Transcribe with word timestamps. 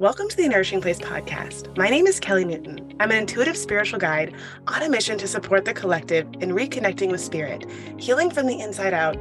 Welcome 0.00 0.28
to 0.28 0.36
the 0.36 0.48
Nourishing 0.48 0.80
Place 0.80 0.98
podcast. 0.98 1.76
My 1.76 1.88
name 1.88 2.08
is 2.08 2.18
Kelly 2.18 2.44
Newton. 2.44 2.96
I'm 2.98 3.12
an 3.12 3.16
intuitive 3.16 3.56
spiritual 3.56 4.00
guide 4.00 4.34
on 4.66 4.82
a 4.82 4.88
mission 4.88 5.16
to 5.18 5.28
support 5.28 5.64
the 5.64 5.72
collective 5.72 6.26
in 6.40 6.50
reconnecting 6.50 7.12
with 7.12 7.20
spirit, 7.20 7.64
healing 7.96 8.28
from 8.28 8.48
the 8.48 8.58
inside 8.58 8.92
out, 8.92 9.16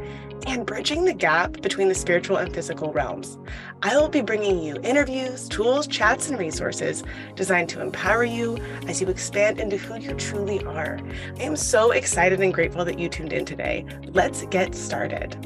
and 0.48 0.66
bridging 0.66 1.06
the 1.06 1.14
gap 1.14 1.62
between 1.62 1.90
the 1.90 1.96
spiritual 1.96 2.38
and 2.38 2.52
physical 2.52 2.92
realms. 2.92 3.38
I 3.84 3.96
will 3.98 4.10
be 4.10 4.22
bringing 4.22 4.64
you 4.64 4.78
interviews, 4.82 5.48
tools, 5.48 5.86
chats, 5.86 6.30
and 6.30 6.40
resources 6.40 7.04
designed 7.36 7.70
to 7.70 7.80
empower 7.80 8.24
you 8.24 8.58
as 8.88 9.00
you 9.00 9.06
expand 9.10 9.60
into 9.60 9.78
who 9.78 10.00
you 10.00 10.16
truly 10.16 10.64
are. 10.64 11.00
I 11.38 11.44
am 11.44 11.56
so 11.56 11.92
excited 11.92 12.42
and 12.42 12.52
grateful 12.52 12.84
that 12.84 12.98
you 12.98 13.10
tuned 13.10 13.32
in 13.32 13.46
today. 13.46 13.86
Let's 14.08 14.44
get 14.48 14.74
started. 14.74 15.38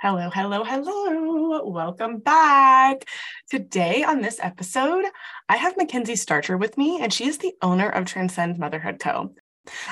Hello, 0.00 0.30
hello, 0.30 0.62
hello. 0.62 1.66
Welcome 1.66 2.18
back. 2.18 3.04
Today 3.50 4.04
on 4.04 4.20
this 4.20 4.38
episode, 4.40 5.04
I 5.48 5.56
have 5.56 5.76
Mackenzie 5.76 6.14
Starcher 6.14 6.56
with 6.56 6.78
me, 6.78 7.00
and 7.00 7.12
she 7.12 7.26
is 7.26 7.38
the 7.38 7.54
owner 7.62 7.88
of 7.88 8.04
Transcend 8.04 8.60
Motherhood 8.60 9.00
Co., 9.00 9.34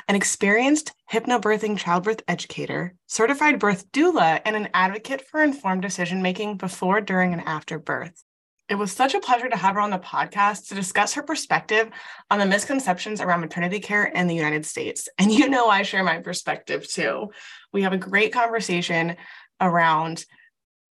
an 0.06 0.14
experienced 0.14 0.92
hypnobirthing 1.12 1.77
childbirth 1.77 2.23
educator, 2.28 2.95
certified 3.09 3.59
birth 3.59 3.91
doula, 3.91 4.41
and 4.45 4.55
an 4.55 4.69
advocate 4.74 5.27
for 5.27 5.42
informed 5.42 5.83
decision 5.83 6.23
making 6.23 6.56
before, 6.56 7.00
during, 7.00 7.33
and 7.33 7.42
after 7.42 7.77
birth. 7.77 8.23
It 8.69 8.77
was 8.77 8.92
such 8.92 9.14
a 9.14 9.20
pleasure 9.20 9.48
to 9.48 9.56
have 9.56 9.75
her 9.75 9.80
on 9.80 9.91
the 9.91 9.98
podcast 9.98 10.69
to 10.69 10.75
discuss 10.75 11.14
her 11.14 11.23
perspective 11.23 11.88
on 12.30 12.41
the 12.41 12.47
misconceptions 12.47 13.20
around 13.20 13.41
maternity 13.41 13.78
care 13.78 14.05
in 14.05 14.27
the 14.27 14.34
United 14.34 14.66
States. 14.66 15.09
And 15.19 15.33
you 15.33 15.48
know, 15.48 15.69
I 15.69 15.83
share 15.83 16.02
my 16.02 16.19
perspective 16.19 16.86
too. 16.88 17.30
We 17.73 17.83
have 17.83 17.92
a 17.92 17.98
great 17.98 18.33
conversation 18.33 19.16
around 19.60 20.24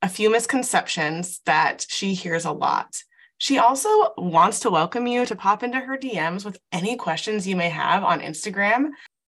a 0.02 0.10
few 0.10 0.30
misconceptions 0.30 1.42
that 1.46 1.86
she 1.90 2.14
hears 2.14 2.46
a 2.46 2.52
lot. 2.52 3.02
She 3.38 3.58
also 3.58 4.14
wants 4.18 4.62
to 4.62 4.70
welcome 4.70 5.08
you 5.08 5.26
to 5.26 5.36
pop 5.36 5.64
into 5.64 5.80
her 5.80 5.98
DMs 5.98 6.46
with 6.46 6.58
any 6.72 6.96
questions 6.96 7.48
you 7.48 7.56
may 7.56 7.70
have 7.70 8.04
on 8.04 8.22
Instagram. 8.22 8.92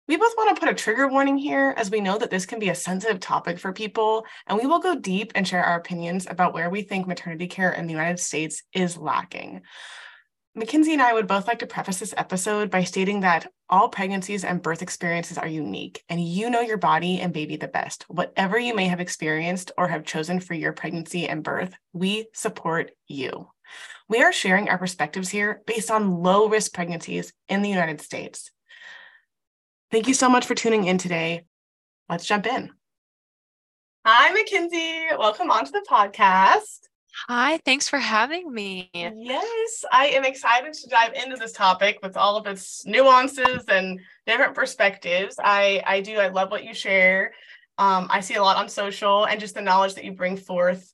We 0.07 0.17
both 0.17 0.33
want 0.35 0.55
to 0.55 0.59
put 0.59 0.71
a 0.71 0.75
trigger 0.75 1.07
warning 1.07 1.37
here 1.37 1.73
as 1.77 1.91
we 1.91 2.01
know 2.01 2.17
that 2.17 2.31
this 2.31 2.45
can 2.45 2.59
be 2.59 2.69
a 2.69 2.75
sensitive 2.75 3.19
topic 3.19 3.59
for 3.59 3.71
people, 3.71 4.25
and 4.47 4.57
we 4.57 4.65
will 4.65 4.79
go 4.79 4.95
deep 4.95 5.31
and 5.35 5.47
share 5.47 5.63
our 5.63 5.77
opinions 5.77 6.25
about 6.29 6.53
where 6.53 6.69
we 6.69 6.81
think 6.81 7.07
maternity 7.07 7.47
care 7.47 7.71
in 7.71 7.85
the 7.85 7.93
United 7.93 8.19
States 8.19 8.63
is 8.73 8.97
lacking. 8.97 9.61
Mackenzie 10.53 10.91
and 10.91 11.01
I 11.01 11.13
would 11.13 11.27
both 11.27 11.47
like 11.47 11.59
to 11.59 11.65
preface 11.65 11.99
this 11.99 12.13
episode 12.17 12.69
by 12.69 12.83
stating 12.83 13.21
that 13.21 13.49
all 13.69 13.87
pregnancies 13.87 14.43
and 14.43 14.61
birth 14.61 14.81
experiences 14.81 15.37
are 15.37 15.47
unique, 15.47 16.03
and 16.09 16.21
you 16.21 16.49
know 16.49 16.59
your 16.59 16.77
body 16.77 17.21
and 17.21 17.31
baby 17.31 17.55
the 17.55 17.69
best. 17.69 18.03
Whatever 18.09 18.59
you 18.59 18.75
may 18.75 18.87
have 18.87 18.99
experienced 18.99 19.71
or 19.77 19.87
have 19.87 20.03
chosen 20.03 20.41
for 20.41 20.53
your 20.53 20.73
pregnancy 20.73 21.25
and 21.25 21.41
birth, 21.41 21.73
we 21.93 22.27
support 22.33 22.91
you. 23.07 23.47
We 24.09 24.21
are 24.23 24.33
sharing 24.33 24.67
our 24.67 24.77
perspectives 24.77 25.29
here 25.29 25.61
based 25.65 25.89
on 25.89 26.21
low 26.21 26.49
risk 26.49 26.73
pregnancies 26.73 27.31
in 27.47 27.61
the 27.61 27.69
United 27.69 28.01
States. 28.01 28.51
Thank 29.89 30.09
you 30.09 30.13
so 30.13 30.27
much 30.27 30.45
for 30.45 30.53
tuning 30.53 30.83
in 30.83 30.97
today. 30.97 31.45
Let's 32.09 32.25
jump 32.25 32.45
in. 32.45 32.71
Hi, 34.05 34.33
Mackenzie. 34.33 35.15
Welcome 35.17 35.49
onto 35.49 35.71
the 35.71 35.85
podcast. 35.89 36.90
Hi, 37.27 37.57
thanks 37.65 37.89
for 37.89 37.99
having 37.99 38.51
me. 38.51 38.89
Yes, 38.93 39.85
I 39.91 40.07
am 40.07 40.23
excited 40.23 40.73
to 40.73 40.89
dive 40.89 41.13
into 41.13 41.35
this 41.35 41.51
topic 41.51 41.99
with 42.01 42.15
all 42.15 42.37
of 42.37 42.47
its 42.47 42.85
nuances 42.85 43.65
and 43.67 43.99
different 44.25 44.55
perspectives. 44.55 45.35
I 45.37 45.83
I 45.85 46.01
do 46.01 46.17
I 46.17 46.29
love 46.29 46.51
what 46.51 46.63
you 46.63 46.73
share. 46.73 47.33
Um, 47.77 48.07
I 48.09 48.21
see 48.21 48.35
a 48.35 48.41
lot 48.41 48.57
on 48.57 48.69
social 48.69 49.25
and 49.25 49.39
just 49.39 49.55
the 49.55 49.61
knowledge 49.61 49.95
that 49.95 50.05
you 50.05 50.13
bring 50.13 50.37
forth 50.37 50.93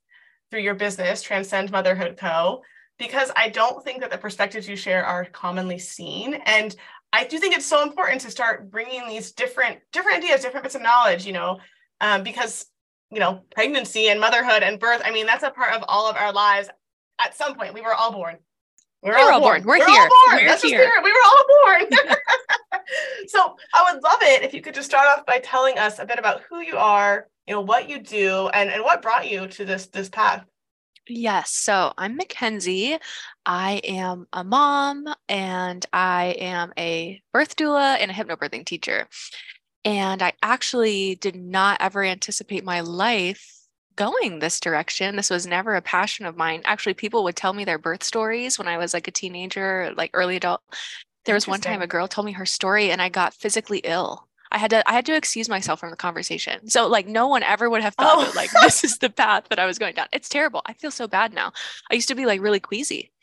through 0.49 0.61
your 0.61 0.75
business, 0.75 1.21
Transcend 1.21 1.71
Motherhood 1.71 2.17
Co. 2.17 2.61
Because 2.97 3.31
I 3.35 3.49
don't 3.49 3.83
think 3.83 4.01
that 4.01 4.09
the 4.09 4.17
perspectives 4.17 4.67
you 4.67 4.75
share 4.75 5.05
are 5.05 5.25
commonly 5.25 5.77
seen, 5.77 6.33
and 6.33 6.75
I 7.13 7.25
do 7.25 7.37
think 7.37 7.55
it's 7.55 7.65
so 7.65 7.83
important 7.83 8.21
to 8.21 8.31
start 8.31 8.71
bringing 8.71 9.07
these 9.07 9.33
different 9.33 9.79
different 9.91 10.17
ideas, 10.17 10.41
different 10.41 10.63
bits 10.63 10.75
of 10.75 10.81
knowledge. 10.81 11.25
You 11.25 11.33
know, 11.33 11.59
um, 12.01 12.23
because 12.23 12.65
you 13.11 13.19
know, 13.19 13.43
pregnancy 13.51 14.09
and 14.09 14.19
motherhood 14.19 14.63
and 14.63 14.79
birth. 14.79 15.01
I 15.03 15.11
mean, 15.11 15.25
that's 15.25 15.43
a 15.43 15.51
part 15.51 15.73
of 15.73 15.83
all 15.87 16.09
of 16.09 16.15
our 16.15 16.33
lives. 16.33 16.69
At 17.23 17.35
some 17.35 17.55
point, 17.55 17.73
we 17.73 17.81
were 17.81 17.93
all 17.93 18.11
born. 18.11 18.37
We 19.03 19.11
were, 19.11 19.17
we're 19.17 19.31
all, 19.31 19.39
born. 19.39 19.63
born. 19.63 19.79
We're, 19.79 19.85
we're, 19.85 19.87
here. 19.87 20.01
All 20.01 20.09
born. 20.27 20.43
We're 20.43 20.49
that's 20.49 20.63
here. 20.63 20.91
We 21.03 21.11
were 21.11 21.17
all 21.25 21.45
born. 21.63 21.89
so 23.27 23.55
I 23.73 23.93
would 23.93 24.03
love 24.03 24.19
it 24.21 24.43
if 24.43 24.53
you 24.53 24.61
could 24.61 24.73
just 24.73 24.89
start 24.89 25.07
off 25.07 25.25
by 25.25 25.39
telling 25.39 25.77
us 25.77 25.99
a 25.99 26.05
bit 26.05 26.19
about 26.19 26.41
who 26.49 26.61
you 26.61 26.77
are, 26.77 27.27
you 27.47 27.53
know, 27.53 27.61
what 27.61 27.89
you 27.89 27.99
do, 27.99 28.49
and 28.49 28.69
and 28.69 28.83
what 28.83 29.01
brought 29.01 29.29
you 29.29 29.47
to 29.47 29.65
this 29.65 29.87
this 29.87 30.09
path. 30.09 30.45
Yes. 31.09 31.51
So 31.51 31.93
I'm 31.97 32.17
Mackenzie. 32.17 32.97
I 33.45 33.79
am 33.85 34.27
a 34.33 34.43
mom 34.43 35.05
and 35.29 35.85
I 35.93 36.35
am 36.37 36.73
a 36.77 37.21
birth 37.31 37.55
doula 37.55 37.97
and 37.99 38.11
a 38.11 38.13
hypnobirthing 38.13 38.65
teacher. 38.65 39.07
And 39.87 40.21
I 40.21 40.33
actually 40.43 41.15
did 41.15 41.37
not 41.37 41.77
ever 41.79 42.03
anticipate 42.03 42.65
my 42.65 42.81
life 42.81 43.53
going 43.95 44.39
this 44.39 44.59
direction. 44.59 45.15
This 45.15 45.29
was 45.29 45.47
never 45.47 45.75
a 45.75 45.81
passion 45.81 46.25
of 46.25 46.35
mine. 46.35 46.61
Actually, 46.65 46.93
people 46.93 47.23
would 47.23 47.37
tell 47.37 47.53
me 47.53 47.63
their 47.63 47.77
birth 47.77 48.03
stories 48.03 48.59
when 48.59 48.67
I 48.67 48.77
was 48.77 48.93
like 48.93 49.07
a 49.07 49.11
teenager, 49.11 49.93
like 49.95 50.11
early 50.13 50.35
adult. 50.35 50.59
There 51.23 51.33
was 51.33 51.47
one 51.47 51.61
time 51.61 51.81
a 51.81 51.87
girl 51.87 52.05
told 52.05 52.25
me 52.25 52.33
her 52.33 52.45
story 52.45 52.91
and 52.91 53.01
I 53.01 53.07
got 53.07 53.33
physically 53.33 53.79
ill. 53.85 54.27
I 54.51 54.57
had 54.57 54.71
to 54.71 54.89
I 54.89 54.91
had 54.91 55.05
to 55.05 55.15
excuse 55.15 55.47
myself 55.47 55.79
from 55.79 55.91
the 55.91 55.95
conversation. 55.95 56.67
So 56.67 56.87
like 56.87 57.07
no 57.07 57.29
one 57.29 57.43
ever 57.43 57.69
would 57.69 57.81
have 57.81 57.95
thought 57.95 58.17
oh. 58.17 58.25
that 58.25 58.35
like 58.35 58.51
this 58.61 58.83
is 58.83 58.97
the 58.97 59.09
path 59.09 59.45
that 59.49 59.57
I 59.57 59.65
was 59.65 59.79
going 59.79 59.95
down. 59.95 60.07
It's 60.11 60.27
terrible. 60.27 60.63
I 60.65 60.73
feel 60.73 60.91
so 60.91 61.07
bad 61.07 61.33
now. 61.33 61.53
I 61.89 61.95
used 61.95 62.09
to 62.09 62.15
be 62.15 62.25
like 62.25 62.41
really 62.41 62.59
queasy. 62.59 63.13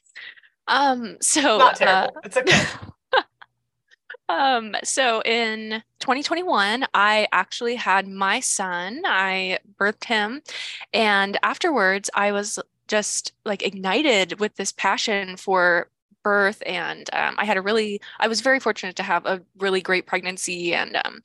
Um 0.66 1.19
so 1.20 1.58
not 1.58 1.76
terrible. 1.76 2.16
Uh, 2.16 2.20
it's 2.24 2.38
okay. 2.38 2.62
Um, 4.28 4.75
so 4.84 5.22
in 5.22 5.82
2021, 6.00 6.86
I 6.94 7.28
actually 7.32 7.76
had 7.76 8.08
my 8.08 8.41
son. 8.41 9.02
I 9.04 9.58
birthed 9.78 10.04
him. 10.04 10.42
And 10.92 11.38
afterwards, 11.42 12.10
I 12.14 12.32
was 12.32 12.58
just 12.88 13.32
like 13.44 13.62
ignited 13.62 14.41
with 14.41 14.56
this 14.56 14.72
passion 14.72 15.36
for 15.36 15.88
birth 16.24 16.62
and 16.66 17.08
um, 17.12 17.36
i 17.38 17.44
had 17.44 17.56
a 17.56 17.62
really 17.62 18.00
i 18.18 18.26
was 18.26 18.40
very 18.40 18.58
fortunate 18.58 18.96
to 18.96 19.02
have 19.04 19.24
a 19.26 19.40
really 19.58 19.80
great 19.80 20.06
pregnancy 20.06 20.74
and 20.74 20.96
um, 21.04 21.20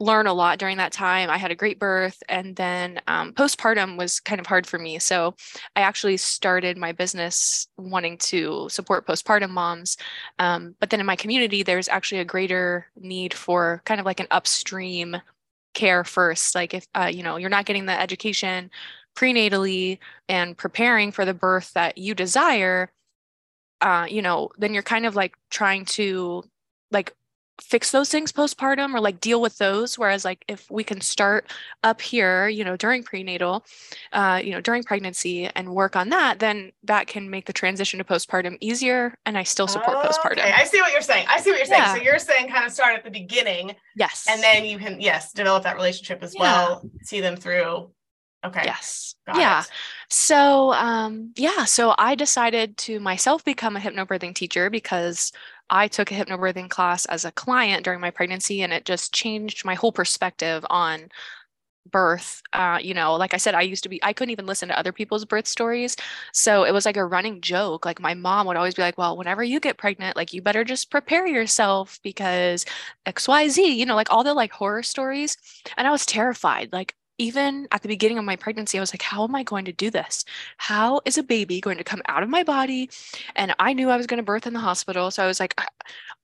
learn 0.00 0.26
a 0.26 0.32
lot 0.32 0.58
during 0.58 0.78
that 0.78 0.92
time. 0.92 1.30
I 1.30 1.36
had 1.36 1.50
a 1.50 1.54
great 1.54 1.78
birth 1.78 2.22
and 2.28 2.56
then 2.56 3.00
um, 3.06 3.32
postpartum 3.32 3.96
was 3.96 4.18
kind 4.18 4.40
of 4.40 4.46
hard 4.46 4.66
for 4.66 4.78
me 4.78 4.98
so 4.98 5.34
i 5.76 5.80
actually 5.80 6.16
started 6.16 6.76
my 6.76 6.92
business 6.92 7.68
wanting 7.78 8.18
to 8.18 8.68
support 8.68 9.06
postpartum 9.06 9.50
moms 9.50 9.96
um, 10.38 10.74
but 10.80 10.90
then 10.90 11.00
in 11.00 11.06
my 11.06 11.16
community 11.16 11.62
there's 11.62 11.88
actually 11.88 12.20
a 12.20 12.24
greater 12.24 12.86
need 12.98 13.32
for 13.32 13.82
kind 13.84 14.00
of 14.00 14.06
like 14.06 14.20
an 14.20 14.26
upstream 14.30 15.16
care 15.72 16.02
first 16.02 16.54
like 16.54 16.74
if 16.74 16.86
uh, 16.94 17.10
you 17.12 17.22
know 17.22 17.36
you're 17.36 17.48
not 17.48 17.66
getting 17.66 17.86
the 17.86 18.00
education 18.00 18.70
prenatally 19.16 19.98
and 20.28 20.56
preparing 20.56 21.12
for 21.12 21.24
the 21.24 21.34
birth 21.34 21.72
that 21.74 21.98
you 21.98 22.14
desire 22.14 22.90
uh, 23.80 24.06
you 24.08 24.22
know, 24.22 24.50
then 24.58 24.74
you're 24.74 24.82
kind 24.82 25.06
of 25.06 25.16
like 25.16 25.34
trying 25.50 25.84
to 25.84 26.44
like 26.90 27.14
fix 27.60 27.90
those 27.90 28.08
things 28.08 28.32
postpartum 28.32 28.94
or 28.94 29.00
like 29.00 29.20
deal 29.20 29.40
with 29.40 29.58
those. 29.58 29.98
Whereas 29.98 30.24
like 30.24 30.44
if 30.48 30.70
we 30.70 30.82
can 30.82 31.00
start 31.00 31.50
up 31.82 32.00
here 32.00 32.48
you 32.48 32.62
know 32.64 32.76
during 32.76 33.02
prenatal 33.02 33.64
uh 34.12 34.40
you 34.42 34.50
know 34.50 34.60
during 34.60 34.82
pregnancy 34.82 35.46
and 35.46 35.74
work 35.74 35.96
on 35.96 36.10
that 36.10 36.38
then 36.38 36.70
that 36.84 37.06
can 37.06 37.30
make 37.30 37.46
the 37.46 37.52
transition 37.52 37.98
to 37.98 38.04
postpartum 38.04 38.56
easier 38.60 39.14
and 39.24 39.38
i 39.38 39.42
still 39.42 39.66
support 39.66 39.96
oh, 39.98 40.06
postpartum. 40.06 40.40
I 40.40 40.64
see 40.64 40.80
what 40.80 40.92
you're 40.92 41.00
saying. 41.00 41.26
I 41.28 41.40
see 41.40 41.50
what 41.50 41.58
you're 41.58 41.66
saying. 41.66 41.82
Yeah. 41.82 41.94
so 41.94 42.02
you're 42.02 42.18
saying 42.18 42.50
kind 42.50 42.66
of 42.66 42.72
start 42.72 42.96
at 42.96 43.04
the 43.04 43.10
beginning 43.10 43.74
yes. 43.96 44.26
and 44.28 44.42
then 44.42 44.64
you 44.64 44.78
can 44.78 45.00
yes 45.00 45.32
develop 45.32 45.62
that 45.62 45.76
relationship 45.76 46.22
as 46.22 46.34
yeah. 46.34 46.40
well 46.42 46.90
see 47.02 47.20
them 47.20 47.36
through 47.36 47.90
Okay. 48.44 48.62
Yes. 48.64 49.14
Got 49.26 49.36
yeah. 49.38 49.60
It. 49.60 49.70
So, 50.08 50.72
um, 50.72 51.32
yeah. 51.36 51.64
So 51.64 51.94
I 51.98 52.14
decided 52.14 52.76
to 52.78 52.98
myself 53.00 53.44
become 53.44 53.76
a 53.76 53.80
hypnobirthing 53.80 54.34
teacher 54.34 54.70
because 54.70 55.32
I 55.68 55.88
took 55.88 56.10
a 56.10 56.14
hypnobirthing 56.14 56.70
class 56.70 57.04
as 57.06 57.24
a 57.24 57.32
client 57.32 57.84
during 57.84 58.00
my 58.00 58.10
pregnancy, 58.10 58.62
and 58.62 58.72
it 58.72 58.84
just 58.86 59.12
changed 59.14 59.64
my 59.64 59.74
whole 59.74 59.92
perspective 59.92 60.64
on 60.70 61.10
birth. 61.90 62.42
Uh, 62.52 62.78
you 62.82 62.94
know, 62.94 63.14
like 63.16 63.34
I 63.34 63.38
said, 63.38 63.54
I 63.54 63.62
used 63.62 63.82
to 63.84 63.88
be, 63.88 64.02
I 64.04 64.12
couldn't 64.12 64.30
even 64.32 64.46
listen 64.46 64.68
to 64.68 64.78
other 64.78 64.92
people's 64.92 65.24
birth 65.24 65.46
stories. 65.46 65.96
So 66.32 66.64
it 66.64 66.72
was 66.72 66.86
like 66.86 66.96
a 66.96 67.04
running 67.06 67.40
joke. 67.40 67.84
Like 67.86 68.00
my 68.00 68.14
mom 68.14 68.46
would 68.46 68.56
always 68.56 68.74
be 68.74 68.82
like, 68.82 68.98
well, 68.98 69.16
whenever 69.16 69.42
you 69.44 69.60
get 69.60 69.78
pregnant, 69.78 70.16
like 70.16 70.32
you 70.32 70.42
better 70.42 70.64
just 70.64 70.90
prepare 70.90 71.26
yourself 71.26 72.00
because 72.02 72.66
XYZ, 73.06 73.76
you 73.76 73.86
know, 73.86 73.96
like 73.96 74.12
all 74.12 74.24
the 74.24 74.34
like 74.34 74.52
horror 74.52 74.82
stories. 74.82 75.36
And 75.76 75.86
I 75.88 75.90
was 75.90 76.06
terrified. 76.06 76.70
Like 76.72 76.94
even 77.20 77.68
at 77.70 77.82
the 77.82 77.88
beginning 77.88 78.16
of 78.16 78.24
my 78.24 78.34
pregnancy, 78.34 78.78
I 78.78 78.80
was 78.80 78.94
like, 78.94 79.02
how 79.02 79.24
am 79.24 79.34
I 79.34 79.42
going 79.42 79.66
to 79.66 79.72
do 79.72 79.90
this? 79.90 80.24
How 80.56 81.02
is 81.04 81.18
a 81.18 81.22
baby 81.22 81.60
going 81.60 81.76
to 81.76 81.84
come 81.84 82.00
out 82.08 82.22
of 82.22 82.30
my 82.30 82.42
body? 82.42 82.88
And 83.36 83.54
I 83.58 83.74
knew 83.74 83.90
I 83.90 83.98
was 83.98 84.06
going 84.06 84.16
to 84.16 84.24
birth 84.24 84.46
in 84.46 84.54
the 84.54 84.60
hospital. 84.60 85.10
So 85.10 85.22
I 85.22 85.26
was 85.26 85.38
like, 85.38 85.54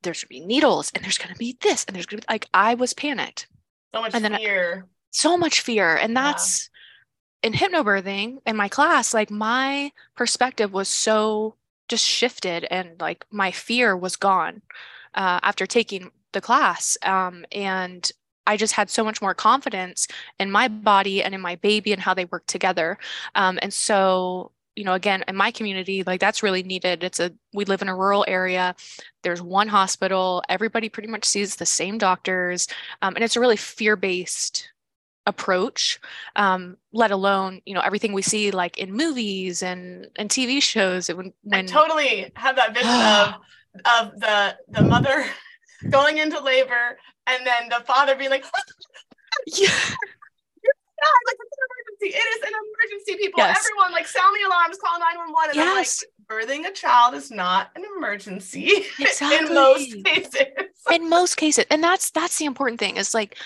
there's 0.03 0.25
going 0.25 0.41
to 0.41 0.41
be 0.41 0.47
needles 0.47 0.91
and 0.95 1.05
there's 1.05 1.19
going 1.19 1.35
to 1.35 1.39
be 1.39 1.59
this 1.61 1.85
and 1.85 1.95
there's 1.95 2.07
going 2.07 2.21
to 2.21 2.27
be 2.27 2.33
like, 2.33 2.49
I 2.55 2.75
was 2.75 2.95
panicked. 2.95 3.47
So 3.95 4.01
much 4.01 4.15
and 4.15 4.37
fear. 4.37 4.85
I, 4.87 4.89
so 5.11 5.37
much 5.37 5.61
fear. 5.61 5.97
And 5.97 6.17
that's, 6.17 6.71
in 7.43 7.53
hypnobirthing 7.53 8.39
in 8.47 8.57
my 8.57 8.69
class, 8.69 9.13
like 9.13 9.31
my 9.31 9.93
perspective 10.17 10.73
was 10.73 10.89
so 10.89 11.57
just 11.89 12.05
shifted 12.05 12.67
and 12.71 12.99
like 13.01 13.27
my 13.31 13.51
fear 13.51 13.95
was 13.95 14.17
gone 14.17 14.63
uh, 15.15 15.41
after 15.43 15.67
taking 15.67 16.11
the 16.33 16.41
class. 16.41 16.97
Um, 17.03 17.45
and 17.53 18.11
I 18.47 18.57
just 18.57 18.75
had 18.75 18.91
so 18.91 19.05
much 19.05 19.21
more 19.21 19.35
confidence 19.35 20.07
in 20.39 20.51
my 20.51 20.69
body 20.69 21.23
and 21.23 21.35
in 21.35 21.41
my 21.41 21.57
baby 21.57 21.93
and 21.93 22.01
how 22.01 22.15
they 22.15 22.27
work 22.27 22.47
together. 22.47 22.99
Um, 23.35 23.59
and 23.63 23.73
so, 23.73 24.53
you 24.75 24.85
know, 24.85 24.95
again, 24.95 25.25
in 25.27 25.37
my 25.37 25.51
community, 25.51 26.03
like 26.03 26.21
that's 26.21 26.43
really 26.43 26.63
needed. 26.63 27.03
It's 27.03 27.21
a, 27.21 27.33
we 27.53 27.65
live 27.65 27.83
in 27.83 27.89
a 27.89 27.97
rural 27.97 28.25
area. 28.29 28.75
There's 29.23 29.43
one 29.43 29.69
hospital. 29.69 30.43
Everybody 30.49 30.89
pretty 30.89 31.09
much 31.09 31.25
sees 31.25 31.57
the 31.57 31.67
same 31.67 31.99
doctors. 31.99 32.69
Um, 33.03 33.15
and 33.15 33.25
it's 33.25 33.37
a 33.37 33.41
really 33.41 33.57
fear 33.57 33.97
based 33.97 34.71
approach 35.27 35.99
um, 36.37 36.77
let 36.93 37.11
alone 37.11 37.61
you 37.67 37.75
know 37.75 37.81
everything 37.81 38.13
we 38.13 38.23
see 38.23 38.53
like 38.53 38.79
in 38.79 38.93
movies 38.93 39.63
and 39.63 40.07
and 40.17 40.31
tv 40.31 40.63
shows 40.63 41.09
when, 41.09 41.33
when... 41.43 41.65
I 41.65 41.67
totally 41.67 42.31
have 42.37 42.57
that 42.57 42.73
vision 42.73 42.89
of 42.89 43.35
of 44.15 44.21
the 44.21 44.57
the 44.69 44.83
mother 44.83 45.27
going 45.91 46.19
into 46.19 46.41
labor 46.41 46.99
and 47.27 47.47
then 47.47 47.69
the 47.69 47.85
father 47.85 48.15
being 48.15 48.31
like 48.31 48.45
yeah 49.47 49.69
like 51.27 51.37
it's 51.41 51.57
an 51.57 51.65
emergency. 51.69 52.19
It 52.19 52.27
is 52.37 52.43
an 52.43 52.55
emergency, 52.55 53.17
people. 53.17 53.39
Yes. 53.39 53.59
Everyone, 53.59 53.93
like, 53.93 54.07
sound 54.07 54.37
the 54.37 54.47
alarms, 54.47 54.79
call 54.79 54.99
911. 54.99 55.51
And 55.51 55.57
yes. 55.57 55.69
I'm 55.69 55.77
like, 55.77 56.47
birthing 56.49 56.69
a 56.69 56.73
child 56.73 57.15
is 57.15 57.31
not 57.31 57.71
an 57.77 57.85
emergency 57.97 58.71
exactly. 58.99 59.37
in 59.37 59.55
most 59.55 60.05
cases. 60.05 60.43
in 60.93 61.09
most 61.09 61.37
cases. 61.37 61.65
And 61.71 61.83
that's 61.83 62.11
that's 62.11 62.39
the 62.39 62.47
important 62.47 62.81
thing 62.81 62.97
is 62.97 63.15
like 63.15 63.37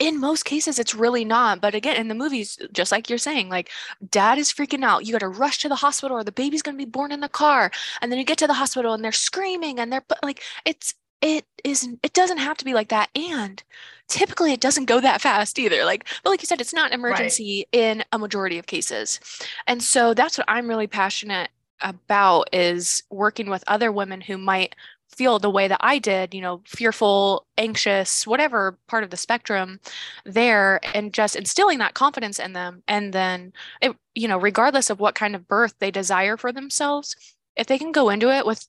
in 0.00 0.18
most 0.18 0.44
cases 0.44 0.80
it's 0.80 0.96
really 0.96 1.24
not 1.24 1.60
but 1.60 1.76
again 1.76 1.94
in 1.94 2.08
the 2.08 2.14
movies 2.14 2.58
just 2.72 2.90
like 2.90 3.08
you're 3.08 3.18
saying 3.18 3.48
like 3.48 3.70
dad 4.10 4.36
is 4.36 4.52
freaking 4.52 4.82
out 4.82 5.04
you 5.06 5.12
got 5.12 5.20
to 5.20 5.28
rush 5.28 5.58
to 5.58 5.68
the 5.68 5.76
hospital 5.76 6.16
or 6.16 6.24
the 6.24 6.32
baby's 6.32 6.62
going 6.62 6.76
to 6.76 6.84
be 6.84 6.90
born 6.90 7.12
in 7.12 7.20
the 7.20 7.28
car 7.28 7.70
and 8.00 8.10
then 8.10 8.18
you 8.18 8.24
get 8.24 8.38
to 8.38 8.48
the 8.48 8.54
hospital 8.54 8.94
and 8.94 9.04
they're 9.04 9.12
screaming 9.12 9.78
and 9.78 9.92
they're 9.92 10.02
like 10.24 10.42
it's 10.64 10.94
it 11.22 11.46
isn't 11.64 11.98
it 12.02 12.12
doesn't 12.12 12.38
have 12.38 12.56
to 12.58 12.64
be 12.64 12.74
like 12.74 12.88
that 12.88 13.08
and 13.16 13.62
typically 14.08 14.52
it 14.52 14.60
doesn't 14.60 14.84
go 14.84 15.00
that 15.00 15.22
fast 15.22 15.58
either 15.58 15.84
like 15.84 16.06
but 16.22 16.30
like 16.30 16.42
you 16.42 16.46
said 16.46 16.60
it's 16.60 16.74
not 16.74 16.92
an 16.92 16.98
emergency 16.98 17.66
right. 17.72 17.80
in 17.80 18.04
a 18.12 18.18
majority 18.18 18.58
of 18.58 18.66
cases 18.66 19.18
and 19.66 19.82
so 19.82 20.12
that's 20.12 20.36
what 20.36 20.44
i'm 20.48 20.68
really 20.68 20.86
passionate 20.86 21.50
about 21.80 22.48
is 22.52 23.02
working 23.10 23.48
with 23.48 23.64
other 23.66 23.90
women 23.90 24.20
who 24.20 24.36
might 24.36 24.74
feel 25.08 25.38
the 25.38 25.50
way 25.50 25.68
that 25.68 25.80
I 25.80 25.98
did, 25.98 26.32
you 26.32 26.40
know, 26.40 26.62
fearful, 26.66 27.46
anxious, 27.58 28.26
whatever 28.26 28.78
part 28.86 29.04
of 29.04 29.10
the 29.10 29.16
spectrum 29.16 29.78
there, 30.24 30.80
and 30.94 31.12
just 31.12 31.36
instilling 31.36 31.78
that 31.78 31.94
confidence 31.94 32.38
in 32.38 32.54
them. 32.54 32.82
And 32.88 33.12
then, 33.12 33.52
it, 33.80 33.94
you 34.14 34.26
know, 34.26 34.38
regardless 34.38 34.90
of 34.90 35.00
what 35.00 35.14
kind 35.14 35.34
of 35.34 35.46
birth 35.46 35.74
they 35.78 35.90
desire 35.90 36.36
for 36.36 36.50
themselves, 36.50 37.14
if 37.56 37.66
they 37.66 37.78
can 37.78 37.92
go 37.92 38.08
into 38.08 38.30
it 38.30 38.46
with 38.46 38.66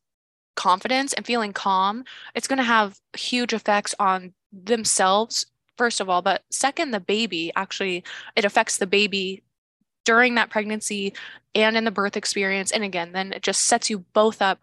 confidence 0.56 1.14
and 1.14 1.26
feeling 1.26 1.54
calm, 1.54 2.04
it's 2.36 2.48
going 2.48 2.58
to 2.58 2.64
have 2.64 3.00
huge 3.16 3.54
effects 3.54 3.96
on 4.00 4.34
themselves, 4.52 5.46
first 5.78 6.00
of 6.00 6.10
all. 6.10 6.22
But 6.22 6.44
second, 6.52 6.92
the 6.92 7.00
baby 7.00 7.52
actually, 7.56 8.04
it 8.36 8.46
affects 8.46 8.78
the 8.78 8.88
baby 8.88 9.44
during 10.06 10.36
that 10.36 10.50
pregnancy 10.50 11.14
and 11.56 11.78
in 11.78 11.86
the 11.86 11.92
birth 11.92 12.18
experience. 12.18 12.72
And 12.72 12.84
again, 12.84 13.12
then 13.12 13.34
it 13.34 13.42
just 13.42 13.64
sets 13.64 13.90
you 13.90 14.00
both 14.14 14.42
up 14.42 14.60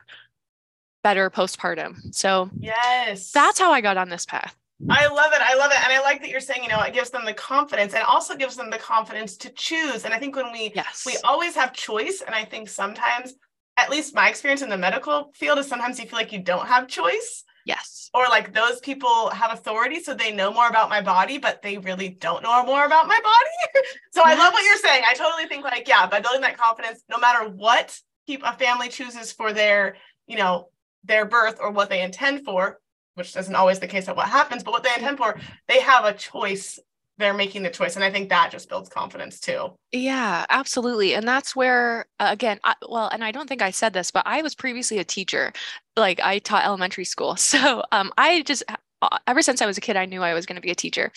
better 1.03 1.31
postpartum. 1.31 2.15
So, 2.15 2.51
yes, 2.59 3.31
that's 3.33 3.59
how 3.59 3.73
I 3.73 3.81
got 3.81 3.97
on 3.97 4.11
this 4.11 4.27
path. 4.27 4.55
I 4.89 5.09
love 5.09 5.33
it. 5.35 5.41
I 5.43 5.55
love 5.57 5.71
it. 5.73 5.79
And 5.85 5.93
I 5.93 6.01
like 6.01 6.23
that 6.23 6.31
you're 6.31 6.41
saying, 6.41 6.63
you 6.63 6.71
know, 6.71 6.81
it 6.81 6.95
gives 6.95 7.11
them 7.11 7.27
the 7.27 7.35
confidence 7.35 7.93
and 7.93 8.03
also 8.03 8.35
gives 8.35 8.57
them 8.57 8.71
the 8.71 8.79
confidence 8.79 9.37
to 9.39 9.51
choose. 9.51 10.05
And 10.05 10.15
I 10.15 10.19
think 10.19 10.37
when 10.37 10.53
we 10.53 10.73
yes. 10.75 11.03
we 11.05 11.17
always 11.25 11.55
have 11.55 11.75
choice, 11.75 12.23
and 12.25 12.35
I 12.35 12.45
think 12.45 12.69
sometimes, 12.69 13.35
at 13.81 13.91
least 13.91 14.15
my 14.15 14.29
experience 14.29 14.63
in 14.63 14.69
the 14.69 14.77
medical 14.77 15.33
field 15.35 15.59
is 15.59 15.67
sometimes 15.67 15.99
you 15.99 16.07
feel 16.07 16.19
like 16.19 16.33
you 16.33 16.43
don't 16.43 16.67
have 16.67 16.89
choice. 16.89 17.45
Yes. 17.67 18.11
Or 18.15 18.25
like 18.25 18.53
those 18.53 18.81
people 18.81 19.31
have 19.31 19.53
authority, 19.53 20.01
so 20.01 20.15
they 20.15 20.33
know 20.33 20.53
more 20.53 20.69
about 20.69 20.89
my 20.89 21.01
body, 21.01 21.39
but 21.39 21.63
they 21.63 21.79
really 21.79 22.09
don't 22.09 22.43
know 22.43 22.65
more 22.65 22.85
about 22.85 23.07
my 23.07 23.21
body. 23.23 23.85
so 24.13 24.23
yes. 24.25 24.39
I 24.39 24.43
love 24.43 24.53
what 24.53 24.65
you're 24.65 24.77
saying. 24.79 25.03
I 25.09 25.15
totally 25.15 25.47
think 25.47 25.65
like, 25.65 25.87
yeah, 25.87 26.07
by 26.07 26.21
building 26.21 26.41
that 26.41 26.59
confidence, 26.59 27.05
no 27.09 27.19
matter 27.19 27.49
what 27.49 27.99
keep 28.27 28.43
a 28.45 28.53
family 28.55 28.89
chooses 28.89 29.33
for 29.33 29.53
their, 29.53 29.97
you 30.27 30.37
know, 30.37 30.69
their 31.05 31.25
birth 31.25 31.59
or 31.61 31.71
what 31.71 31.91
they 31.91 32.03
intend 32.03 32.45
for, 32.45 32.79
which 33.15 33.37
isn't 33.37 33.55
always 33.55 33.79
the 33.79 33.87
case 33.87 34.09
of 34.09 34.17
what 34.17 34.29
happens, 34.29 34.63
but 34.63 34.73
what 34.73 34.83
they 34.83 34.95
intend 34.95 35.19
for, 35.19 35.39
they 35.69 35.81
have 35.81 36.05
a 36.05 36.13
choice. 36.13 36.79
They're 37.21 37.35
making 37.35 37.63
the 37.63 37.71
choice. 37.71 37.95
And 37.95 38.05
I 38.05 38.11
think 38.11 38.29
that 38.31 38.51
just 38.51 38.69
builds 38.69 38.89
confidence 38.89 39.39
too. 39.39 39.73
Yeah, 39.93 40.47
absolutely. 40.51 41.15
And 41.15 41.29
that's 41.29 41.55
where, 41.55 42.07
uh, 42.19 42.29
again, 42.31 42.59
I, 42.65 42.75
well, 42.89 43.09
and 43.09 43.23
I 43.23 43.31
don't 43.31 43.49
think 43.49 43.63
I 43.63 43.71
said 43.71 43.93
this, 43.93 44.11
but 44.11 44.27
I 44.27 44.43
was 44.43 44.55
previously 44.55 44.99
a 44.99 45.05
teacher. 45.05 45.53
Like 45.97 46.21
I 46.21 46.39
taught 46.39 46.65
elementary 46.65 47.05
school. 47.05 47.37
So 47.51 47.83
um, 47.93 48.13
I 48.17 48.43
just 48.43 48.63
uh, 49.03 49.19
ever 49.27 49.43
since 49.43 49.63
I 49.63 49.67
was 49.67 49.79
a 49.79 49.81
kid, 49.81 49.97
I 49.97 50.05
knew 50.05 50.23
I 50.23 50.35
was 50.35 50.47
going 50.47 50.57
to 50.57 50.63
be 50.63 50.71
a 50.71 50.75
teacher. 50.75 51.11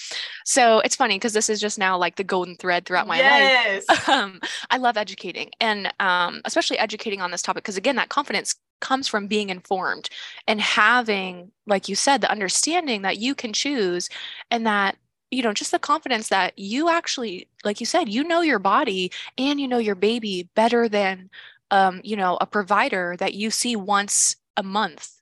So 0.46 0.80
it's 0.80 0.96
funny 0.96 1.16
because 1.16 1.34
this 1.34 1.50
is 1.50 1.60
just 1.60 1.78
now 1.78 1.98
like 1.98 2.16
the 2.16 2.24
golden 2.24 2.56
thread 2.56 2.86
throughout 2.86 3.08
my 3.08 3.18
yes. 3.18 3.86
life. 3.88 4.10
Um, 4.14 4.40
I 4.70 4.78
love 4.78 4.98
educating 4.98 5.50
and 5.60 5.92
um, 6.00 6.42
especially 6.46 6.78
educating 6.78 7.22
on 7.22 7.32
this 7.32 7.42
topic 7.42 7.64
because, 7.64 7.78
again, 7.78 7.96
that 7.96 8.10
confidence 8.10 8.56
comes 8.80 9.08
from 9.08 9.28
being 9.28 9.50
informed 9.50 10.10
and 10.46 10.60
having, 10.60 11.52
like 11.66 11.88
you 11.88 11.96
said, 11.96 12.22
the 12.22 12.30
understanding 12.30 13.02
that 13.04 13.18
you 13.18 13.34
can 13.34 13.54
choose 13.54 14.10
and 14.52 14.68
that 14.68 14.98
you 15.34 15.44
know 15.44 15.54
just 15.54 15.72
the 15.72 15.80
confidence 15.80 16.30
that 16.30 16.58
you 16.58 16.90
actually 16.90 17.48
like 17.64 17.80
you 17.80 17.86
said 17.86 18.10
you 18.10 18.24
know 18.24 18.42
your 18.42 18.60
body 18.60 19.12
and 19.38 19.60
you 19.60 19.68
know 19.68 19.78
your 19.78 19.96
baby 19.96 20.50
better 20.56 20.88
than 20.88 21.30
um, 21.72 22.02
you 22.04 22.16
know 22.16 22.38
a 22.40 22.46
provider 22.46 23.16
that 23.18 23.34
you 23.34 23.50
see 23.50 23.76
once 23.76 24.36
a 24.58 24.64
month 24.64 25.20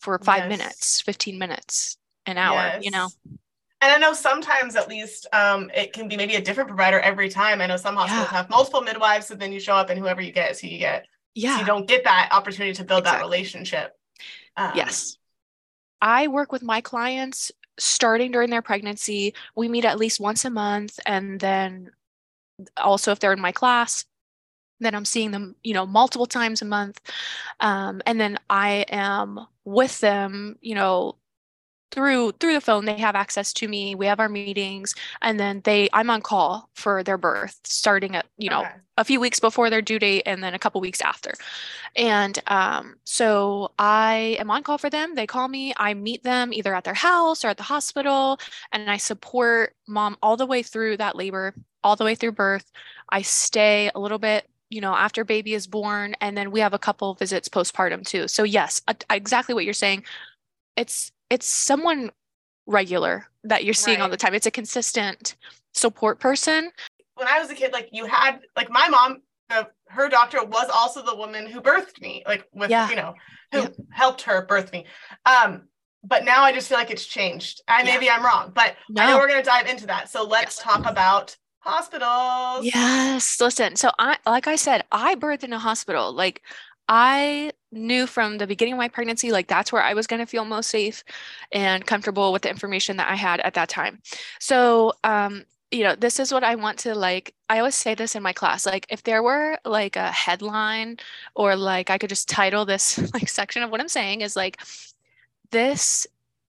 for 0.00 0.18
five 0.18 0.48
yes. 0.50 0.58
minutes 0.58 1.00
15 1.00 1.38
minutes 1.38 1.96
an 2.26 2.36
hour 2.38 2.54
yes. 2.54 2.84
you 2.84 2.90
know 2.90 3.08
and 3.80 3.92
I 3.92 3.98
know 3.98 4.12
sometimes, 4.12 4.74
at 4.74 4.88
least, 4.88 5.28
um, 5.32 5.70
it 5.72 5.92
can 5.92 6.08
be 6.08 6.16
maybe 6.16 6.34
a 6.34 6.40
different 6.40 6.66
provider 6.66 6.98
every 6.98 7.28
time. 7.28 7.60
I 7.60 7.66
know 7.66 7.76
some 7.76 7.94
hospitals 7.94 8.26
yeah. 8.32 8.38
have 8.38 8.50
multiple 8.50 8.80
midwives, 8.80 9.28
so 9.28 9.36
then 9.36 9.52
you 9.52 9.60
show 9.60 9.74
up 9.74 9.88
and 9.88 9.96
whoever 9.96 10.20
you 10.20 10.32
get 10.32 10.50
is 10.50 10.58
who 10.58 10.66
you 10.66 10.78
get 10.78 11.06
yeah 11.38 11.54
so 11.54 11.60
you 11.60 11.66
don't 11.66 11.86
get 11.86 12.04
that 12.04 12.28
opportunity 12.32 12.74
to 12.74 12.84
build 12.84 13.00
exactly. 13.00 13.18
that 13.18 13.24
relationship 13.24 13.92
um, 14.56 14.72
yes 14.74 15.16
i 16.02 16.26
work 16.26 16.52
with 16.52 16.62
my 16.62 16.80
clients 16.80 17.52
starting 17.78 18.30
during 18.32 18.50
their 18.50 18.62
pregnancy 18.62 19.34
we 19.54 19.68
meet 19.68 19.84
at 19.84 19.98
least 19.98 20.20
once 20.20 20.44
a 20.44 20.50
month 20.50 20.98
and 21.06 21.40
then 21.40 21.90
also 22.76 23.12
if 23.12 23.20
they're 23.20 23.32
in 23.32 23.40
my 23.40 23.52
class 23.52 24.04
then 24.80 24.94
i'm 24.94 25.04
seeing 25.04 25.30
them 25.30 25.54
you 25.62 25.74
know 25.74 25.86
multiple 25.86 26.26
times 26.26 26.62
a 26.62 26.64
month. 26.64 27.00
Um, 27.60 28.02
and 28.06 28.20
then 28.20 28.38
i 28.50 28.84
am 28.88 29.40
with 29.64 30.00
them 30.00 30.56
you 30.60 30.74
know 30.74 31.16
through 31.90 32.32
through 32.32 32.52
the 32.52 32.60
phone 32.60 32.84
they 32.84 32.98
have 32.98 33.14
access 33.14 33.52
to 33.52 33.66
me 33.68 33.94
we 33.94 34.06
have 34.06 34.20
our 34.20 34.28
meetings 34.28 34.94
and 35.22 35.40
then 35.40 35.60
they 35.64 35.88
i'm 35.92 36.10
on 36.10 36.20
call 36.20 36.68
for 36.74 37.02
their 37.02 37.18
birth 37.18 37.58
starting 37.64 38.14
at 38.14 38.26
you 38.36 38.50
know 38.50 38.60
okay. 38.60 38.70
a 38.98 39.04
few 39.04 39.18
weeks 39.20 39.40
before 39.40 39.70
their 39.70 39.82
due 39.82 39.98
date 39.98 40.22
and 40.26 40.42
then 40.42 40.54
a 40.54 40.58
couple 40.58 40.80
weeks 40.80 41.00
after. 41.00 41.32
And 41.96 42.38
um, 42.46 42.96
so 43.04 43.72
i 43.78 44.36
am 44.38 44.50
on 44.50 44.62
call 44.62 44.78
for 44.78 44.90
them 44.90 45.14
they 45.14 45.26
call 45.26 45.48
me 45.48 45.72
i 45.76 45.94
meet 45.94 46.22
them 46.22 46.52
either 46.52 46.74
at 46.74 46.84
their 46.84 46.94
house 46.94 47.44
or 47.44 47.48
at 47.48 47.56
the 47.56 47.62
hospital 47.62 48.38
and 48.72 48.90
i 48.90 48.96
support 48.96 49.74
mom 49.86 50.16
all 50.22 50.36
the 50.36 50.46
way 50.46 50.62
through 50.62 50.98
that 50.98 51.16
labor 51.16 51.54
all 51.84 51.96
the 51.96 52.04
way 52.04 52.14
through 52.14 52.32
birth. 52.32 52.70
I 53.08 53.22
stay 53.22 53.90
a 53.94 53.98
little 53.98 54.18
bit 54.18 54.48
you 54.70 54.82
know 54.82 54.94
after 54.94 55.24
baby 55.24 55.54
is 55.54 55.66
born 55.66 56.14
and 56.20 56.36
then 56.36 56.50
we 56.50 56.60
have 56.60 56.74
a 56.74 56.78
couple 56.78 57.14
visits 57.14 57.48
postpartum 57.48 58.06
too. 58.06 58.28
So 58.28 58.42
yes 58.42 58.82
exactly 59.10 59.54
what 59.54 59.64
you're 59.64 59.74
saying. 59.74 60.04
It's 60.76 61.10
it's 61.30 61.46
someone 61.46 62.10
regular 62.66 63.26
that 63.44 63.64
you're 63.64 63.74
seeing 63.74 63.98
right. 63.98 64.04
all 64.04 64.10
the 64.10 64.16
time. 64.16 64.34
It's 64.34 64.46
a 64.46 64.50
consistent 64.50 65.36
support 65.72 66.20
person. 66.20 66.70
When 67.14 67.28
I 67.28 67.40
was 67.40 67.50
a 67.50 67.54
kid, 67.54 67.72
like 67.72 67.88
you 67.92 68.06
had 68.06 68.40
like 68.56 68.70
my 68.70 68.88
mom, 68.88 69.22
the, 69.48 69.68
her 69.88 70.08
doctor 70.08 70.44
was 70.44 70.68
also 70.72 71.02
the 71.02 71.16
woman 71.16 71.46
who 71.46 71.60
birthed 71.60 72.00
me, 72.00 72.22
like 72.26 72.46
with 72.52 72.70
yeah. 72.70 72.88
you 72.90 72.96
know, 72.96 73.14
who 73.52 73.60
yeah. 73.60 73.68
helped 73.90 74.22
her 74.22 74.44
birth 74.46 74.72
me. 74.72 74.86
Um, 75.26 75.62
but 76.04 76.24
now 76.24 76.42
I 76.42 76.52
just 76.52 76.68
feel 76.68 76.78
like 76.78 76.90
it's 76.90 77.06
changed. 77.06 77.62
I 77.66 77.82
yeah. 77.82 77.94
maybe 77.94 78.08
I'm 78.08 78.24
wrong, 78.24 78.52
but 78.54 78.76
no. 78.88 79.02
I 79.02 79.06
know 79.10 79.18
we're 79.18 79.28
gonna 79.28 79.42
dive 79.42 79.66
into 79.66 79.86
that. 79.86 80.08
So 80.08 80.24
let's 80.24 80.56
yes. 80.56 80.64
talk 80.64 80.88
about 80.88 81.36
hospitals. 81.60 82.64
Yes. 82.64 83.40
Listen, 83.40 83.76
so 83.76 83.90
I 83.98 84.16
like 84.26 84.46
I 84.46 84.56
said, 84.56 84.84
I 84.92 85.16
birthed 85.16 85.44
in 85.44 85.52
a 85.52 85.58
hospital. 85.58 86.12
Like 86.12 86.42
I 86.88 87.52
knew 87.70 88.06
from 88.06 88.38
the 88.38 88.46
beginning 88.46 88.74
of 88.74 88.78
my 88.78 88.88
pregnancy, 88.88 89.30
like 89.30 89.46
that's 89.46 89.72
where 89.72 89.82
I 89.82 89.94
was 89.94 90.06
going 90.06 90.20
to 90.20 90.26
feel 90.26 90.44
most 90.44 90.70
safe 90.70 91.04
and 91.52 91.86
comfortable 91.86 92.32
with 92.32 92.42
the 92.42 92.50
information 92.50 92.96
that 92.96 93.10
I 93.10 93.14
had 93.14 93.40
at 93.40 93.54
that 93.54 93.68
time. 93.68 94.00
So, 94.40 94.94
um, 95.04 95.44
you 95.70 95.84
know, 95.84 95.94
this 95.94 96.18
is 96.18 96.32
what 96.32 96.44
I 96.44 96.54
want 96.54 96.78
to 96.80 96.94
like. 96.94 97.34
I 97.50 97.58
always 97.58 97.74
say 97.74 97.94
this 97.94 98.14
in 98.14 98.22
my 98.22 98.32
class 98.32 98.64
like, 98.64 98.86
if 98.88 99.02
there 99.02 99.22
were 99.22 99.58
like 99.66 99.96
a 99.96 100.10
headline 100.10 100.96
or 101.34 101.56
like 101.56 101.90
I 101.90 101.98
could 101.98 102.08
just 102.08 102.28
title 102.28 102.64
this 102.64 102.98
like 103.14 103.28
section 103.28 103.62
of 103.62 103.70
what 103.70 103.80
I'm 103.80 103.88
saying 103.88 104.22
is 104.22 104.34
like, 104.34 104.58
this 105.50 106.06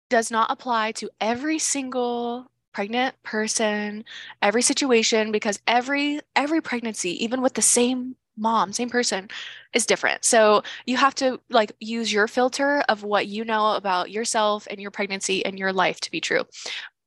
does 0.09 0.31
not 0.31 0.51
apply 0.51 0.91
to 0.93 1.09
every 1.21 1.59
single 1.59 2.51
pregnant 2.73 3.21
person, 3.23 4.03
every 4.41 4.61
situation 4.61 5.31
because 5.31 5.59
every 5.65 6.19
every 6.35 6.61
pregnancy, 6.61 7.23
even 7.23 7.41
with 7.41 7.53
the 7.53 7.61
same 7.61 8.15
mom, 8.37 8.73
same 8.73 8.89
person, 8.89 9.29
is 9.73 9.85
different. 9.85 10.25
So 10.25 10.63
you 10.85 10.97
have 10.97 11.15
to 11.15 11.39
like 11.49 11.71
use 11.79 12.11
your 12.11 12.27
filter 12.27 12.83
of 12.89 13.03
what 13.03 13.27
you 13.27 13.45
know 13.45 13.75
about 13.75 14.11
yourself 14.11 14.67
and 14.69 14.79
your 14.79 14.91
pregnancy 14.91 15.45
and 15.45 15.59
your 15.59 15.73
life 15.73 15.99
to 16.01 16.11
be 16.11 16.21
true. 16.21 16.43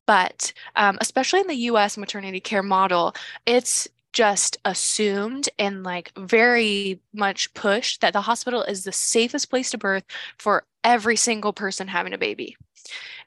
But 0.06 0.52
um, 0.76 0.99
especially 1.00 1.40
in 1.40 1.47
the 1.47 1.54
US 1.54 1.97
maternity 1.99 2.40
care 2.40 2.62
model, 2.62 3.14
it's 3.47 3.88
just 4.12 4.56
assumed 4.64 5.49
and 5.58 5.85
like 5.85 6.12
very 6.16 7.00
much 7.12 7.52
pushed 7.54 8.00
that 8.00 8.12
the 8.12 8.23
hospital 8.23 8.62
is 8.62 8.85
the 8.85 8.92
safest 8.92 9.50
place 9.50 9.70
to 9.70 9.78
birth 9.78 10.04
for 10.38 10.64
every 10.82 11.16
single 11.16 11.52
person 11.52 11.88
having 11.88 12.14
a 12.14 12.18
baby. 12.18 12.56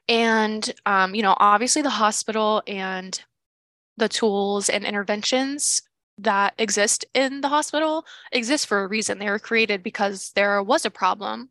And, 0.08 0.68
um, 0.84 1.14
you 1.14 1.22
know, 1.22 1.36
obviously 1.38 1.82
the 1.82 1.90
hospital 1.90 2.62
and 2.66 3.22
the 3.96 4.08
tools 4.08 4.68
and 4.68 4.84
interventions 4.84 5.82
that 6.22 6.54
exist 6.58 7.04
in 7.14 7.40
the 7.40 7.48
hospital 7.48 8.04
exist 8.32 8.66
for 8.66 8.82
a 8.82 8.86
reason. 8.88 9.18
They 9.18 9.30
were 9.30 9.38
created 9.38 9.82
because 9.82 10.30
there 10.34 10.62
was 10.62 10.84
a 10.84 10.90
problem. 10.90 11.48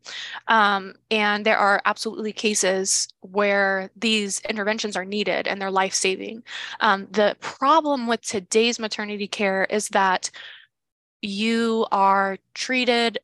Um, 0.47 0.95
and 1.09 1.45
there 1.45 1.57
are 1.57 1.81
absolutely 1.85 2.31
cases 2.31 3.07
where 3.21 3.91
these 3.95 4.41
interventions 4.49 4.95
are 4.95 5.05
needed 5.05 5.47
and 5.47 5.61
they're 5.61 5.71
life 5.71 5.93
saving. 5.93 6.43
Um, 6.79 7.07
the 7.11 7.35
problem 7.39 8.07
with 8.07 8.21
today's 8.21 8.79
maternity 8.79 9.27
care 9.27 9.65
is 9.65 9.89
that 9.89 10.31
you 11.21 11.85
are 11.91 12.37
treated 12.53 13.19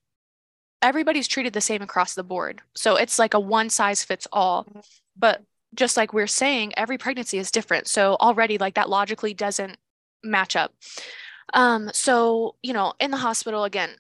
everybody's 0.81 1.27
treated 1.27 1.53
the 1.53 1.61
same 1.61 1.81
across 1.81 2.13
the 2.13 2.23
board. 2.23 2.61
So 2.75 2.95
it's 2.95 3.17
like 3.17 3.33
a 3.33 3.39
one 3.39 3.69
size 3.69 4.03
fits 4.03 4.27
all. 4.31 4.67
But 5.17 5.41
just 5.73 5.97
like 5.97 6.13
we're 6.13 6.27
saying, 6.27 6.73
every 6.77 6.97
pregnancy 6.97 7.37
is 7.37 7.51
different. 7.51 7.87
So 7.87 8.15
already, 8.19 8.57
like 8.57 8.75
that 8.75 8.89
logically 8.89 9.33
doesn't 9.33 9.77
match 10.23 10.55
up. 10.55 10.73
Um, 11.53 11.89
so, 11.93 12.55
you 12.61 12.73
know, 12.73 12.93
in 12.99 13.11
the 13.11 13.17
hospital, 13.17 13.63
again, 13.63 13.91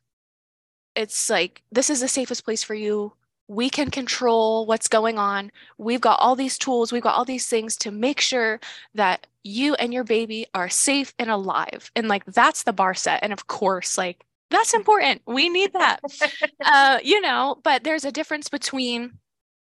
it's 0.95 1.29
like, 1.29 1.61
this 1.71 1.89
is 1.89 2.01
the 2.01 2.07
safest 2.07 2.43
place 2.43 2.63
for 2.63 2.73
you. 2.73 3.13
We 3.47 3.69
can 3.69 3.91
control 3.91 4.65
what's 4.65 4.87
going 4.87 5.17
on. 5.17 5.51
We've 5.77 6.01
got 6.01 6.19
all 6.19 6.35
these 6.35 6.57
tools, 6.57 6.91
we've 6.91 7.01
got 7.03 7.15
all 7.15 7.25
these 7.25 7.47
things 7.47 7.77
to 7.77 7.91
make 7.91 8.19
sure 8.19 8.59
that 8.95 9.27
you 9.43 9.75
and 9.75 9.93
your 9.93 10.03
baby 10.03 10.47
are 10.53 10.69
safe 10.69 11.13
and 11.17 11.29
alive. 11.29 11.91
And 11.95 12.07
like, 12.07 12.25
that's 12.25 12.63
the 12.63 12.73
bar 12.73 12.93
set. 12.93 13.23
And 13.23 13.31
of 13.31 13.47
course, 13.47 13.97
like, 13.97 14.25
that's 14.49 14.73
important. 14.73 15.21
We 15.25 15.49
need 15.49 15.73
that. 15.73 15.99
uh, 16.65 16.99
you 17.03 17.21
know, 17.21 17.59
but 17.63 17.83
there's 17.83 18.05
a 18.05 18.11
difference 18.11 18.49
between, 18.49 19.17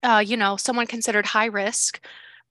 uh, 0.03 0.23
you 0.25 0.37
know, 0.37 0.57
someone 0.57 0.87
considered 0.87 1.27
high 1.27 1.47
risk 1.47 2.01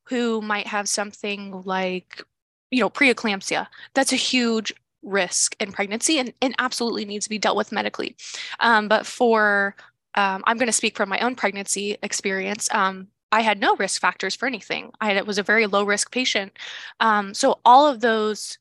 who 0.05 0.41
might 0.41 0.67
have 0.67 0.87
something 0.87 1.63
like, 1.65 2.23
you 2.71 2.79
know, 2.81 2.89
preeclampsia. 2.89 3.67
That's 3.93 4.13
a 4.13 4.17
huge 4.17 4.73
risk 5.05 5.55
in 5.59 5.71
pregnancy 5.71 6.19
and, 6.19 6.33
and 6.41 6.55
absolutely 6.59 7.05
needs 7.05 7.25
to 7.25 7.29
be 7.29 7.37
dealt 7.39 7.55
with 7.55 7.71
medically. 7.71 8.15
Um, 8.59 8.87
but 8.87 9.05
for, 9.05 9.75
um, 10.15 10.43
I'm 10.47 10.57
going 10.57 10.67
to 10.67 10.73
speak 10.73 10.97
from 10.97 11.09
my 11.09 11.19
own 11.19 11.35
pregnancy 11.35 11.97
experience. 12.03 12.67
Um, 12.73 13.07
I 13.31 13.41
had 13.41 13.59
no 13.59 13.75
risk 13.75 14.01
factors 14.01 14.35
for 14.35 14.45
anything. 14.47 14.91
I 15.01 15.21
was 15.21 15.37
a 15.37 15.43
very 15.43 15.67
low 15.67 15.83
risk 15.83 16.11
patient. 16.11 16.57
Um, 16.99 17.33
so 17.33 17.59
all 17.65 17.87
of 17.87 17.99
those 18.01 18.57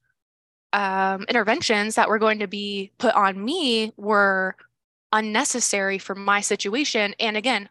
um, 0.72 1.24
interventions 1.28 1.94
that 1.94 2.08
were 2.08 2.18
going 2.18 2.40
to 2.40 2.48
be 2.48 2.90
put 2.98 3.14
on 3.14 3.44
me 3.44 3.92
were 3.96 4.56
unnecessary 5.12 5.98
for 5.98 6.14
my 6.14 6.40
situation. 6.40 7.14
And 7.20 7.36
again, 7.36 7.68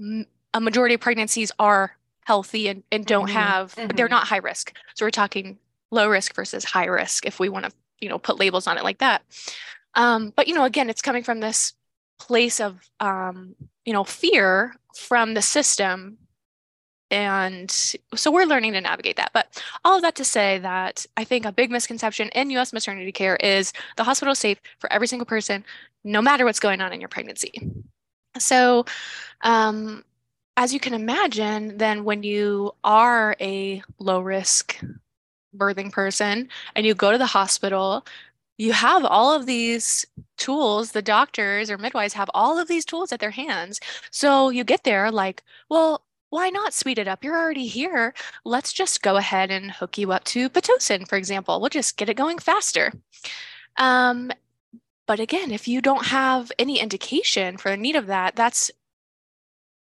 m- 0.00 0.26
a 0.54 0.60
majority 0.60 0.94
of 0.94 1.00
pregnancies 1.00 1.50
are 1.58 1.96
healthy 2.24 2.68
and, 2.68 2.84
and 2.92 3.04
don't 3.04 3.26
mm-hmm. 3.26 3.36
have, 3.36 3.74
mm-hmm. 3.74 3.96
they're 3.96 4.08
not 4.08 4.28
high 4.28 4.36
risk. 4.38 4.76
So 4.94 5.04
we're 5.04 5.10
talking 5.10 5.58
low 5.90 6.08
risk 6.08 6.34
versus 6.34 6.64
high 6.64 6.86
risk 6.86 7.26
if 7.26 7.40
we 7.40 7.48
want 7.48 7.64
to 7.64 7.72
you 8.04 8.10
know 8.10 8.18
put 8.18 8.38
labels 8.38 8.66
on 8.66 8.78
it 8.78 8.84
like 8.84 8.98
that. 8.98 9.22
Um, 9.94 10.32
but 10.36 10.46
you 10.46 10.54
know 10.54 10.64
again 10.64 10.90
it's 10.90 11.02
coming 11.02 11.24
from 11.24 11.40
this 11.40 11.72
place 12.18 12.60
of 12.60 12.78
um, 13.00 13.54
you 13.84 13.92
know 13.92 14.04
fear 14.04 14.74
from 14.96 15.34
the 15.34 15.42
system. 15.42 16.18
And 17.10 17.70
so 17.70 18.32
we're 18.32 18.46
learning 18.46 18.72
to 18.72 18.80
navigate 18.80 19.16
that. 19.16 19.30
But 19.32 19.62
all 19.84 19.94
of 19.94 20.02
that 20.02 20.16
to 20.16 20.24
say 20.24 20.58
that 20.58 21.06
i 21.16 21.24
think 21.24 21.44
a 21.44 21.52
big 21.52 21.70
misconception 21.70 22.28
in 22.30 22.50
us 22.50 22.72
maternity 22.72 23.12
care 23.12 23.36
is 23.36 23.72
the 23.96 24.04
hospital 24.04 24.32
is 24.32 24.38
safe 24.38 24.60
for 24.78 24.92
every 24.92 25.06
single 25.06 25.26
person 25.26 25.64
no 26.04 26.20
matter 26.20 26.44
what's 26.44 26.60
going 26.60 26.80
on 26.80 26.92
in 26.92 27.00
your 27.00 27.08
pregnancy. 27.08 27.52
So 28.38 28.84
um, 29.40 30.04
as 30.56 30.72
you 30.72 30.80
can 30.80 30.94
imagine 30.94 31.78
then 31.78 32.04
when 32.04 32.22
you 32.22 32.72
are 32.84 33.36
a 33.40 33.82
low 33.98 34.20
risk 34.20 34.78
birthing 35.56 35.92
person 35.92 36.48
and 36.74 36.86
you 36.86 36.94
go 36.94 37.12
to 37.12 37.18
the 37.18 37.26
hospital, 37.26 38.04
you 38.58 38.72
have 38.72 39.04
all 39.04 39.34
of 39.34 39.46
these 39.46 40.06
tools. 40.36 40.92
The 40.92 41.02
doctors 41.02 41.70
or 41.70 41.78
midwives 41.78 42.14
have 42.14 42.30
all 42.34 42.58
of 42.58 42.68
these 42.68 42.84
tools 42.84 43.12
at 43.12 43.20
their 43.20 43.30
hands. 43.30 43.80
So 44.10 44.50
you 44.50 44.64
get 44.64 44.84
there 44.84 45.10
like, 45.10 45.42
well, 45.68 46.02
why 46.30 46.50
not 46.50 46.74
speed 46.74 46.98
it 46.98 47.08
up? 47.08 47.22
You're 47.22 47.38
already 47.38 47.66
here. 47.66 48.14
Let's 48.44 48.72
just 48.72 49.02
go 49.02 49.16
ahead 49.16 49.50
and 49.50 49.70
hook 49.70 49.98
you 49.98 50.12
up 50.12 50.24
to 50.24 50.50
Pitocin, 50.50 51.08
for 51.08 51.16
example. 51.16 51.60
We'll 51.60 51.70
just 51.70 51.96
get 51.96 52.08
it 52.08 52.14
going 52.14 52.38
faster. 52.38 52.92
Um, 53.76 54.32
but 55.06 55.20
again, 55.20 55.50
if 55.50 55.68
you 55.68 55.80
don't 55.80 56.06
have 56.06 56.50
any 56.58 56.80
indication 56.80 57.56
for 57.56 57.70
the 57.70 57.76
need 57.76 57.96
of 57.96 58.06
that, 58.06 58.34
that's 58.34 58.70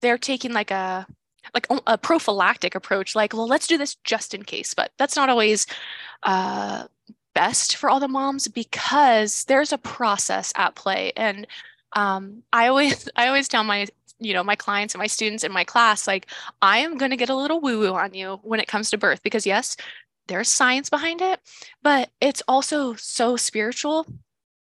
they're 0.02 0.18
taking 0.18 0.52
like 0.52 0.72
a 0.72 1.08
like 1.54 1.68
a 1.88 1.98
prophylactic 1.98 2.76
approach 2.76 3.16
like 3.16 3.34
well 3.34 3.48
let's 3.48 3.68
do 3.68 3.78
this 3.78 3.96
just 4.04 4.34
in 4.34 4.44
case 4.44 4.74
but 4.74 4.92
that's 4.98 5.16
not 5.16 5.30
always 5.30 5.68
uh, 6.24 6.86
best 7.36 7.76
for 7.76 7.90
all 7.90 8.00
the 8.00 8.08
moms 8.08 8.48
because 8.48 9.44
there's 9.44 9.74
a 9.74 9.78
process 9.78 10.52
at 10.56 10.74
play. 10.74 11.12
And 11.16 11.46
um, 11.94 12.44
i 12.52 12.68
always 12.68 13.08
i 13.16 13.28
always 13.28 13.48
tell 13.48 13.64
my 13.64 13.88
you 14.20 14.34
know 14.34 14.44
my 14.44 14.56
clients 14.56 14.94
and 14.94 15.00
my 15.00 15.08
students 15.08 15.44
in 15.44 15.52
my 15.52 15.64
class 15.64 16.08
like 16.08 16.28
i 16.62 16.78
am 16.80 16.98
going 16.98 17.12
to 17.12 17.18
get 17.18 17.30
a 17.30 17.36
little 17.36 17.60
woo 17.60 17.80
woo 17.80 17.94
on 17.94 18.14
you 18.14 18.40
when 18.44 18.60
it 18.60 18.68
comes 18.68 18.90
to 18.90 18.98
birth 18.98 19.22
because 19.24 19.46
yes 19.46 19.76
there's 20.28 20.50
science 20.50 20.90
behind 20.90 21.22
it 21.22 21.40
but 21.84 22.10
it's 22.22 22.44
also 22.48 22.94
so 22.96 23.38
spiritual. 23.38 24.06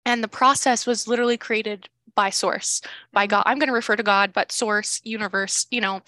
And 0.04 0.23
the 0.23 0.28
process 0.28 0.87
was 0.87 1.09
literally 1.09 1.37
created 1.37 1.88
by 2.14 2.30
source 2.30 2.80
by 3.12 3.25
mm-hmm. 3.25 3.30
god. 3.30 3.42
I'm 3.47 3.59
going 3.59 3.68
to 3.68 3.75
refer 3.75 3.97
to 3.97 4.02
god 4.02 4.33
but 4.33 4.52
source 4.52 5.00
universe 5.04 5.66
you 5.71 5.80
know 5.80 6.02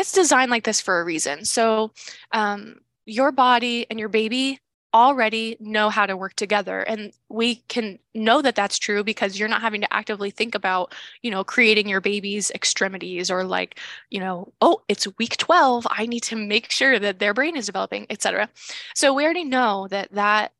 it's 0.00 0.12
designed 0.12 0.50
like 0.50 0.64
this 0.64 0.80
for 0.80 1.00
a 1.00 1.04
reason. 1.04 1.44
So 1.44 1.92
um, 2.32 2.80
your 3.06 3.32
body 3.32 3.86
and 3.90 3.98
your 3.98 4.08
baby 4.08 4.60
already 4.92 5.56
know 5.60 5.88
how 5.88 6.04
to 6.04 6.16
work 6.16 6.34
together 6.34 6.80
and 6.80 7.12
we 7.28 7.54
can 7.68 7.96
know 8.12 8.42
that 8.42 8.56
that's 8.56 8.76
true 8.76 9.04
because 9.04 9.38
you're 9.38 9.48
not 9.48 9.60
having 9.60 9.80
to 9.80 9.94
actively 9.94 10.32
think 10.32 10.52
about 10.52 10.92
you 11.22 11.30
know 11.30 11.44
creating 11.44 11.88
your 11.88 12.00
baby's 12.00 12.50
extremities 12.50 13.30
or 13.30 13.44
like 13.44 13.78
you 14.10 14.18
know 14.18 14.52
oh 14.60 14.82
it's 14.88 15.06
week 15.16 15.36
12 15.36 15.86
i 15.90 16.06
need 16.06 16.24
to 16.24 16.34
make 16.34 16.72
sure 16.72 16.98
that 16.98 17.20
their 17.20 17.32
brain 17.32 17.56
is 17.56 17.66
developing 17.66 18.04
etc 18.10 18.48
so 18.96 19.14
we 19.14 19.22
already 19.22 19.44
know 19.44 19.86
that 19.90 20.10
that 20.10 20.50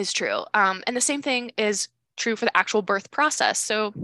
is 0.00 0.12
true. 0.12 0.44
Um, 0.54 0.82
and 0.86 0.96
the 0.96 1.00
same 1.00 1.22
thing 1.22 1.52
is 1.56 1.88
true 2.16 2.34
for 2.34 2.46
the 2.46 2.56
actual 2.56 2.82
birth 2.82 3.10
process. 3.10 3.58
So 3.58 3.94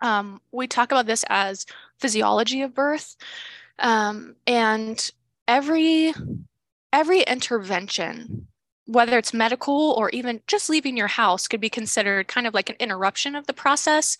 um, 0.00 0.40
we 0.52 0.66
talk 0.66 0.92
about 0.92 1.06
this 1.06 1.24
as 1.28 1.64
physiology 1.98 2.62
of 2.62 2.74
birth 2.74 3.16
um, 3.78 4.36
and 4.46 5.10
every 5.46 6.12
every 6.92 7.22
intervention 7.22 8.48
whether 8.88 9.18
it's 9.18 9.34
medical 9.34 9.92
or 9.98 10.08
even 10.10 10.40
just 10.46 10.70
leaving 10.70 10.96
your 10.96 11.08
house 11.08 11.46
could 11.46 11.60
be 11.60 11.68
considered 11.68 12.26
kind 12.26 12.46
of 12.46 12.54
like 12.54 12.70
an 12.70 12.76
interruption 12.80 13.34
of 13.34 13.46
the 13.46 13.52
process. 13.52 14.16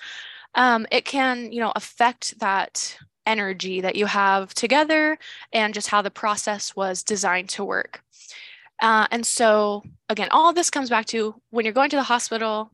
Um, 0.55 0.87
it 0.93 1.07
can 1.07 1.51
you 1.51 1.61
know 1.61 1.73
affect 1.75 2.39
that 2.41 2.97
energy 3.27 3.81
that 3.81 3.97
you 3.97 4.07
have 4.07 4.55
together 4.55 5.19
and 5.53 5.75
just 5.75 5.89
how 5.89 6.03
the 6.03 6.11
process 6.11 6.77
was 6.77 7.03
designed 7.03 7.49
to 7.51 7.65
work. 7.65 8.03
Uh, 8.83 9.07
and 9.11 9.27
so 9.27 9.83
again 10.09 10.29
all 10.31 10.53
this 10.53 10.71
comes 10.71 10.91
back 10.91 11.07
to 11.07 11.35
when 11.51 11.65
you're 11.65 11.75
going 11.75 11.91
to 11.91 11.97
the 11.97 12.03
hospital 12.03 12.71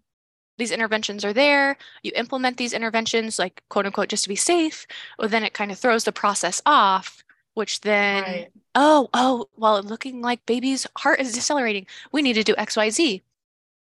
these 0.59 0.71
interventions 0.71 1.25
are 1.25 1.33
there, 1.33 1.77
you 2.03 2.13
implement 2.15 2.57
these 2.57 2.73
interventions, 2.73 3.39
like 3.39 3.63
quote 3.69 3.87
unquote, 3.87 4.09
just 4.09 4.23
to 4.25 4.29
be 4.29 4.37
safe, 4.37 4.87
well, 5.19 5.29
then 5.29 5.45
it 5.45 5.55
kind 5.55 5.71
of 5.71 5.79
throws 5.79 6.05
the 6.05 6.13
process 6.13 6.63
off, 6.65 7.25
which 7.55 7.81
then, 7.81 8.23
right. 8.23 8.53
oh, 8.75 9.09
oh, 9.15 9.49
well, 9.57 9.83
looking 9.83 10.21
like 10.23 10.47
baby's 10.47 10.87
heart 10.97 11.21
is 11.21 11.33
decelerating. 11.33 11.87
We 12.13 12.23
need 12.23 12.35
to 12.35 12.45
do 12.45 12.55
XYZ. 12.55 13.23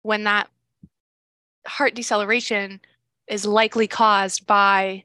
When 0.03 0.25
that 0.25 0.49
heart 1.67 1.95
deceleration 1.95 2.81
is 3.27 3.45
likely 3.45 3.87
caused 3.87 4.47
by 4.47 5.05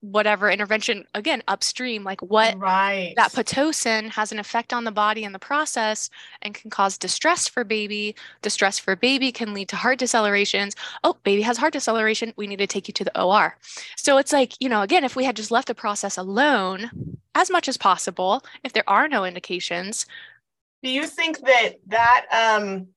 whatever 0.00 0.50
intervention 0.50 1.04
again 1.14 1.42
upstream 1.46 2.04
like 2.04 2.22
what 2.22 2.58
right. 2.58 3.12
that 3.16 3.32
pitocin 3.32 4.08
has 4.08 4.32
an 4.32 4.38
effect 4.38 4.72
on 4.72 4.84
the 4.84 4.90
body 4.90 5.24
in 5.24 5.32
the 5.32 5.38
process 5.38 6.08
and 6.40 6.54
can 6.54 6.70
cause 6.70 6.96
distress 6.96 7.46
for 7.46 7.64
baby. 7.64 8.14
Distress 8.40 8.78
for 8.78 8.96
baby 8.96 9.30
can 9.30 9.52
lead 9.52 9.68
to 9.68 9.76
heart 9.76 9.98
decelerations. 9.98 10.74
Oh 11.04 11.16
baby 11.22 11.42
has 11.42 11.58
heart 11.58 11.74
deceleration. 11.74 12.32
We 12.36 12.46
need 12.46 12.60
to 12.60 12.66
take 12.66 12.88
you 12.88 12.94
to 12.94 13.04
the 13.04 13.20
or 13.20 13.56
so 13.96 14.18
it's 14.18 14.32
like 14.32 14.54
you 14.60 14.68
know 14.68 14.82
again 14.82 15.04
if 15.04 15.16
we 15.16 15.24
had 15.24 15.36
just 15.36 15.50
left 15.50 15.68
the 15.68 15.74
process 15.74 16.16
alone 16.16 16.90
as 17.34 17.50
much 17.50 17.68
as 17.68 17.76
possible 17.76 18.42
if 18.64 18.72
there 18.72 18.88
are 18.88 19.08
no 19.08 19.24
indications 19.24 20.06
Do 20.82 20.90
you 20.90 21.06
think 21.06 21.40
that 21.40 21.74
that 21.88 22.26
um 22.32 22.88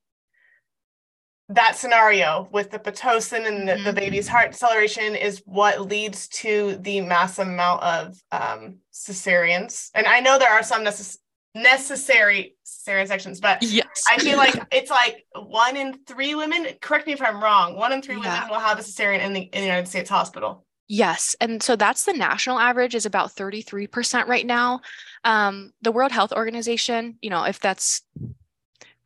that 1.50 1.76
scenario 1.76 2.48
with 2.52 2.70
the 2.70 2.78
pitocin 2.78 3.46
and 3.46 3.68
the, 3.68 3.72
mm-hmm. 3.72 3.84
the, 3.84 3.92
baby's 3.92 4.26
heart 4.26 4.46
acceleration 4.46 5.14
is 5.14 5.42
what 5.44 5.88
leads 5.88 6.26
to 6.28 6.76
the 6.80 7.00
mass 7.02 7.38
amount 7.38 7.82
of 7.82 8.16
um, 8.32 8.76
cesareans. 8.92 9.90
And 9.94 10.06
I 10.06 10.20
know 10.20 10.38
there 10.38 10.50
are 10.50 10.62
some 10.62 10.84
necess- 10.84 11.18
necessary 11.54 12.56
cesarean 12.64 13.06
sections, 13.06 13.40
but 13.40 13.62
yes. 13.62 14.04
I 14.10 14.18
feel 14.18 14.38
like 14.38 14.54
it's 14.72 14.90
like 14.90 15.26
one 15.34 15.76
in 15.76 15.98
three 16.06 16.34
women. 16.34 16.66
Correct 16.80 17.06
me 17.06 17.12
if 17.12 17.20
I'm 17.20 17.42
wrong. 17.42 17.76
One 17.76 17.92
in 17.92 18.00
three 18.00 18.16
yeah. 18.16 18.44
women 18.44 18.50
will 18.50 18.60
have 18.60 18.78
a 18.78 18.82
cesarean 18.82 19.20
in 19.20 19.34
the, 19.34 19.42
in 19.42 19.60
the 19.60 19.66
United 19.66 19.88
States 19.88 20.08
hospital. 20.08 20.64
Yes. 20.88 21.36
And 21.40 21.62
so 21.62 21.76
that's 21.76 22.04
the 22.04 22.12
national 22.12 22.58
average 22.58 22.94
is 22.94 23.06
about 23.06 23.34
33% 23.34 24.26
right 24.26 24.46
now. 24.46 24.80
Um, 25.24 25.72
the 25.82 25.92
World 25.92 26.12
Health 26.12 26.32
Organization, 26.32 27.18
you 27.20 27.30
know, 27.30 27.44
if 27.44 27.60
that's 27.60 28.02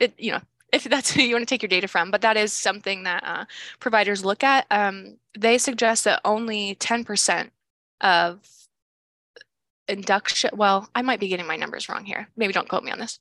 it, 0.00 0.14
you 0.18 0.33
know, 0.33 0.40
if 0.72 0.84
that's 0.84 1.10
who 1.10 1.22
you 1.22 1.34
want 1.34 1.46
to 1.48 1.52
take 1.52 1.62
your 1.62 1.68
data 1.68 1.88
from, 1.88 2.10
but 2.10 2.20
that 2.20 2.37
is 2.37 2.52
something 2.52 3.04
that 3.04 3.22
uh, 3.25 3.44
providers 3.80 4.25
look 4.25 4.44
at. 4.44 4.66
Um, 4.70 5.16
they 5.38 5.58
suggest 5.58 6.04
that 6.04 6.20
only 6.25 6.76
10% 6.76 7.50
of 8.00 8.40
induction, 9.88 10.50
well, 10.52 10.88
I 10.94 11.02
might 11.02 11.20
be 11.20 11.28
getting 11.28 11.46
my 11.46 11.56
numbers 11.56 11.88
wrong 11.88 12.04
here. 12.04 12.28
Maybe 12.37 12.52
don't 12.52 12.68
quote 12.68 12.84
me 12.84 12.90
on 12.90 12.98
this. 12.98 13.18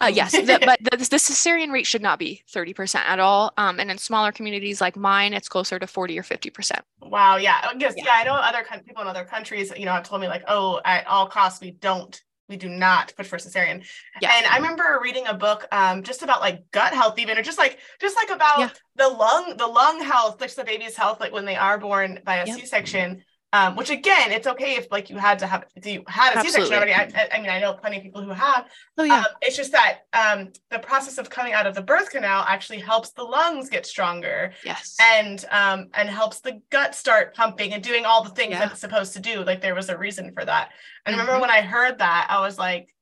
Uh, 0.00 0.10
yes, 0.12 0.32
the, 0.32 0.58
but 0.64 0.78
the, 0.82 0.96
the 0.96 1.16
cesarean 1.16 1.72
rate 1.72 1.86
should 1.86 2.02
not 2.02 2.18
be 2.18 2.42
30% 2.48 2.94
at 2.94 3.18
all. 3.18 3.52
Um, 3.56 3.80
and 3.80 3.90
in 3.90 3.98
smaller 3.98 4.32
communities 4.32 4.80
like 4.80 4.96
mine, 4.96 5.32
it's 5.34 5.48
closer 5.48 5.78
to 5.78 5.86
40 5.86 6.18
or 6.18 6.22
50%. 6.22 6.80
Wow. 7.02 7.36
Yeah. 7.36 7.60
I 7.62 7.74
guess, 7.74 7.94
yeah. 7.96 8.04
yeah 8.06 8.12
I 8.14 8.24
know 8.24 8.34
other 8.34 8.64
people 8.86 9.02
in 9.02 9.08
other 9.08 9.24
countries, 9.24 9.72
you 9.76 9.84
know, 9.84 9.92
have 9.92 10.04
told 10.04 10.20
me 10.20 10.28
like, 10.28 10.44
oh, 10.46 10.80
at 10.84 11.06
all 11.06 11.26
costs, 11.26 11.60
we 11.60 11.72
don't 11.72 12.22
we 12.48 12.56
do 12.56 12.68
not 12.68 13.12
push 13.16 13.26
for 13.26 13.38
cesarean. 13.38 13.84
Yeah. 14.20 14.32
And 14.34 14.46
I 14.46 14.56
remember 14.56 15.00
reading 15.02 15.26
a 15.26 15.34
book 15.34 15.66
um, 15.72 16.02
just 16.02 16.22
about 16.22 16.40
like 16.40 16.70
gut 16.70 16.92
health, 16.92 17.18
even 17.18 17.36
or 17.38 17.42
just 17.42 17.58
like 17.58 17.78
just 18.00 18.16
like 18.16 18.30
about 18.30 18.58
yeah. 18.58 18.70
the 18.96 19.08
lung, 19.08 19.56
the 19.56 19.66
lung 19.66 20.00
health, 20.00 20.40
like 20.40 20.54
the 20.54 20.64
baby's 20.64 20.96
health, 20.96 21.20
like 21.20 21.32
when 21.32 21.44
they 21.44 21.56
are 21.56 21.78
born 21.78 22.20
by 22.24 22.36
a 22.36 22.46
yep. 22.46 22.66
section 22.66 23.22
um, 23.52 23.76
which 23.76 23.90
again, 23.90 24.32
it's 24.32 24.46
okay 24.46 24.74
if 24.74 24.88
like 24.90 25.08
you 25.08 25.18
had 25.18 25.38
to 25.38 25.46
have 25.46 25.64
if 25.76 25.86
you 25.86 26.02
had 26.08 26.36
a 26.36 26.40
C-section 26.42 26.74
already. 26.74 26.92
I, 26.92 27.28
I, 27.32 27.40
mean, 27.40 27.48
I 27.48 27.60
know 27.60 27.74
plenty 27.74 27.98
of 27.98 28.02
people 28.02 28.22
who 28.22 28.30
have. 28.30 28.66
Oh 28.98 29.04
yeah. 29.04 29.20
Um, 29.20 29.24
it's 29.40 29.56
just 29.56 29.72
that 29.72 30.00
um, 30.12 30.52
the 30.70 30.80
process 30.80 31.16
of 31.16 31.30
coming 31.30 31.52
out 31.52 31.66
of 31.66 31.74
the 31.74 31.82
birth 31.82 32.10
canal 32.10 32.44
actually 32.46 32.80
helps 32.80 33.12
the 33.12 33.22
lungs 33.22 33.70
get 33.70 33.86
stronger. 33.86 34.52
Yes. 34.64 34.96
And 35.00 35.44
um, 35.50 35.88
and 35.94 36.08
helps 36.08 36.40
the 36.40 36.60
gut 36.70 36.94
start 36.94 37.34
pumping 37.34 37.72
and 37.72 37.82
doing 37.82 38.04
all 38.04 38.24
the 38.24 38.30
things 38.30 38.50
yeah. 38.50 38.60
that 38.60 38.72
it's 38.72 38.80
supposed 38.80 39.12
to 39.12 39.20
do. 39.20 39.44
Like 39.44 39.60
there 39.60 39.76
was 39.76 39.88
a 39.88 39.96
reason 39.96 40.32
for 40.34 40.44
that. 40.44 40.70
And 41.04 41.14
mm-hmm. 41.14 41.20
remember 41.20 41.40
when 41.40 41.50
I 41.50 41.60
heard 41.60 41.98
that, 41.98 42.26
I 42.28 42.40
was 42.40 42.58
like, 42.58 42.92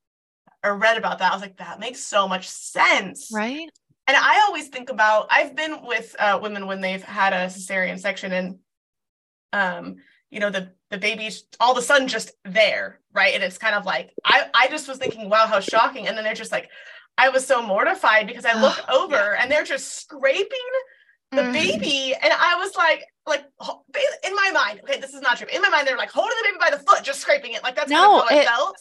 or 0.62 0.76
read 0.76 0.98
about 0.98 1.18
that, 1.18 1.32
I 1.32 1.34
was 1.34 1.42
like, 1.42 1.56
that 1.56 1.80
makes 1.80 2.00
so 2.00 2.28
much 2.28 2.48
sense. 2.48 3.30
Right. 3.32 3.70
And 4.06 4.16
I 4.16 4.44
always 4.46 4.68
think 4.68 4.90
about 4.90 5.28
I've 5.30 5.56
been 5.56 5.84
with 5.84 6.14
uh, 6.18 6.38
women 6.40 6.66
when 6.66 6.82
they've 6.82 7.02
had 7.02 7.32
a 7.32 7.46
cesarean 7.46 7.98
section 7.98 8.32
and 8.32 8.58
um 9.52 9.96
you 10.34 10.40
know 10.40 10.50
the 10.50 10.72
the 10.90 10.98
baby's 10.98 11.44
all 11.60 11.72
of 11.72 11.78
a 11.78 11.82
sudden 11.82 12.08
just 12.08 12.32
there 12.44 13.00
right? 13.14 13.34
And 13.34 13.44
it's 13.44 13.58
kind 13.58 13.74
of 13.76 13.86
like 13.86 14.12
i 14.24 14.48
i 14.54 14.68
just 14.68 14.88
was 14.88 14.98
thinking 14.98 15.30
wow 15.30 15.46
how 15.46 15.60
shocking. 15.60 16.08
And 16.08 16.16
then 16.16 16.24
they're 16.24 16.34
just 16.34 16.52
like 16.52 16.68
i 17.16 17.28
was 17.28 17.46
so 17.46 17.62
mortified 17.62 18.26
because 18.26 18.44
i 18.44 18.60
look 18.60 18.76
over 18.90 19.14
yeah. 19.14 19.36
and 19.38 19.50
they're 19.50 19.64
just 19.64 20.00
scraping 20.00 20.68
the 21.30 21.42
mm. 21.42 21.52
baby. 21.52 22.14
And 22.20 22.32
i 22.32 22.56
was 22.56 22.74
like 22.76 23.04
like 23.26 23.44
in 24.26 24.34
my 24.34 24.50
mind 24.52 24.80
okay 24.82 25.00
this 25.00 25.14
is 25.14 25.22
not 25.22 25.38
true. 25.38 25.46
In 25.52 25.62
my 25.62 25.68
mind 25.68 25.86
they're 25.86 25.96
like 25.96 26.10
holding 26.10 26.36
the 26.42 26.48
baby 26.48 26.58
by 26.60 26.76
the 26.76 26.82
foot 26.82 27.04
just 27.04 27.20
scraping 27.20 27.52
it. 27.52 27.62
Like 27.62 27.76
that's 27.76 27.90
no, 27.90 27.96
kind 27.96 28.22
of 28.22 28.28
how 28.28 28.36
it, 28.36 28.40
I 28.40 28.44
felt 28.44 28.76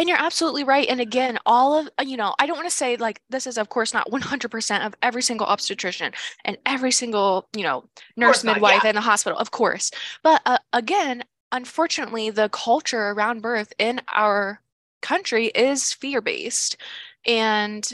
and 0.00 0.08
you're 0.08 0.18
absolutely 0.18 0.64
right. 0.64 0.88
And 0.88 0.98
again, 0.98 1.38
all 1.44 1.78
of, 1.78 1.90
you 2.06 2.16
know, 2.16 2.34
I 2.38 2.46
don't 2.46 2.56
want 2.56 2.66
to 2.70 2.74
say 2.74 2.96
like 2.96 3.20
this 3.28 3.46
is, 3.46 3.58
of 3.58 3.68
course, 3.68 3.92
not 3.92 4.10
100% 4.10 4.86
of 4.86 4.94
every 5.02 5.20
single 5.20 5.46
obstetrician 5.46 6.14
and 6.46 6.56
every 6.64 6.90
single, 6.90 7.46
you 7.54 7.62
know, 7.62 7.84
nurse, 8.16 8.42
midwife 8.42 8.76
not, 8.76 8.84
yeah. 8.84 8.88
in 8.88 8.94
the 8.94 9.02
hospital, 9.02 9.38
of 9.38 9.50
course. 9.50 9.90
But 10.22 10.40
uh, 10.46 10.56
again, 10.72 11.22
unfortunately, 11.52 12.30
the 12.30 12.48
culture 12.48 13.10
around 13.10 13.42
birth 13.42 13.74
in 13.78 14.00
our 14.10 14.62
country 15.02 15.48
is 15.48 15.92
fear 15.92 16.22
based. 16.22 16.78
And 17.26 17.86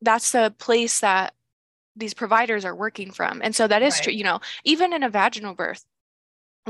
that's 0.00 0.32
the 0.32 0.54
place 0.56 1.00
that 1.00 1.34
these 1.94 2.14
providers 2.14 2.64
are 2.64 2.74
working 2.74 3.10
from. 3.10 3.42
And 3.44 3.54
so 3.54 3.68
that 3.68 3.82
is 3.82 3.96
right. 3.96 4.04
true, 4.04 4.12
you 4.14 4.24
know, 4.24 4.40
even 4.64 4.94
in 4.94 5.02
a 5.02 5.10
vaginal 5.10 5.52
birth, 5.52 5.84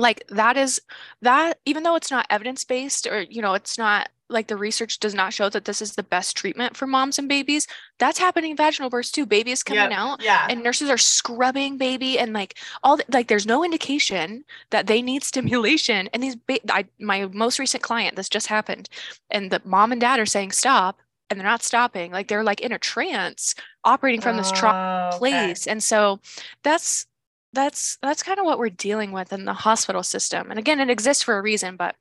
like 0.00 0.24
that 0.28 0.56
is 0.56 0.80
that 1.22 1.58
even 1.64 1.82
though 1.82 1.94
it's 1.94 2.10
not 2.10 2.26
evidence 2.30 2.64
based 2.64 3.06
or 3.06 3.22
you 3.22 3.42
know 3.42 3.54
it's 3.54 3.78
not 3.78 4.08
like 4.30 4.46
the 4.46 4.56
research 4.56 5.00
does 5.00 5.14
not 5.14 5.32
show 5.32 5.48
that 5.48 5.64
this 5.64 5.82
is 5.82 5.94
the 5.94 6.02
best 6.02 6.36
treatment 6.36 6.76
for 6.76 6.86
moms 6.86 7.18
and 7.18 7.28
babies 7.28 7.66
that's 7.98 8.18
happening 8.18 8.56
vaginal 8.56 8.88
births 8.88 9.10
too. 9.10 9.26
Baby 9.26 9.50
is 9.50 9.62
coming 9.62 9.90
yep. 9.90 9.92
out 9.92 10.22
yeah. 10.22 10.46
and 10.48 10.62
nurses 10.62 10.88
are 10.88 10.96
scrubbing 10.96 11.76
baby 11.76 12.18
and 12.18 12.32
like 12.32 12.56
all 12.82 12.96
the, 12.96 13.04
like 13.12 13.26
there's 13.26 13.46
no 13.46 13.64
indication 13.64 14.44
that 14.70 14.86
they 14.86 15.02
need 15.02 15.24
stimulation. 15.24 16.08
And 16.14 16.22
these 16.22 16.36
ba- 16.36 16.72
I, 16.72 16.86
my 17.00 17.26
most 17.26 17.58
recent 17.58 17.82
client 17.82 18.16
this 18.16 18.28
just 18.28 18.46
happened 18.46 18.88
and 19.30 19.50
the 19.50 19.60
mom 19.64 19.92
and 19.92 20.00
dad 20.00 20.20
are 20.20 20.26
saying 20.26 20.52
stop 20.52 21.00
and 21.28 21.38
they're 21.38 21.46
not 21.46 21.62
stopping. 21.62 22.10
Like 22.12 22.28
they're 22.28 22.44
like 22.44 22.60
in 22.60 22.72
a 22.72 22.78
trance 22.78 23.54
operating 23.84 24.20
from 24.20 24.36
this 24.36 24.50
trauma 24.52 25.10
oh, 25.12 25.18
place. 25.18 25.66
And 25.66 25.82
so 25.82 26.20
that's 26.62 27.06
that's 27.52 27.98
that's 28.02 28.22
kind 28.22 28.38
of 28.38 28.44
what 28.44 28.58
we're 28.58 28.68
dealing 28.68 29.12
with 29.12 29.32
in 29.32 29.44
the 29.44 29.52
hospital 29.52 30.02
system 30.02 30.50
and 30.50 30.58
again 30.58 30.80
it 30.80 30.90
exists 30.90 31.22
for 31.22 31.38
a 31.38 31.42
reason 31.42 31.76
but 31.76 31.96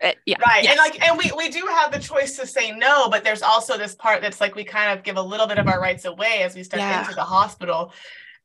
it, 0.00 0.16
yeah 0.26 0.36
right 0.46 0.64
yes. 0.64 0.72
and 0.72 0.78
like 0.78 1.06
and 1.06 1.18
we 1.18 1.30
we 1.36 1.48
do 1.48 1.66
have 1.66 1.92
the 1.92 1.98
choice 1.98 2.36
to 2.36 2.46
say 2.46 2.72
no 2.72 3.08
but 3.08 3.22
there's 3.22 3.42
also 3.42 3.76
this 3.76 3.94
part 3.94 4.20
that's 4.20 4.40
like 4.40 4.54
we 4.54 4.64
kind 4.64 4.96
of 4.96 5.04
give 5.04 5.16
a 5.16 5.22
little 5.22 5.46
bit 5.46 5.58
of 5.58 5.68
our 5.68 5.80
rights 5.80 6.04
away 6.04 6.42
as 6.42 6.54
we 6.54 6.62
step 6.62 6.80
yeah. 6.80 7.00
into 7.00 7.14
the 7.14 7.22
hospital 7.22 7.92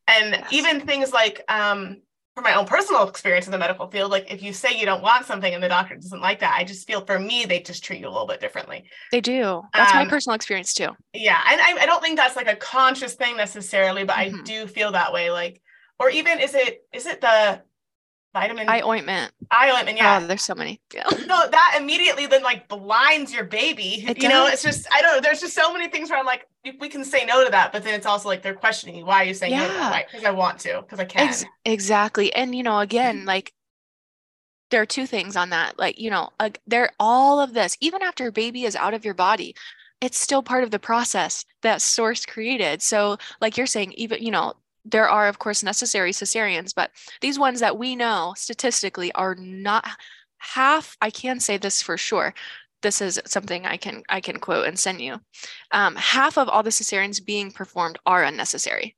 and 0.08 0.32
yes. 0.32 0.48
even 0.52 0.82
things 0.82 1.12
like 1.12 1.44
um 1.50 1.98
from 2.36 2.44
my 2.44 2.54
own 2.54 2.68
personal 2.68 3.08
experience 3.10 3.48
in 3.48 3.52
the 3.52 3.58
medical 3.58 3.88
field 3.88 4.12
like 4.12 4.32
if 4.32 4.44
you 4.44 4.54
say 4.54 4.78
you 4.78 4.86
don't 4.86 5.02
want 5.02 5.26
something 5.26 5.56
and 5.56 5.64
the 5.64 5.68
doctor 5.68 5.96
doesn't 5.96 6.22
like 6.22 6.40
that 6.40 6.54
i 6.56 6.64
just 6.64 6.86
feel 6.86 7.04
for 7.04 7.18
me 7.18 7.46
they 7.46 7.60
just 7.60 7.84
treat 7.84 8.00
you 8.00 8.08
a 8.08 8.12
little 8.12 8.28
bit 8.28 8.40
differently 8.40 8.84
they 9.12 9.20
do 9.20 9.64
that's 9.74 9.92
um, 9.94 9.98
my 9.98 10.08
personal 10.08 10.36
experience 10.36 10.76
too 10.76 10.90
yeah 11.16 11.40
and 11.50 11.60
I, 11.60 11.82
I, 11.82 11.86
don't 11.88 12.04
think 12.04 12.16
that's 12.16 12.36
like 12.36 12.48
a 12.48 12.56
conscious 12.56 13.16
thing 13.16 13.38
necessarily 13.38 14.04
but 14.04 14.18
mm-hmm. 14.18 14.40
i 14.40 14.44
do 14.44 14.68
feel 14.68 14.92
that 14.92 15.12
way 15.12 15.32
like 15.32 15.64
or 16.00 16.10
even 16.10 16.40
is 16.40 16.54
it 16.54 16.86
is 16.94 17.06
it 17.06 17.22
the 17.22 17.62
vitamin? 18.34 18.70
Eye 18.70 18.82
ointment. 18.82 19.32
Eye 19.52 19.72
ointment 19.72 19.98
yeah. 19.98 20.20
Oh, 20.22 20.28
there's 20.28 20.44
so 20.44 20.56
many. 20.56 20.82
Yeah. 20.94 21.04
No 21.26 21.50
that 21.50 21.78
immediately 21.80 22.28
then 22.28 22.44
like 22.44 22.68
blinds 22.68 23.34
your 23.34 23.44
baby. 23.44 24.06
It 24.08 24.22
you 24.22 24.30
does. 24.30 24.32
know 24.32 24.48
it's 24.48 24.64
just 24.64 24.88
i 24.92 25.02
don't 25.02 25.16
know 25.16 25.22
there's 25.22 25.42
just 25.42 25.54
so 25.54 25.74
many 25.74 25.90
things 25.90 26.10
where 26.10 26.20
i'm 26.20 26.26
like 26.26 26.48
we 26.80 26.90
can 26.90 27.06
say 27.06 27.26
no 27.26 27.46
to 27.46 27.52
that 27.52 27.72
but 27.72 27.84
then 27.84 27.94
it's 27.94 28.06
also 28.06 28.28
like 28.28 28.42
they're 28.42 28.54
questioning 28.54 28.96
you 28.96 29.06
why 29.06 29.24
are 29.24 29.26
you 29.26 29.34
saying 29.34 29.54
yeah. 29.54 29.68
no 29.68 30.06
because 30.12 30.26
i 30.26 30.32
want 30.32 30.60
to 30.60 30.82
because 30.82 31.00
i 31.00 31.06
can. 31.06 31.28
Ex- 31.28 31.46
exactly. 31.66 32.34
And 32.34 32.54
you 32.56 32.64
know 32.64 32.80
again 32.80 33.26
like 33.26 33.54
there 34.70 34.82
are 34.82 34.86
two 34.86 35.08
things 35.08 35.38
on 35.38 35.52
that. 35.52 35.80
Like 35.80 36.00
you 36.00 36.10
know 36.10 36.30
uh, 36.40 36.50
there 36.66 36.92
all 37.00 37.40
of 37.40 37.54
this. 37.54 37.78
Even 37.82 38.02
after 38.02 38.28
a 38.28 38.32
baby 38.32 38.64
is 38.64 38.76
out 38.76 38.94
of 38.94 39.06
your 39.06 39.14
body 39.14 39.56
it's 40.02 40.20
still 40.20 40.44
part 40.44 40.64
of 40.64 40.72
the 40.72 40.80
process 40.80 41.46
that 41.64 41.82
source 41.82 42.26
created. 42.26 42.82
So 42.82 43.18
like 43.42 43.58
you're 43.58 43.66
saying 43.66 43.94
even 43.94 44.22
you 44.22 44.32
know 44.32 44.54
there 44.90 45.10
are 45.10 45.28
of 45.28 45.40
course 45.40 45.64
necessary 45.64 46.12
cesareans 46.12 46.74
but 46.74 46.92
these 47.22 47.38
ones 47.38 47.60
that 47.60 47.78
we 47.78 47.96
know 47.96 48.34
statistically 48.36 49.12
are 49.14 49.36
not 49.36 49.86
half 50.38 50.96
i 51.02 51.10
can 51.10 51.40
say 51.40 51.58
this 51.58 51.82
for 51.82 51.98
sure 51.98 52.34
this 52.82 53.02
is 53.02 53.20
something 53.26 53.66
i 53.66 53.78
can 53.78 54.04
i 54.10 54.22
can 54.22 54.40
quote 54.40 54.68
and 54.68 54.80
send 54.80 55.02
you 55.02 55.20
um, 55.72 55.96
half 55.96 56.38
of 56.38 56.48
all 56.48 56.64
the 56.64 56.70
cesareans 56.70 57.24
being 57.24 57.52
performed 57.52 57.98
are 58.06 58.24
unnecessary 58.24 58.96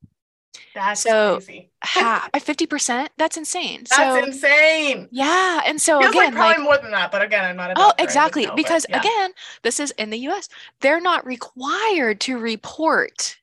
that's 0.76 1.02
so 1.02 1.38
crazy. 1.38 1.72
half 1.82 2.32
50% 2.34 3.08
that's 3.18 3.38
insane 3.38 3.86
that's 3.90 3.96
so, 3.96 4.24
insane 4.24 5.08
yeah 5.12 5.62
and 5.66 5.82
so 5.82 6.00
Feels 6.00 6.12
again 6.12 6.26
like 6.26 6.34
probably 6.34 6.58
like, 6.58 6.64
more 6.64 6.78
than 6.78 6.92
that 6.92 7.12
but 7.12 7.22
again 7.22 7.46
i'm 7.46 7.56
not 7.56 7.72
oh 7.76 7.94
exactly 7.98 8.46
know, 8.46 8.56
because 8.56 8.86
yeah. 8.90 9.00
again 9.00 9.32
this 9.64 9.80
is 9.80 9.92
in 9.92 10.10
the 10.10 10.18
us 10.20 10.50
they're 10.82 11.02
not 11.02 11.26
required 11.26 12.20
to 12.22 12.38
report 12.38 13.38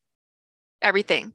everything 0.82 1.32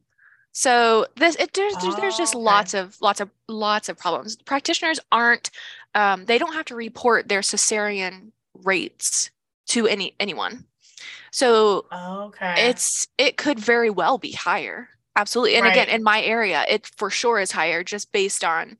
so 0.52 1.06
this 1.16 1.36
it 1.36 1.54
there's 1.54 1.74
oh, 1.82 1.96
there's 2.00 2.18
just 2.18 2.36
okay. 2.36 2.44
lots 2.44 2.74
of 2.74 2.98
lots 3.02 3.22
of 3.22 3.30
lots 3.48 3.90
of 3.90 3.98
problems. 3.98 4.36
Practitioners 4.36 5.00
aren't 5.12 5.50
um, 5.96 6.26
they 6.26 6.38
don't 6.38 6.54
have 6.54 6.66
to 6.66 6.76
report 6.76 7.30
their 7.30 7.42
cesarean 7.42 8.32
rates 8.64 9.32
to 9.68 9.88
any 9.88 10.16
anyone. 10.20 10.66
So 11.32 11.86
okay. 11.94 12.70
it's 12.70 13.08
it 13.18 13.38
could 13.38 13.60
very 13.60 13.90
well 13.90 14.18
be 14.18 14.34
higher. 14.34 14.90
Absolutely. 15.16 15.56
And 15.56 15.66
right. 15.66 15.72
again, 15.72 15.90
in 15.90 16.04
my 16.04 16.22
area, 16.22 16.66
it 16.68 16.88
for 16.98 17.10
sure 17.10 17.40
is 17.40 17.52
higher 17.52 17.84
just 17.84 18.12
based 18.12 18.44
on 18.44 18.78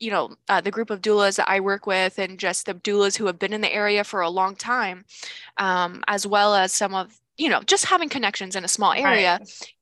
you 0.00 0.10
know 0.10 0.34
uh, 0.50 0.60
the 0.60 0.70
group 0.70 0.90
of 0.90 1.00
doulas 1.00 1.36
that 1.36 1.48
I 1.48 1.60
work 1.60 1.86
with 1.86 2.18
and 2.18 2.38
just 2.38 2.66
the 2.66 2.74
doulas 2.74 3.16
who 3.16 3.26
have 3.26 3.38
been 3.38 3.54
in 3.54 3.62
the 3.62 3.72
area 3.72 4.04
for 4.04 4.20
a 4.20 4.28
long 4.28 4.56
time, 4.56 5.06
um, 5.56 6.04
as 6.06 6.26
well 6.26 6.54
as 6.54 6.72
some 6.74 6.94
of 6.94 7.18
you 7.38 7.48
know 7.48 7.62
just 7.62 7.86
having 7.86 8.10
connections 8.10 8.56
in 8.56 8.64
a 8.64 8.68
small 8.68 8.92
area 8.92 9.38
right 9.40 9.73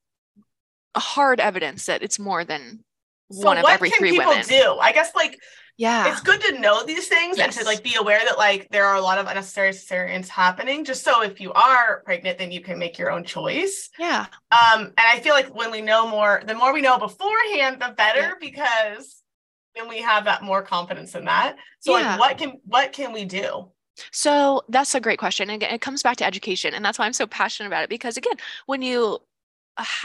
hard 1.01 1.41
evidence 1.41 1.87
that 1.87 2.03
it's 2.03 2.19
more 2.19 2.45
than 2.45 2.85
so 3.31 3.47
one 3.47 3.59
of 3.59 3.65
every 3.69 3.91
three 3.91 4.19
women. 4.19 4.45
do? 4.47 4.77
I 4.81 4.93
guess 4.93 5.15
like 5.15 5.41
yeah 5.79 6.11
it's 6.11 6.21
good 6.21 6.41
to 6.41 6.59
know 6.59 6.85
these 6.85 7.09
things 7.09 7.39
yes. 7.39 7.47
and 7.47 7.53
to 7.53 7.65
like 7.65 7.83
be 7.83 7.95
aware 7.95 8.21
that 8.25 8.37
like 8.37 8.69
there 8.71 8.85
are 8.85 8.97
a 8.97 9.01
lot 9.01 9.19
of 9.19 9.27
unnecessary 9.27 9.71
cesareans 9.71 10.29
happening 10.29 10.85
just 10.85 11.03
so 11.03 11.23
if 11.23 11.41
you 11.41 11.53
are 11.55 12.03
pregnant 12.05 12.39
then 12.39 12.53
you 12.53 12.61
can 12.61 12.79
make 12.79 12.99
your 12.99 13.11
own 13.11 13.25
choice 13.25 13.89
yeah 13.99 14.27
um 14.51 14.83
and 14.83 14.93
i 14.99 15.19
feel 15.21 15.33
like 15.33 15.55
when 15.55 15.71
we 15.71 15.81
know 15.81 16.07
more 16.07 16.43
the 16.47 16.55
more 16.55 16.73
we 16.73 16.81
know 16.81 16.99
beforehand 16.99 17.81
the 17.81 17.93
better 17.97 18.21
yeah. 18.21 18.33
because 18.41 19.23
then 19.75 19.89
we 19.89 20.01
have 20.01 20.27
that 20.27 20.43
more 20.43 20.63
confidence 20.63 21.15
in 21.15 21.25
that 21.25 21.57
so 21.81 21.97
yeah. 21.97 22.17
like 22.17 22.21
what 22.21 22.39
can 22.39 22.61
what 22.67 22.93
can 22.93 23.13
we 23.13 23.25
do 23.25 23.69
so 24.11 24.63
that's 24.71 24.95
a 24.95 25.01
great 25.01 25.19
question. 25.19 25.51
And 25.51 25.63
again, 25.63 25.75
it 25.75 25.83
comes 25.83 26.03
back 26.03 26.17
to 26.17 26.25
education. 26.25 26.73
And 26.73 26.83
that's 26.83 26.99
why 26.99 27.05
I'm 27.05 27.13
so 27.13 27.27
passionate 27.27 27.67
about 27.67 27.85
it. 27.85 27.91
Because 27.91 28.17
again, 28.17 28.37
when 28.65 28.81
you 28.81 29.19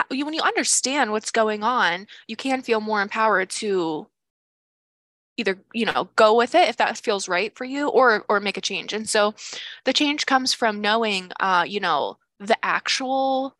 when 0.09 0.33
you 0.33 0.41
understand 0.41 1.11
what's 1.11 1.31
going 1.31 1.63
on, 1.63 2.07
you 2.27 2.35
can 2.35 2.61
feel 2.61 2.81
more 2.81 3.01
empowered 3.01 3.49
to 3.49 4.07
either 5.37 5.57
you 5.73 5.85
know 5.85 6.09
go 6.15 6.35
with 6.35 6.55
it 6.55 6.67
if 6.67 6.77
that 6.77 6.97
feels 6.97 7.29
right 7.29 7.55
for 7.55 7.63
you 7.63 7.87
or 7.87 8.25
or 8.27 8.39
make 8.39 8.57
a 8.57 8.61
change 8.61 8.91
and 8.91 9.07
so 9.07 9.33
the 9.85 9.93
change 9.93 10.25
comes 10.25 10.53
from 10.53 10.81
knowing 10.81 11.31
uh 11.39 11.63
you 11.65 11.79
know 11.79 12.17
the 12.39 12.57
actual 12.65 13.55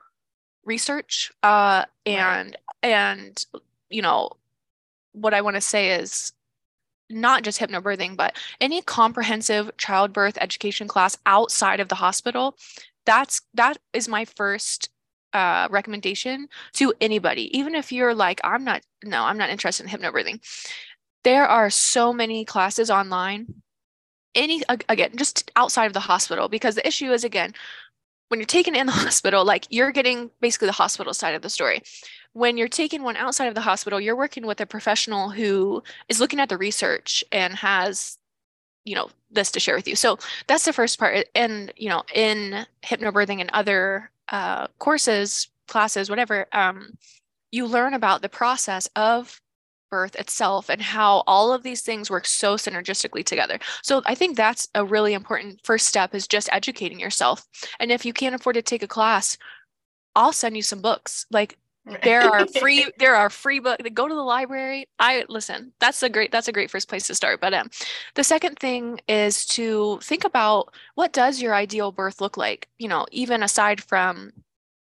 research 0.66 1.32
uh 1.44 1.86
and 2.06 2.58
right. 2.84 2.92
and 2.92 3.46
you 3.90 4.02
know 4.02 4.32
what 5.14 5.34
i 5.34 5.42
want 5.42 5.56
to 5.56 5.62
say 5.62 5.92
is 5.92 6.34
not 7.10 7.44
just 7.44 7.60
hypnobirthing 7.60 8.18
but 8.18 8.36
any 8.60 8.82
comprehensive 8.82 9.72
childbirth 9.78 10.38
education 10.42 10.88
class 10.88 11.18
outside 11.26 11.80
of 11.80 11.88
the 11.90 11.96
hospital 11.96 12.58
that's 13.06 13.42
that 13.54 13.78
is 13.94 14.08
my 14.08 14.26
first 14.26 14.90
uh, 15.38 15.68
recommendation 15.70 16.48
to 16.74 16.94
anybody, 17.00 17.56
even 17.58 17.76
if 17.76 17.92
you're 17.92 18.16
like, 18.16 18.42
I'm 18.44 18.64
not, 18.64 18.82
no, 19.04 19.24
I'm 19.24 19.38
not 19.38 19.52
interested 19.52 19.86
in 19.86 19.92
hypnobirthing. 19.92 20.42
There 21.24 21.46
are 21.46 21.70
so 21.70 22.12
many 22.12 22.44
classes 22.44 22.90
online, 22.90 23.62
any, 24.34 24.64
again, 24.90 25.12
just 25.16 25.52
outside 25.56 25.86
of 25.86 25.94
the 25.94 26.00
hospital, 26.00 26.50
because 26.50 26.74
the 26.74 26.88
issue 26.88 27.12
is, 27.12 27.24
again, 27.24 27.54
when 28.30 28.40
you're 28.40 28.48
taken 28.48 28.76
in 28.76 28.88
the 28.88 28.92
hospital, 29.04 29.46
like 29.46 29.68
you're 29.70 29.92
getting 29.92 30.32
basically 30.42 30.68
the 30.68 30.72
hospital 30.72 31.14
side 31.14 31.36
of 31.36 31.44
the 31.44 31.50
story. 31.50 31.82
When 32.34 32.58
you're 32.58 32.68
taking 32.68 33.04
one 33.04 33.16
outside 33.16 33.48
of 33.48 33.56
the 33.56 33.62
hospital, 33.62 34.00
you're 34.00 34.16
working 34.16 34.46
with 34.46 34.60
a 34.60 34.66
professional 34.66 35.30
who 35.30 35.84
is 36.10 36.20
looking 36.20 36.40
at 36.40 36.50
the 36.50 36.58
research 36.58 37.24
and 37.32 37.54
has 37.56 38.18
you 38.88 38.96
know 38.96 39.10
this 39.30 39.52
to 39.52 39.60
share 39.60 39.76
with 39.76 39.88
you 39.88 39.96
so 39.96 40.18
that's 40.48 40.66
the 40.66 40.74
first 40.74 40.98
part 40.98 41.28
and 41.36 41.74
you 41.76 41.90
know 41.90 42.04
in 42.14 42.66
hypnobirthing 42.84 43.42
and 43.42 43.50
other 43.52 44.10
uh, 44.30 44.68
courses, 44.80 45.50
classes, 45.68 46.10
whatever, 46.10 46.48
um, 46.52 46.98
you 47.52 47.66
learn 47.66 47.94
about 47.94 48.22
the 48.22 48.30
process 48.30 48.90
of 48.96 49.42
birth 49.90 50.16
itself 50.16 50.70
and 50.70 50.82
how 50.82 51.24
all 51.28 51.54
of 51.54 51.64
these 51.64 51.82
things 51.82 52.10
work 52.10 52.26
so 52.26 52.56
synergistically 52.56 53.24
together. 53.24 53.58
So 53.84 54.02
I 54.06 54.16
think 54.16 54.36
that's 54.36 54.68
a 54.76 54.84
really 54.84 55.14
important 55.14 55.62
first 55.64 55.88
step 55.88 56.14
is 56.14 56.28
just 56.28 56.50
educating 56.52 57.00
yourself. 57.00 57.46
And 57.80 57.90
if 57.90 58.06
you 58.06 58.12
can't 58.12 58.36
afford 58.36 58.56
to 58.56 58.62
take 58.62 58.84
a 58.84 58.88
class, 58.88 59.38
I'll 60.14 60.34
send 60.34 60.58
you 60.58 60.64
some 60.64 60.82
books. 60.82 61.26
Like 61.32 61.58
there 62.04 62.22
are 62.22 62.46
free 62.60 62.92
there 62.98 63.16
are 63.16 63.30
free 63.30 63.60
books 63.60 63.84
go 63.94 64.08
to 64.08 64.14
the 64.16 64.22
library. 64.24 64.88
I 65.00 65.26
listen 65.30 65.74
that's 65.80 66.04
a 66.04 66.10
great 66.10 66.32
that's 66.32 66.48
a 66.48 66.52
great 66.52 66.72
first 66.72 66.90
place 66.90 67.08
to 67.08 67.16
start 67.16 67.42
but 67.42 67.54
um 67.54 67.70
the 68.16 68.24
second 68.24 68.60
thing 68.60 69.00
is 69.08 69.46
to 69.48 70.00
think 70.02 70.24
about 70.24 70.74
what 70.96 71.14
does 71.14 71.42
your 71.42 71.56
ideal 71.56 71.92
birth 71.92 72.22
look 72.22 72.38
like? 72.38 72.68
You 72.78 72.88
know 72.90 73.06
even 73.12 73.44
aside 73.44 73.82
from 73.82 74.34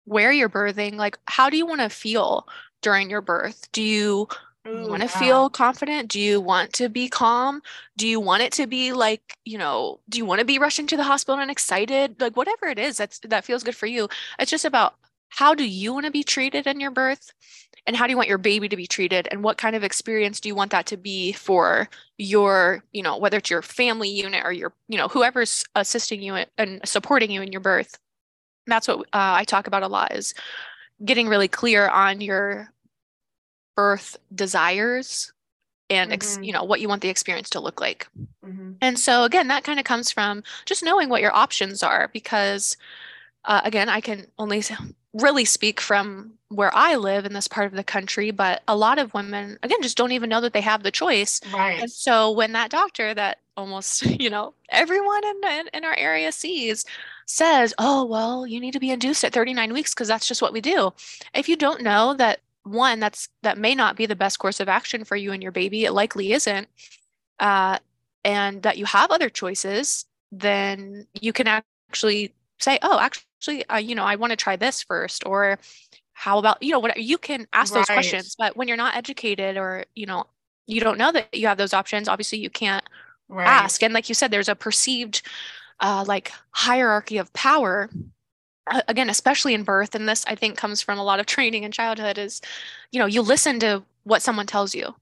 where 0.06 0.32
you're 0.32 0.50
birthing 0.50 0.96
like 0.96 1.18
how 1.26 1.50
do 1.50 1.58
you 1.58 1.66
want 1.66 1.82
to 1.82 1.90
feel 1.90 2.48
during 2.82 3.10
your 3.10 3.22
birth? 3.22 3.70
Do 3.72 3.82
you 3.82 4.28
want 4.74 5.02
to 5.02 5.10
feel 5.10 5.50
confident? 5.50 6.10
Do 6.10 6.20
you 6.20 6.40
want 6.42 6.74
to 6.74 6.90
be 6.90 7.10
calm? 7.10 7.62
Do 7.98 8.08
you 8.08 8.20
want 8.20 8.44
it 8.44 8.52
to 8.54 8.68
be 8.68 8.94
like 8.94 9.38
you 9.46 9.58
know 9.58 10.00
do 10.10 10.18
you 10.18 10.26
want 10.26 10.40
to 10.40 10.46
be 10.46 10.60
rushing 10.60 10.88
to 10.88 10.98
the 10.98 11.04
hospital 11.04 11.40
and 11.40 11.52
excited? 11.52 12.20
Like 12.22 12.38
whatever 12.38 12.68
it 12.68 12.80
is 12.80 12.98
that's 12.98 13.20
that 13.20 13.46
feels 13.46 13.64
good 13.64 13.76
for 13.76 13.88
you. 13.88 14.10
It's 14.40 14.52
just 14.52 14.66
about 14.66 14.96
how 15.30 15.54
do 15.54 15.68
you 15.68 15.94
want 15.94 16.06
to 16.06 16.12
be 16.12 16.24
treated 16.24 16.68
in 16.68 16.80
your 16.80 16.92
birth 16.92 17.32
and 17.86 17.96
how 17.96 18.06
do 18.06 18.12
you 18.12 18.18
want 18.18 18.30
your 18.30 18.38
baby 18.38 18.70
to 18.70 18.76
be 18.76 18.88
treated 18.88 19.28
and 19.32 19.44
what 19.44 19.58
kind 19.58 19.76
of 19.76 19.84
experience 19.84 20.40
do 20.40 20.48
you 20.50 20.56
want 20.56 20.72
that 20.72 20.86
to 20.86 20.98
be 20.98 21.32
for 21.32 21.90
your 22.18 22.84
you 22.92 23.02
know 23.02 23.18
whether 23.18 23.38
it's 23.38 23.50
your 23.50 23.62
family 23.62 24.10
unit 24.10 24.44
or 24.46 24.52
your 24.52 24.74
you 24.88 24.98
know 24.98 25.08
whoever's 25.08 25.66
assisting 25.76 26.22
you 26.22 26.38
and 26.58 26.82
supporting 26.86 27.32
you 27.32 27.42
in 27.42 27.52
your 27.52 27.62
birth 27.62 27.98
that's 28.68 28.88
what 28.88 29.00
uh, 29.00 29.04
i 29.14 29.44
talk 29.44 29.68
about 29.68 29.84
a 29.84 29.88
lot 29.88 30.14
is 30.14 30.34
getting 31.04 31.28
really 31.28 31.48
clear 31.48 31.88
on 31.88 32.22
your 32.22 32.72
birth 33.76 34.18
desires 34.36 35.34
and 35.90 36.12
mm-hmm. 36.12 36.44
you 36.44 36.54
know 36.54 36.64
what 36.64 36.82
you 36.82 36.88
want 36.88 37.02
the 37.02 37.10
experience 37.10 37.50
to 37.50 37.60
look 37.60 37.82
like 37.82 38.08
mm-hmm. 38.46 38.74
and 38.82 39.00
so 39.00 39.24
again 39.24 39.48
that 39.48 39.64
kind 39.64 39.80
of 39.80 39.86
comes 39.86 40.12
from 40.12 40.44
just 40.66 40.84
knowing 40.84 41.10
what 41.10 41.22
your 41.22 41.34
options 41.34 41.82
are 41.82 42.10
because 42.14 42.78
uh, 43.46 43.62
again 43.64 43.90
i 43.90 44.02
can 44.02 44.28
only 44.38 44.62
really 45.14 45.46
speak 45.46 45.82
from 45.82 46.34
where 46.50 46.76
I 46.76 46.96
live 46.96 47.26
in 47.26 47.34
this 47.34 47.48
part 47.48 47.68
of 47.68 47.74
the 47.74 47.84
country, 47.84 48.32
but 48.32 48.64
a 48.68 48.76
lot 48.76 49.00
of 49.00 49.14
women, 49.14 49.58
again, 49.64 49.82
just 49.82 49.98
don't 49.98 50.12
even 50.12 50.30
know 50.30 50.42
that 50.42 50.54
they 50.54 50.62
have 50.62 50.84
the 50.84 50.92
choice. 50.92 51.42
Right. 51.54 51.80
And 51.80 51.92
so 51.92 52.32
when 52.32 52.54
that 52.54 52.72
doctor 52.72 53.14
that 53.14 53.40
almost, 53.58 54.06
you 54.20 54.30
know, 54.30 54.54
everyone 54.70 55.24
in, 55.26 55.42
in, 55.52 55.70
in 55.74 55.86
our 55.86 55.96
area 55.96 56.32
sees 56.32 56.86
says, 57.26 57.74
oh, 57.78 58.06
well, 58.06 58.48
you 58.48 58.60
need 58.60 58.74
to 58.74 58.80
be 58.80 58.90
induced 58.90 59.24
at 59.24 59.34
39 59.34 59.74
weeks 59.74 59.94
because 59.94 60.08
that's 60.08 60.28
just 60.28 60.42
what 60.42 60.54
we 60.54 60.62
do. 60.62 60.92
If 61.34 61.48
you 61.48 61.56
don't 61.56 61.82
know 61.82 62.16
that 62.16 62.40
one, 62.64 63.00
that's 63.00 63.30
that 63.44 63.58
may 63.58 63.76
not 63.76 63.96
be 63.96 64.06
the 64.06 64.16
best 64.16 64.40
course 64.40 64.60
of 64.60 64.68
action 64.68 65.04
for 65.04 65.16
you 65.16 65.32
and 65.32 65.42
your 65.42 65.52
baby, 65.52 65.86
it 65.86 65.92
likely 65.92 66.34
isn't, 66.34 66.68
uh, 67.40 67.78
and 68.26 68.64
that 68.64 68.78
you 68.78 68.86
have 68.86 69.12
other 69.12 69.30
choices, 69.30 70.06
then 70.32 71.08
you 71.20 71.34
can 71.34 71.48
actually 71.48 72.34
say, 72.60 72.80
oh, 72.82 73.00
actually, 73.00 73.24
uh, 73.48 73.78
you 73.78 73.96
know, 73.96 74.04
I 74.04 74.16
want 74.16 74.32
to 74.32 74.38
try 74.38 74.56
this 74.56 74.84
first, 74.84 75.26
or 75.26 75.60
how 76.14 76.38
about, 76.38 76.62
you 76.62 76.72
know, 76.72 76.80
what 76.80 77.02
you 77.02 77.18
can 77.18 77.48
ask 77.54 77.74
right. 77.74 77.80
those 77.80 77.88
questions. 77.88 78.36
But 78.38 78.58
when 78.58 78.68
you're 78.68 78.78
not 78.78 78.96
educated 78.96 79.58
or, 79.58 79.86
you 79.96 80.06
know, 80.06 80.26
you 80.68 80.82
don't 80.82 80.98
know 80.98 81.12
that 81.12 81.34
you 81.34 81.48
have 81.48 81.58
those 81.58 81.74
options, 81.74 82.08
obviously 82.08 82.40
you 82.40 82.50
can't 82.50 82.84
right. 83.30 83.48
ask. 83.48 83.82
And 83.82 83.94
like 83.94 84.10
you 84.10 84.16
said, 84.16 84.32
there's 84.32 84.50
a 84.50 84.56
perceived 84.56 85.22
uh, 85.80 86.04
like 86.08 86.32
hierarchy 86.52 87.18
of 87.18 87.32
power 87.34 87.90
again 88.88 89.10
especially 89.10 89.56
in 89.56 89.64
birth 89.64 89.96
and 89.96 90.08
this 90.08 90.24
i 90.28 90.36
think 90.36 90.58
comes 90.58 90.82
from 90.82 91.00
a 91.00 91.04
lot 91.04 91.20
of 91.20 91.26
training 91.26 91.64
in 91.64 91.72
childhood 91.72 92.18
is 92.18 92.42
you 92.92 93.00
know 93.00 93.06
you 93.06 93.22
listen 93.22 93.60
to 93.60 93.82
what 94.04 94.22
someone 94.22 94.46
tells 94.46 94.76
you 94.76 94.94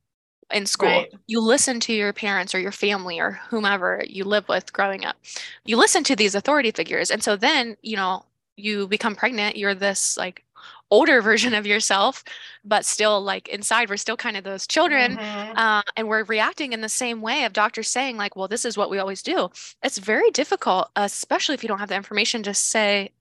in 0.52 0.66
school. 0.66 0.90
Right. 0.90 1.14
You 1.28 1.42
listen 1.42 1.80
to 1.82 1.94
your 1.94 2.14
parents 2.14 2.56
or 2.56 2.60
your 2.60 2.72
family 2.72 3.20
or 3.20 3.32
whomever 3.50 4.02
you 4.08 4.24
live 4.24 4.48
with 4.48 4.72
growing 4.74 5.06
up. 5.06 5.18
You 5.66 5.78
listen 5.78 6.04
to 6.06 6.16
these 6.16 6.36
authority 6.36 6.72
figures. 6.72 7.12
And 7.12 7.22
so 7.22 7.36
then, 7.36 7.76
you 7.82 7.96
know, 7.96 8.24
you 8.56 8.88
become 8.88 9.16
pregnant, 9.16 9.58
you're 9.58 9.76
this 9.76 10.18
like 10.18 10.44
older 10.90 11.22
version 11.22 11.54
of 11.54 11.68
yourself, 11.68 12.24
but 12.64 12.86
still 12.86 13.22
like 13.22 13.48
inside, 13.50 13.90
we're 13.90 13.98
still 13.98 14.18
kind 14.18 14.38
of 14.38 14.44
those 14.44 14.66
children. 14.66 15.18
Mm-hmm. 15.18 15.58
Uh, 15.58 15.82
and 15.96 16.08
we're 16.08 16.24
reacting 16.24 16.74
in 16.74 16.82
the 16.82 16.90
same 16.90 17.22
way 17.22 17.44
of 17.44 17.54
doctors 17.54 17.90
saying, 17.90 18.18
like, 18.18 18.36
well, 18.36 18.48
this 18.48 18.66
is 18.66 18.78
what 18.78 18.90
we 18.90 19.00
always 19.00 19.22
do. 19.22 19.50
It's 19.84 19.98
very 19.98 20.32
difficult, 20.32 20.90
especially 20.96 21.56
if 21.56 21.64
you 21.64 21.70
don't 21.70 21.80
have 21.80 21.90
the 21.90 21.96
information 21.96 22.44
to 22.44 22.54
say 22.54 23.12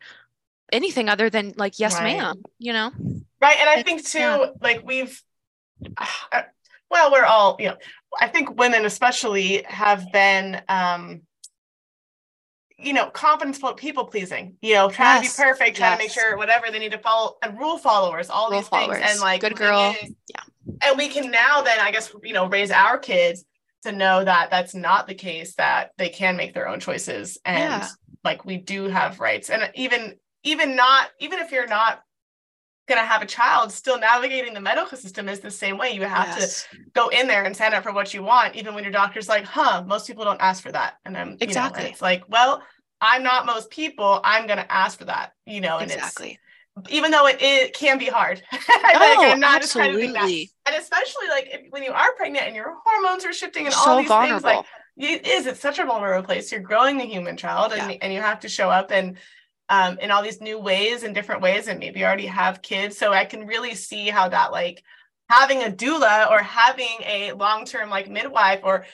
anything 0.73 1.09
other 1.09 1.29
than 1.29 1.55
like, 1.57 1.79
yes, 1.79 1.95
right. 1.95 2.17
ma'am, 2.17 2.43
you 2.59 2.73
know? 2.73 2.93
Right. 3.41 3.57
And 3.61 3.69
I 3.69 3.83
think 3.83 4.05
too, 4.05 4.19
yeah. 4.19 4.47
like 4.61 4.87
we've, 4.87 5.21
well, 6.91 7.11
we're 7.11 7.25
all, 7.25 7.57
you 7.59 7.69
know, 7.69 7.77
I 8.21 8.29
think 8.29 8.59
women 8.59 8.85
especially 8.85 9.65
have 9.69 10.11
been, 10.13 10.63
um, 10.69 11.23
you 12.79 12.93
know, 12.93 13.09
confidence 13.11 13.61
people 13.77 14.05
pleasing, 14.05 14.57
you 14.61 14.75
know, 14.75 14.91
trying 14.91 15.23
yes. 15.23 15.35
to 15.35 15.43
be 15.43 15.49
perfect, 15.49 15.77
trying 15.77 15.93
yes. 15.93 15.99
to 15.99 16.05
make 16.05 16.13
sure 16.13 16.37
whatever 16.37 16.67
they 16.71 16.79
need 16.79 16.93
to 16.93 16.99
follow 16.99 17.37
and 17.43 17.59
rule 17.59 17.79
followers, 17.79 18.29
all 18.29 18.51
rule 18.51 18.61
these 18.61 18.69
followers. 18.69 18.99
things. 18.99 19.13
And 19.13 19.21
like, 19.21 19.41
good 19.41 19.57
girl. 19.57 19.95
Yeah. 20.29 20.41
And 20.83 20.99
we 20.99 21.09
can 21.09 21.31
now 21.31 21.63
then, 21.63 21.79
I 21.81 21.91
guess, 21.91 22.13
you 22.23 22.35
know, 22.35 22.47
raise 22.47 22.71
our 22.71 22.99
kids 22.99 23.45
to 23.85 23.93
know 23.93 24.25
that 24.25 24.51
that's 24.51 24.75
not 24.75 25.07
the 25.07 25.15
case, 25.15 25.55
that 25.55 25.93
they 25.97 26.09
can 26.09 26.37
make 26.37 26.55
their 26.55 26.69
own 26.69 26.81
choices. 26.81 27.39
And 27.45 27.83
yeah. 27.83 27.89
like, 28.25 28.45
we 28.45 28.59
do 28.59 28.89
have 28.89 29.21
rights. 29.21 29.49
And 29.49 29.71
even, 29.75 30.17
even 30.43 30.77
not, 30.77 31.09
even 31.19 31.39
if 31.39 31.53
you're 31.53 31.67
not 31.67 32.03
going 32.87 33.01
to 33.01 33.07
have 33.07 33.23
a 33.23 33.27
child 33.27 33.73
still 33.73 33.99
navigating 33.99 34.55
the 34.55 34.61
medical 34.61 34.97
system 34.97 35.29
is 35.29 35.41
the 35.41 35.51
same 35.51 35.77
way 35.77 35.91
you 35.91 36.03
have 36.03 36.29
yes. 36.39 36.67
to 36.71 36.79
go 36.95 37.09
in 37.09 37.27
there 37.27 37.45
and 37.45 37.55
stand 37.55 37.75
up 37.75 37.83
for 37.83 37.93
what 37.93 38.15
you 38.15 38.23
want 38.23 38.55
even 38.55 38.75
when 38.75 38.85
your 38.85 38.93
doctor's 38.93 39.29
like 39.29 39.45
huh 39.45 39.83
most 39.87 40.07
people 40.07 40.25
don't 40.25 40.41
ask 40.41 40.63
for 40.63 40.73
that 40.73 40.95
and 41.05 41.17
i'm 41.17 41.37
exactly 41.41 41.83
you 41.83 41.89
know, 41.89 41.93
it's 41.93 42.03
like 42.03 42.23
well 42.29 42.63
i'm 43.01 43.23
not 43.23 43.45
most 43.45 43.71
people 43.71 44.21
i'm 44.25 44.47
going 44.47 44.59
to 44.59 44.73
ask 44.73 44.99
for 44.99 45.05
that 45.05 45.33
you 45.47 45.61
know 45.61 45.79
and 45.79 45.91
exactly 45.91 46.39
even 46.91 47.11
though 47.11 47.27
it, 47.27 47.39
it 47.41 47.75
can 47.75 47.99
be 47.99 48.07
hard 48.07 48.43
oh, 48.53 49.17
like, 49.19 49.39
not 49.39 49.63
absolutely. 49.63 50.51
and 50.67 50.77
especially 50.77 51.27
like 51.29 51.49
if, 51.51 51.61
when 51.71 51.83
you 51.83 51.91
are 51.91 52.13
pregnant 52.15 52.47
and 52.47 52.55
your 52.55 52.77
hormones 52.85 53.25
are 53.25 53.33
shifting 53.33 53.67
and 53.67 53.75
all 53.75 53.85
so 53.85 53.99
these 53.99 54.09
vulnerable. 54.09 54.41
things 54.41 54.45
like 54.45 54.65
it 54.99 55.27
is 55.27 55.47
it's 55.47 55.61
such 55.61 55.79
a 55.79 55.85
vulnerable 55.85 56.25
place 56.25 56.53
you're 56.53 56.61
growing 56.61 56.99
the 56.99 57.05
human 57.05 57.37
child 57.37 57.73
and, 57.73 57.93
yeah. 57.93 57.99
and 58.03 58.13
you 58.13 58.21
have 58.21 58.41
to 58.41 58.49
show 58.49 58.71
up 58.71 58.91
and 58.91 59.17
um, 59.69 59.99
in 59.99 60.11
all 60.11 60.23
these 60.23 60.41
new 60.41 60.59
ways 60.59 61.03
and 61.03 61.15
different 61.15 61.43
ways 61.43 61.69
and 61.69 61.81
maybe 61.81 62.05
already 62.05 62.27
have 62.27 62.63
kids 62.63 62.97
so 62.97 63.13
i 63.13 63.25
can 63.25 63.47
really 63.47 63.75
see 63.75 64.09
how 64.09 64.29
that 64.29 64.53
like 64.53 64.83
having 65.29 65.63
a 65.63 65.71
doula 65.71 66.31
or 66.31 66.43
having 66.43 66.99
a 67.05 67.33
long-term 67.33 67.91
like 67.91 68.09
midwife 68.09 68.61
or 68.63 68.87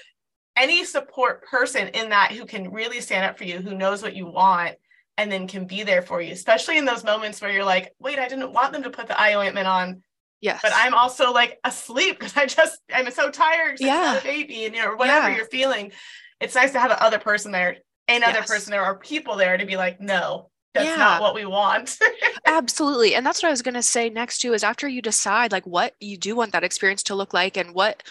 any 0.57 0.85
support 0.85 1.45
person 1.47 1.89
in 1.89 2.11
that 2.11 2.33
who 2.33 2.45
can 2.45 2.71
really 2.71 3.01
stand 3.01 3.25
up 3.25 3.39
for 3.39 3.45
you, 3.45 3.59
who 3.59 3.75
knows 3.75 4.03
what 4.03 4.15
you 4.15 4.27
want 4.27 4.77
and 5.17 5.31
then 5.31 5.47
can 5.47 5.67
be 5.67 5.83
there 5.83 6.03
for 6.03 6.21
you, 6.21 6.33
especially 6.33 6.79
in 6.79 6.85
those 6.85 7.05
moments 7.05 7.41
where 7.41 7.51
you're 7.51 7.65
like, 7.65 7.95
wait, 7.99 8.19
I 8.19 8.29
didn't 8.29 8.53
want 8.53 8.73
them 8.73 8.83
to 8.83 8.91
put 8.91 9.09
the 9.09 9.19
eye 9.19 9.35
ointment 9.35 9.67
on. 9.67 10.03
Yes. 10.41 10.61
But 10.63 10.73
I'm 10.75 10.95
also 10.95 11.33
like 11.33 11.59
asleep 11.65 12.19
because 12.19 12.37
I 12.37 12.47
just 12.47 12.79
I'm 12.93 13.11
so 13.11 13.31
tired 13.31 13.79
yeah. 13.79 14.21
baby 14.23 14.65
and 14.65 14.75
you 14.75 14.83
know, 14.83 14.95
whatever 14.97 15.29
yeah. 15.29 15.37
you're 15.37 15.47
feeling. 15.47 15.93
It's 16.41 16.55
nice 16.55 16.73
to 16.73 16.81
have 16.81 16.91
another 16.91 17.19
person 17.19 17.53
there, 17.53 17.77
another 18.09 18.39
yes. 18.39 18.49
person 18.49 18.73
there, 18.73 18.85
or 18.85 18.99
people 18.99 19.37
there 19.37 19.57
to 19.57 19.65
be 19.65 19.77
like, 19.77 20.01
no, 20.01 20.51
that's 20.75 20.87
yeah. 20.87 20.97
not 20.97 21.21
what 21.21 21.35
we 21.35 21.45
want. 21.45 21.99
Absolutely. 22.47 23.15
And 23.15 23.27
that's 23.27 23.43
what 23.43 23.49
I 23.49 23.53
was 23.53 23.63
going 23.63 23.75
to 23.75 23.83
say 23.83 24.09
next 24.09 24.39
too 24.39 24.55
is 24.55 24.65
after 24.65 24.89
you 24.89 25.03
decide 25.03 25.53
like 25.53 25.67
what 25.67 25.95
you 26.01 26.17
do 26.17 26.35
want 26.35 26.53
that 26.53 26.65
experience 26.65 27.03
to 27.05 27.15
look 27.15 27.35
like 27.35 27.57
and 27.57 27.75
what 27.75 28.03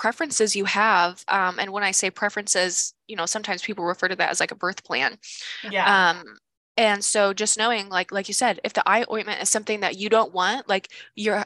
preferences 0.00 0.56
you 0.56 0.64
have 0.64 1.22
um, 1.28 1.58
and 1.58 1.70
when 1.70 1.82
i 1.82 1.90
say 1.90 2.10
preferences 2.10 2.94
you 3.06 3.14
know 3.14 3.26
sometimes 3.26 3.60
people 3.60 3.84
refer 3.84 4.08
to 4.08 4.16
that 4.16 4.30
as 4.30 4.40
like 4.40 4.50
a 4.50 4.54
birth 4.54 4.82
plan 4.82 5.18
yeah 5.70 6.10
um, 6.10 6.24
and 6.78 7.04
so 7.04 7.34
just 7.34 7.58
knowing 7.58 7.90
like 7.90 8.10
like 8.10 8.26
you 8.26 8.32
said 8.32 8.58
if 8.64 8.72
the 8.72 8.82
eye 8.88 9.04
ointment 9.12 9.42
is 9.42 9.50
something 9.50 9.80
that 9.80 9.98
you 9.98 10.08
don't 10.08 10.32
want 10.32 10.66
like 10.70 10.88
you're 11.16 11.44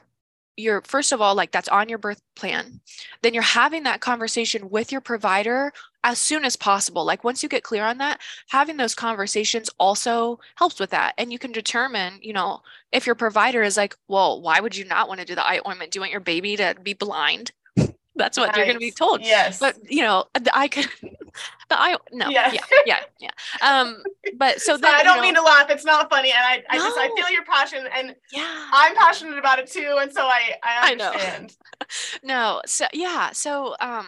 you're 0.57 0.83
first 0.83 1.12
of 1.12 1.21
all 1.21 1.35
like 1.35 1.51
that's 1.51 1.69
on 1.69 1.88
your 1.88 1.99
birth 1.99 2.21
plan. 2.37 2.81
Then 3.23 3.35
you're 3.35 3.43
having 3.43 3.83
that 3.85 4.01
conversation 4.01 4.71
with 4.71 4.93
your 4.93 5.01
provider 5.01 5.73
as 6.03 6.19
soon 6.19 6.45
as 6.45 6.57
possible. 6.57 7.05
Like 7.05 7.25
once 7.25 7.43
you 7.43 7.49
get 7.49 7.62
clear 7.62 7.85
on 7.85 7.99
that 7.99 8.21
having 8.49 8.77
those 8.77 8.95
conversations 8.95 9.71
also 9.79 10.38
helps 10.57 10.79
with 10.79 10.90
that. 10.90 11.14
And 11.19 11.33
you 11.33 11.38
can 11.38 11.53
determine 11.53 12.19
you 12.23 12.33
know 12.33 12.62
if 12.93 13.07
your 13.07 13.14
provider 13.14 13.62
is 13.62 13.77
like 13.77 13.97
well 14.09 14.40
why 14.40 14.61
would 14.61 14.77
you 14.77 14.85
not 14.85 15.09
want 15.09 15.21
to 15.21 15.27
do 15.27 15.35
the 15.35 15.47
eye 15.47 15.61
ointment? 15.67 15.90
Do 15.90 15.99
you 15.99 16.01
want 16.03 16.12
your 16.12 16.21
baby 16.21 16.57
to 16.57 16.75
be 16.83 16.95
blind? 16.95 17.53
That's 18.17 18.38
what 18.38 18.57
you're 18.57 18.67
going 18.67 18.77
to 18.77 18.81
be 18.81 18.93
told. 18.93 19.23
Yes. 19.23 19.59
But 19.59 19.77
you 19.90 20.03
know, 20.03 20.27
I 20.53 20.69
could, 20.69 20.88
the 21.68 21.81
I 21.81 21.97
no, 22.12 22.29
yeah, 22.29 22.53
yeah, 22.53 22.61
yeah, 22.87 23.01
yeah. 23.20 23.31
Um, 23.62 24.03
but 24.37 24.61
so 24.61 24.77
then 24.77 24.94
I 24.94 25.03
don't 25.03 25.16
you 25.16 25.20
know, 25.20 25.23
mean 25.23 25.35
to 25.35 25.42
laugh. 25.42 25.70
It's 25.70 25.85
not 25.85 26.11
funny, 26.11 26.31
and 26.31 26.40
I, 26.40 26.62
I 26.70 26.79
no. 26.79 26.85
just 26.85 26.99
I 26.99 27.09
feel 27.16 27.31
your 27.31 27.44
passion, 27.44 27.87
and 27.97 28.14
yeah, 28.33 28.68
I'm 28.73 28.94
passionate 28.94 29.38
about 29.38 29.59
it 29.59 29.70
too, 29.70 29.99
and 30.01 30.12
so 30.12 30.23
I 30.23 30.55
I 30.62 30.92
understand. 30.92 31.57
I 31.81 31.87
no, 32.23 32.61
so 32.66 32.87
yeah, 32.92 33.33
so 33.33 33.75
um, 33.81 34.07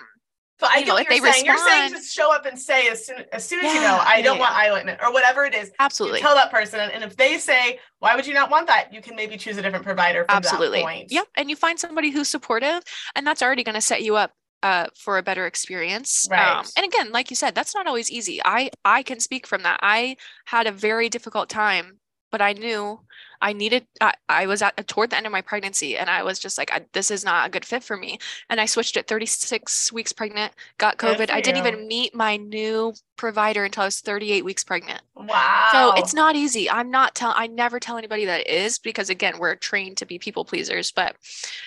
but 0.58 0.70
I 0.70 0.78
get 0.78 0.88
know, 0.88 0.94
what 0.94 1.04
you're 1.10 1.18
saying. 1.18 1.46
Respond, 1.46 1.46
you're 1.46 1.68
saying 1.68 1.92
just 1.92 2.14
show 2.14 2.34
up 2.34 2.46
and 2.46 2.58
say 2.58 2.88
as 2.88 3.04
soon 3.04 3.24
as 3.32 3.46
soon 3.46 3.58
as 3.60 3.66
yeah, 3.66 3.74
you 3.74 3.80
know, 3.80 3.98
I 4.00 4.16
yeah, 4.16 4.22
don't 4.22 4.36
yeah. 4.36 4.40
want 4.40 4.54
eye 4.54 4.70
ointment 4.70 5.00
or 5.02 5.12
whatever 5.12 5.44
it 5.44 5.54
is. 5.54 5.70
Absolutely. 5.78 6.20
tell 6.20 6.34
that 6.34 6.50
person. 6.50 6.80
And 6.80 7.04
if 7.04 7.16
they 7.16 7.38
say, 7.38 7.78
why 7.98 8.16
would 8.16 8.26
you 8.26 8.32
not 8.32 8.50
want 8.50 8.66
that? 8.68 8.92
You 8.92 9.02
can 9.02 9.16
maybe 9.16 9.36
choose 9.36 9.58
a 9.58 9.62
different 9.62 9.84
provider 9.84 10.24
from 10.24 10.36
Absolutely. 10.36 10.78
that 10.78 10.84
point. 10.84 11.12
Yep. 11.12 11.26
And 11.36 11.50
you 11.50 11.56
find 11.56 11.78
somebody 11.78 12.10
who's 12.10 12.28
supportive 12.28 12.82
and 13.14 13.26
that's 13.26 13.42
already 13.42 13.64
going 13.64 13.74
to 13.74 13.80
set 13.82 14.02
you 14.02 14.16
up 14.16 14.32
uh, 14.62 14.86
for 14.96 15.18
a 15.18 15.22
better 15.22 15.46
experience. 15.46 16.26
Right. 16.30 16.58
Um, 16.58 16.66
and 16.76 16.86
again, 16.86 17.12
like 17.12 17.30
you 17.30 17.36
said, 17.36 17.54
that's 17.54 17.74
not 17.74 17.86
always 17.86 18.10
easy. 18.10 18.40
I 18.44 18.70
I 18.84 19.02
can 19.02 19.20
speak 19.20 19.46
from 19.46 19.62
that. 19.62 19.78
I 19.82 20.16
had 20.46 20.66
a 20.66 20.72
very 20.72 21.08
difficult 21.08 21.48
time, 21.48 21.98
but 22.30 22.40
I 22.40 22.52
knew 22.52 23.00
I 23.40 23.52
needed, 23.52 23.86
I, 24.00 24.14
I 24.28 24.46
was 24.46 24.62
at 24.62 24.86
toward 24.86 25.10
the 25.10 25.16
end 25.16 25.26
of 25.26 25.32
my 25.32 25.40
pregnancy 25.40 25.96
and 25.96 26.08
I 26.08 26.22
was 26.22 26.38
just 26.38 26.58
like, 26.58 26.72
I, 26.72 26.84
this 26.92 27.10
is 27.10 27.24
not 27.24 27.46
a 27.46 27.50
good 27.50 27.64
fit 27.64 27.82
for 27.82 27.96
me. 27.96 28.18
And 28.50 28.60
I 28.60 28.66
switched 28.66 28.96
at 28.96 29.06
36 29.06 29.92
weeks 29.92 30.12
pregnant, 30.12 30.52
got 30.78 30.98
COVID. 30.98 31.30
I 31.30 31.40
didn't 31.40 31.64
even 31.64 31.86
meet 31.88 32.14
my 32.14 32.36
new 32.36 32.94
provider 33.16 33.64
until 33.64 33.82
I 33.82 33.86
was 33.86 34.00
38 34.00 34.44
weeks 34.44 34.64
pregnant. 34.64 35.02
Wow. 35.14 35.68
So 35.72 35.92
it's 35.96 36.14
not 36.14 36.36
easy. 36.36 36.70
I'm 36.70 36.90
not 36.90 37.14
telling, 37.14 37.36
I 37.38 37.46
never 37.46 37.80
tell 37.80 37.98
anybody 37.98 38.24
that 38.26 38.40
it 38.40 38.48
is 38.48 38.78
because 38.78 39.10
again, 39.10 39.38
we're 39.38 39.56
trained 39.56 39.98
to 39.98 40.06
be 40.06 40.18
people 40.18 40.44
pleasers, 40.44 40.92
but 40.92 41.16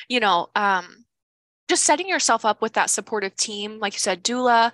you 0.08 0.20
know, 0.20 0.50
um, 0.56 1.06
just 1.70 1.84
setting 1.84 2.10
yourself 2.10 2.44
up 2.46 2.62
with 2.62 2.74
that 2.74 2.90
supportive 2.90 3.36
team, 3.36 3.80
like 3.80 3.94
you 3.94 4.00
said, 4.00 4.24
doula, 4.24 4.72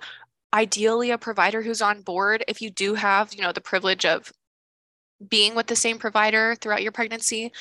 ideally 0.52 1.10
a 1.10 1.18
provider 1.18 1.62
who's 1.62 1.82
on 1.82 2.00
board 2.02 2.44
if 2.48 2.62
you 2.62 2.70
do 2.70 2.94
have 2.94 3.34
you 3.34 3.42
know 3.42 3.52
the 3.52 3.60
privilege 3.60 4.04
of 4.04 4.32
being 5.28 5.54
with 5.54 5.66
the 5.66 5.76
same 5.76 5.98
provider 5.98 6.54
throughout 6.56 6.82
your 6.82 6.92
pregnancy. 6.92 7.52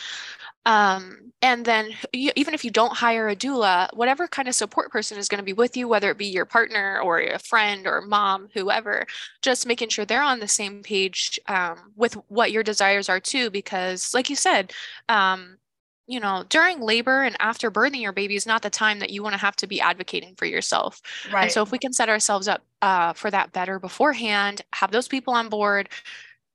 Um, 0.65 1.31
and 1.41 1.63
then 1.63 1.91
you, 2.11 2.31
even 2.35 2.53
if 2.53 2.65
you 2.65 2.71
don't 2.71 2.93
hire 2.93 3.29
a 3.29 3.35
doula, 3.35 3.87
whatever 3.93 4.27
kind 4.27 4.47
of 4.47 4.55
support 4.55 4.91
person 4.91 5.17
is 5.17 5.27
going 5.27 5.37
to 5.39 5.45
be 5.45 5.53
with 5.53 5.77
you, 5.77 5.87
whether 5.87 6.09
it 6.09 6.17
be 6.17 6.25
your 6.25 6.45
partner 6.45 6.99
or 7.03 7.19
a 7.19 7.39
friend 7.39 7.85
or 7.85 8.01
mom, 8.01 8.49
whoever, 8.53 9.05
just 9.41 9.67
making 9.67 9.89
sure 9.89 10.05
they're 10.05 10.23
on 10.23 10.39
the 10.39 10.47
same 10.47 10.81
page 10.81 11.39
um, 11.47 11.93
with 11.95 12.15
what 12.29 12.51
your 12.51 12.63
desires 12.63 13.09
are 13.09 13.19
too. 13.19 13.49
Because, 13.51 14.13
like 14.13 14.29
you 14.29 14.35
said, 14.35 14.73
um, 15.07 15.57
you 16.07 16.19
know, 16.19 16.43
during 16.49 16.79
labor 16.79 17.23
and 17.23 17.35
after 17.39 17.71
birthing 17.71 18.01
your 18.01 18.11
baby 18.11 18.35
is 18.35 18.45
not 18.45 18.61
the 18.61 18.69
time 18.69 18.99
that 18.99 19.09
you 19.09 19.23
want 19.23 19.33
to 19.33 19.39
have 19.39 19.55
to 19.57 19.67
be 19.67 19.81
advocating 19.81 20.35
for 20.35 20.45
yourself. 20.45 21.01
Right. 21.31 21.43
And 21.43 21.51
so, 21.51 21.63
if 21.63 21.71
we 21.71 21.79
can 21.79 21.93
set 21.93 22.09
ourselves 22.09 22.47
up 22.47 22.63
uh, 22.81 23.13
for 23.13 23.31
that 23.31 23.51
better 23.51 23.79
beforehand, 23.79 24.61
have 24.73 24.91
those 24.91 25.07
people 25.07 25.33
on 25.33 25.49
board, 25.49 25.89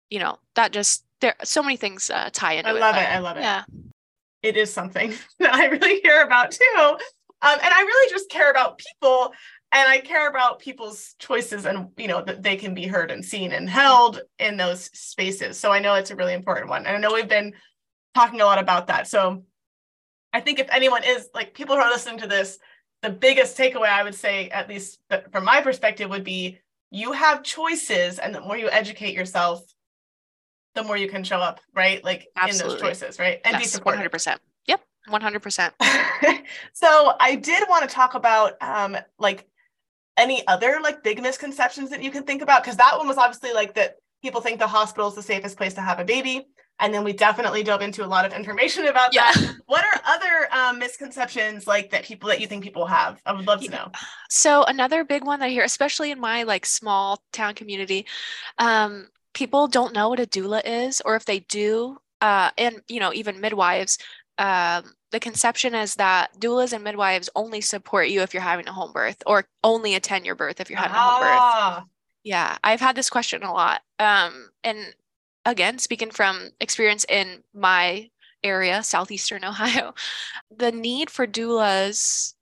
you 0.09 0.19
know, 0.19 0.39
that 0.55 0.73
just 0.73 1.05
there 1.21 1.35
so 1.43 1.63
many 1.63 1.77
things 1.77 2.11
uh, 2.11 2.31
tie 2.33 2.55
into 2.55 2.71
I 2.71 2.77
it. 2.77 2.81
love 2.81 2.97
it. 2.97 3.09
I 3.09 3.19
love 3.19 3.37
it. 3.37 3.43
Yeah. 3.43 3.65
It 4.43 4.57
is 4.57 4.73
something 4.73 5.13
that 5.39 5.55
I 5.55 5.67
really 5.67 6.01
care 6.01 6.25
about 6.25 6.51
too. 6.51 6.97
Um, 7.43 7.59
and 7.63 7.75
I 7.75 7.81
really 7.81 8.11
just 8.11 8.31
care 8.31 8.51
about 8.51 8.79
people 8.79 9.33
and 9.73 9.89
I 9.89 10.01
care 10.01 10.29
about 10.29 10.59
people's 10.59 11.15
choices 11.19 11.65
and 11.65 11.89
you 11.97 12.09
know 12.09 12.23
that 12.23 12.43
they 12.43 12.57
can 12.57 12.75
be 12.75 12.87
heard 12.87 13.11
and 13.11 13.25
seen 13.25 13.53
and 13.53 13.69
held 13.69 14.21
in 14.39 14.57
those 14.57 14.85
spaces. 14.99 15.59
So 15.59 15.73
I 15.73 15.79
know 15.79 15.95
it's 15.95 16.11
a 16.11 16.17
really 16.17 16.35
important 16.35 16.69
one. 16.69 16.87
And 16.87 16.97
I 16.97 17.01
know 17.01 17.15
we've 17.15 17.29
been 17.29 17.55
talking 18.15 18.41
a 18.41 18.45
lot 18.45 18.59
about 18.59 18.89
that. 18.89 19.09
So 19.09 19.45
I 20.33 20.41
think 20.41 20.59
if 20.59 20.69
anyone 20.71 21.03
is 21.05 21.29
like 21.35 21.55
people 21.55 21.77
who 21.77 21.83
are 21.83 21.91
listening 21.91 22.19
to 22.19 22.27
this, 22.27 22.59
the 23.03 23.11
biggest 23.11 23.57
takeaway 23.57 23.89
I 23.89 24.03
would 24.03 24.15
say, 24.15 24.49
at 24.51 24.69
least 24.69 25.01
from 25.33 25.45
my 25.45 25.61
perspective, 25.61 26.11
would 26.11 26.25
be 26.25 26.59
you 26.91 27.13
have 27.13 27.43
choices, 27.43 28.19
and 28.19 28.35
the 28.35 28.41
more 28.41 28.57
you 28.57 28.69
educate 28.69 29.15
yourself, 29.15 29.65
the 30.75 30.83
more 30.83 30.97
you 30.97 31.09
can 31.09 31.25
show 31.25 31.39
up, 31.39 31.61
right? 31.75 32.03
Like 32.05 32.29
Absolutely. 32.37 32.65
in 32.65 32.69
those 32.69 32.81
choices, 32.81 33.19
right? 33.19 33.41
And 33.45 33.55
yes, 33.55 33.63
be 33.63 33.69
supported. 33.69 34.11
100%. 34.11 34.39
Yep, 34.67 34.81
100%. 35.09 35.73
so 36.73 37.15
I 37.19 37.37
did 37.37 37.65
want 37.69 37.89
to 37.89 37.95
talk 37.95 38.15
about 38.15 38.61
um 38.61 38.97
like 39.19 39.47
any 40.17 40.47
other 40.47 40.79
like 40.83 41.03
big 41.03 41.23
misconceptions 41.23 41.91
that 41.91 42.03
you 42.03 42.11
can 42.11 42.25
think 42.25 42.43
about 42.43 42.63
because 42.63 42.77
that 42.77 42.99
one 42.99 43.09
was 43.09 43.17
obviously 43.17 43.53
like 43.53 43.75
that 43.75 43.97
people 44.23 44.41
think 44.41 44.59
the 44.59 44.67
hospital 44.67 45.09
is 45.09 45.15
the 45.15 45.23
safest 45.23 45.57
place 45.57 45.75
to 45.75 45.81
have 45.81 45.99
a 45.99 46.05
baby 46.05 46.47
and 46.81 46.93
then 46.93 47.05
we 47.05 47.13
definitely 47.13 47.63
dove 47.63 47.83
into 47.83 48.05
a 48.05 48.09
lot 48.09 48.25
of 48.25 48.33
information 48.33 48.87
about 48.87 49.15
yeah. 49.15 49.31
that 49.33 49.57
what 49.67 49.85
are 49.85 50.01
other 50.05 50.49
um, 50.53 50.79
misconceptions 50.79 51.67
like 51.67 51.91
that 51.91 52.05
people 52.05 52.29
that 52.29 52.41
you 52.41 52.47
think 52.47 52.65
people 52.65 52.87
have 52.87 53.21
i 53.27 53.33
would 53.33 53.47
love 53.47 53.61
to 53.61 53.71
know 53.71 53.91
so 54.29 54.65
another 54.65 55.05
big 55.05 55.25
one 55.25 55.41
that 55.41 55.47
i 55.47 55.49
hear 55.51 55.65
especially 55.65 56.11
in 56.11 56.19
my 56.19 56.43
like 56.43 56.67
small 56.67 57.23
town 57.33 57.55
community 57.55 58.07
um, 58.59 59.07
people 59.33 59.69
don't 59.69 59.95
know 59.95 60.09
what 60.09 60.21
a 60.21 60.27
doula 60.27 60.63
is, 60.65 61.01
or 61.05 61.17
if 61.17 61.25
they 61.25 61.41
do, 61.41 61.99
uh, 62.21 62.51
and 62.59 62.81
you 62.89 63.01
know, 63.01 63.13
even 63.13 63.41
midwives, 63.41 63.99
um, 64.39 64.85
the 65.11 65.21
conception 65.21 65.75
is 65.75 65.97
that 65.97 66.39
doulas 66.39 66.73
and 66.73 66.85
midwives 66.85 67.29
only 67.35 67.61
support 67.61 68.09
you 68.09 68.23
if 68.23 68.33
you're 68.33 68.43
having 68.43 68.69
a 68.69 68.73
home 68.73 68.93
birth, 68.93 69.23
or 69.27 69.47
only 69.65 69.95
attend 69.95 70.27
your 70.27 70.35
birth 70.35 70.61
if 70.61 70.71
you're 70.71 70.79
having 70.79 70.97
ah. 70.97 71.09
a 71.09 71.11
home 71.11 71.21
birth. 71.21 71.39
Ah. 71.41 71.85
Yeah, 72.23 72.57
I've 72.63 72.81
had 72.81 72.97
this 72.97 73.09
question 73.09 73.43
a 73.43 73.53
lot. 73.53 73.81
Um, 73.99 74.51
and 74.63 74.79
again, 75.51 75.79
speaking 75.79 76.11
from 76.11 76.51
experience 76.61 77.05
in 77.09 77.43
my 77.53 78.09
area, 78.43 78.83
southeastern 78.83 79.45
Ohio, 79.45 79.95
the 80.57 80.73
need 80.73 81.11
for 81.11 81.27
doulas 81.27 82.35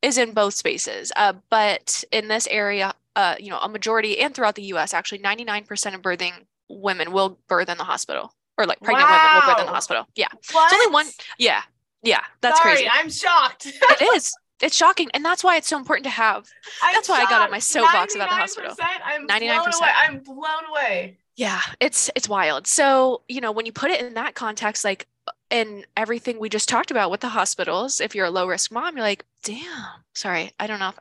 is 0.00 0.16
in 0.16 0.32
both 0.32 0.54
spaces. 0.54 1.12
Uh, 1.16 1.34
but 1.50 2.04
in 2.12 2.28
this 2.28 2.46
area, 2.50 2.94
uh, 3.16 3.34
you 3.38 3.50
know, 3.50 3.58
a 3.58 3.68
majority 3.68 4.18
and 4.20 4.34
throughout 4.34 4.54
the 4.54 4.62
US, 4.74 4.94
actually 4.94 5.18
99% 5.18 5.94
of 5.94 6.02
birthing 6.02 6.32
women 6.68 7.12
will 7.12 7.38
birth 7.48 7.68
in 7.68 7.76
the 7.76 7.84
hospital 7.84 8.34
or 8.56 8.64
like 8.64 8.80
pregnant 8.80 9.08
wow. 9.08 9.16
women 9.16 9.34
will 9.34 9.52
birth 9.52 9.60
in 9.60 9.66
the 9.66 9.72
hospital. 9.72 10.06
Yeah. 10.14 10.28
What? 10.52 10.72
It's 10.72 10.80
only 10.80 10.92
one. 10.92 11.06
Yeah. 11.38 11.62
Yeah. 12.02 12.22
That's 12.40 12.58
Sorry, 12.58 12.74
crazy. 12.74 12.88
I'm 12.90 13.10
shocked. 13.10 13.66
it 13.82 14.16
is. 14.16 14.32
It's 14.60 14.76
shocking. 14.76 15.08
And 15.12 15.24
that's 15.24 15.42
why 15.42 15.56
it's 15.56 15.66
so 15.66 15.76
important 15.76 16.04
to 16.04 16.10
have. 16.10 16.46
I'm 16.82 16.94
that's 16.94 17.08
why 17.08 17.20
I 17.20 17.24
got 17.24 17.42
on 17.42 17.50
my 17.50 17.58
soapbox 17.58 18.14
about 18.14 18.30
the 18.30 18.36
hospital. 18.36 18.74
I'm 19.04 19.26
99%. 19.26 19.38
Blown 19.38 19.58
away. 19.58 19.90
I'm 19.98 20.18
blown 20.20 20.64
away. 20.70 21.18
Yeah, 21.36 21.60
it's 21.80 22.10
it's 22.14 22.28
wild. 22.28 22.66
So, 22.66 23.22
you 23.28 23.40
know, 23.40 23.52
when 23.52 23.66
you 23.66 23.72
put 23.72 23.90
it 23.90 24.00
in 24.00 24.14
that 24.14 24.34
context, 24.34 24.84
like 24.84 25.06
in 25.50 25.84
everything 25.96 26.38
we 26.38 26.48
just 26.48 26.68
talked 26.68 26.90
about 26.90 27.10
with 27.10 27.20
the 27.20 27.28
hospitals, 27.28 28.00
if 28.00 28.14
you're 28.14 28.26
a 28.26 28.30
low 28.30 28.46
risk 28.46 28.70
mom, 28.70 28.96
you're 28.96 29.04
like, 29.04 29.24
damn, 29.42 29.86
sorry, 30.14 30.52
I 30.58 30.66
don't 30.66 30.78
know 30.78 30.88
if 30.88 30.98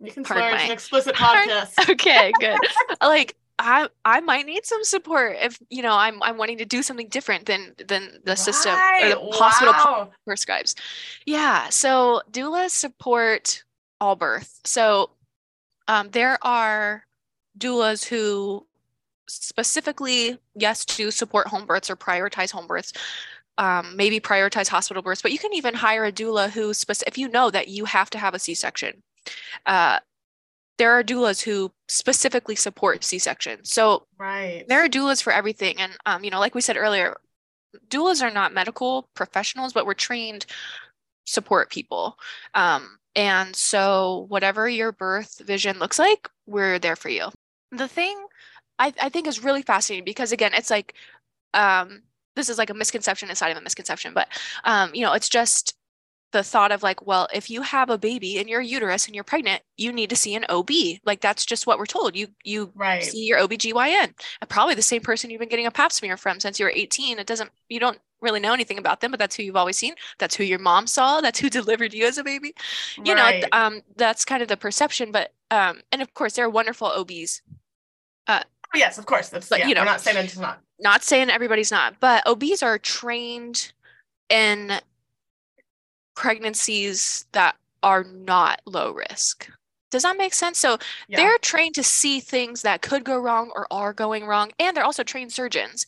you 0.00 0.12
can 0.12 0.24
swear 0.24 0.54
it's 0.54 0.64
an 0.64 0.70
explicit 0.70 1.14
podcast. 1.16 1.90
okay, 1.90 2.32
good. 2.40 2.58
like 3.00 3.36
I 3.58 3.88
I 4.04 4.20
might 4.20 4.46
need 4.46 4.66
some 4.66 4.84
support 4.84 5.36
if 5.40 5.58
you 5.70 5.82
know 5.82 5.94
I'm 5.94 6.22
I'm 6.22 6.36
wanting 6.36 6.58
to 6.58 6.66
do 6.66 6.82
something 6.82 7.08
different 7.08 7.46
than 7.46 7.74
than 7.78 8.20
the 8.24 8.32
right. 8.32 8.38
system 8.38 8.72
or 8.74 9.08
the 9.08 9.20
wow. 9.20 9.30
hospital 9.32 10.12
prescribes. 10.26 10.74
Yeah, 11.24 11.68
so 11.70 12.22
doulas 12.30 12.70
support 12.70 13.64
all 14.00 14.16
birth. 14.16 14.60
So 14.64 15.10
um, 15.88 16.10
there 16.10 16.38
are 16.42 17.04
doulas 17.58 18.04
who 18.04 18.65
specifically 19.28 20.38
yes 20.54 20.84
to 20.84 21.10
support 21.10 21.48
home 21.48 21.66
births 21.66 21.90
or 21.90 21.96
prioritize 21.96 22.50
home 22.50 22.66
births 22.66 22.92
um, 23.58 23.96
maybe 23.96 24.20
prioritize 24.20 24.68
hospital 24.68 25.02
births, 25.02 25.22
but 25.22 25.32
you 25.32 25.38
can 25.38 25.54
even 25.54 25.74
hire 25.74 26.04
a 26.04 26.12
doula 26.12 26.50
who, 26.50 26.74
spec- 26.74 27.06
if 27.06 27.16
you 27.16 27.28
know 27.28 27.50
that 27.50 27.68
you 27.68 27.84
have 27.86 28.10
to 28.10 28.18
have 28.18 28.34
a 28.34 28.38
C-section, 28.38 29.02
uh, 29.64 29.98
there 30.78 30.92
are 30.92 31.02
doulas 31.02 31.42
who 31.42 31.72
specifically 31.88 32.54
support 32.54 33.02
C-section. 33.02 33.64
So 33.64 34.06
right. 34.18 34.64
there 34.68 34.84
are 34.84 34.88
doulas 34.88 35.22
for 35.22 35.32
everything, 35.32 35.80
and 35.80 35.96
um, 36.04 36.22
you 36.22 36.30
know, 36.30 36.38
like 36.38 36.54
we 36.54 36.60
said 36.60 36.76
earlier, 36.76 37.16
doulas 37.88 38.22
are 38.22 38.32
not 38.32 38.52
medical 38.52 39.08
professionals, 39.14 39.72
but 39.72 39.86
we're 39.86 39.94
trained 39.94 40.44
support 41.24 41.70
people. 41.70 42.18
Um, 42.54 42.98
and 43.14 43.56
so 43.56 44.26
whatever 44.28 44.68
your 44.68 44.92
birth 44.92 45.40
vision 45.44 45.78
looks 45.78 45.98
like, 45.98 46.28
we're 46.46 46.78
there 46.78 46.96
for 46.96 47.08
you. 47.08 47.30
The 47.72 47.88
thing 47.88 48.25
I, 48.78 48.92
I 49.00 49.08
think 49.08 49.26
is 49.26 49.42
really 49.42 49.62
fascinating 49.62 50.04
because 50.04 50.32
again, 50.32 50.52
it's 50.54 50.70
like 50.70 50.94
um, 51.54 52.02
this 52.34 52.48
is 52.48 52.58
like 52.58 52.70
a 52.70 52.74
misconception 52.74 53.30
inside 53.30 53.50
of 53.50 53.56
a 53.56 53.62
misconception, 53.62 54.14
but 54.14 54.28
um, 54.64 54.94
you 54.94 55.02
know, 55.02 55.12
it's 55.12 55.28
just 55.28 55.76
the 56.32 56.42
thought 56.42 56.72
of 56.72 56.82
like, 56.82 57.06
well, 57.06 57.28
if 57.32 57.48
you 57.48 57.62
have 57.62 57.88
a 57.88 57.96
baby 57.96 58.38
in 58.38 58.48
your 58.48 58.60
uterus 58.60 59.06
and 59.06 59.14
you're 59.14 59.24
pregnant, 59.24 59.62
you 59.76 59.92
need 59.92 60.10
to 60.10 60.16
see 60.16 60.34
an 60.34 60.44
OB. 60.48 60.70
Like 61.04 61.20
that's 61.20 61.46
just 61.46 61.66
what 61.66 61.78
we're 61.78 61.86
told. 61.86 62.16
You 62.16 62.28
you 62.44 62.72
right. 62.74 63.02
see 63.02 63.24
your 63.24 63.38
OBGYN. 63.38 64.12
Probably 64.48 64.74
the 64.74 64.82
same 64.82 65.00
person 65.00 65.30
you've 65.30 65.40
been 65.40 65.48
getting 65.48 65.66
a 65.66 65.70
pap 65.70 65.92
smear 65.92 66.16
from 66.16 66.40
since 66.40 66.58
you 66.58 66.66
were 66.66 66.72
18. 66.74 67.18
It 67.18 67.26
doesn't 67.26 67.50
you 67.68 67.80
don't 67.80 67.98
really 68.20 68.40
know 68.40 68.52
anything 68.52 68.78
about 68.78 69.00
them, 69.00 69.10
but 69.10 69.20
that's 69.20 69.36
who 69.36 69.42
you've 69.42 69.56
always 69.56 69.78
seen. 69.78 69.94
That's 70.18 70.34
who 70.34 70.44
your 70.44 70.58
mom 70.58 70.86
saw. 70.86 71.20
That's 71.20 71.38
who 71.38 71.48
delivered 71.60 71.94
you 71.94 72.06
as 72.06 72.18
a 72.18 72.24
baby. 72.24 72.54
You 73.02 73.14
right. 73.14 73.42
know, 73.42 73.48
um, 73.52 73.82
that's 73.96 74.24
kind 74.24 74.42
of 74.42 74.48
the 74.48 74.56
perception. 74.56 75.12
But 75.12 75.32
um, 75.50 75.80
and 75.92 76.02
of 76.02 76.12
course 76.14 76.34
there 76.34 76.44
are 76.44 76.50
wonderful 76.50 76.88
OBs. 76.88 77.42
Uh, 78.26 78.42
oh, 78.74 78.78
yes, 78.78 78.98
of 78.98 79.06
course. 79.06 79.28
That's 79.28 79.48
but, 79.48 79.60
yeah, 79.60 79.68
you 79.68 79.74
know, 79.74 79.84
not 79.84 80.00
saying 80.00 80.16
it's 80.16 80.36
not. 80.36 80.60
Not 80.78 81.02
saying 81.02 81.30
everybody's 81.30 81.70
not, 81.70 81.98
but 82.00 82.26
OBs 82.26 82.62
are 82.62 82.78
trained 82.78 83.72
in 84.28 84.72
pregnancies 86.14 87.26
that 87.32 87.56
are 87.82 88.04
not 88.04 88.60
low 88.66 88.92
risk. 88.92 89.48
Does 89.90 90.02
that 90.02 90.16
make 90.16 90.34
sense? 90.34 90.58
So 90.58 90.78
yeah. 91.08 91.16
they're 91.18 91.38
trained 91.38 91.74
to 91.76 91.82
see 91.82 92.20
things 92.20 92.62
that 92.62 92.82
could 92.82 93.04
go 93.04 93.18
wrong 93.18 93.52
or 93.54 93.66
are 93.70 93.92
going 93.92 94.26
wrong, 94.26 94.50
and 94.58 94.76
they're 94.76 94.84
also 94.84 95.04
trained 95.04 95.32
surgeons. 95.32 95.86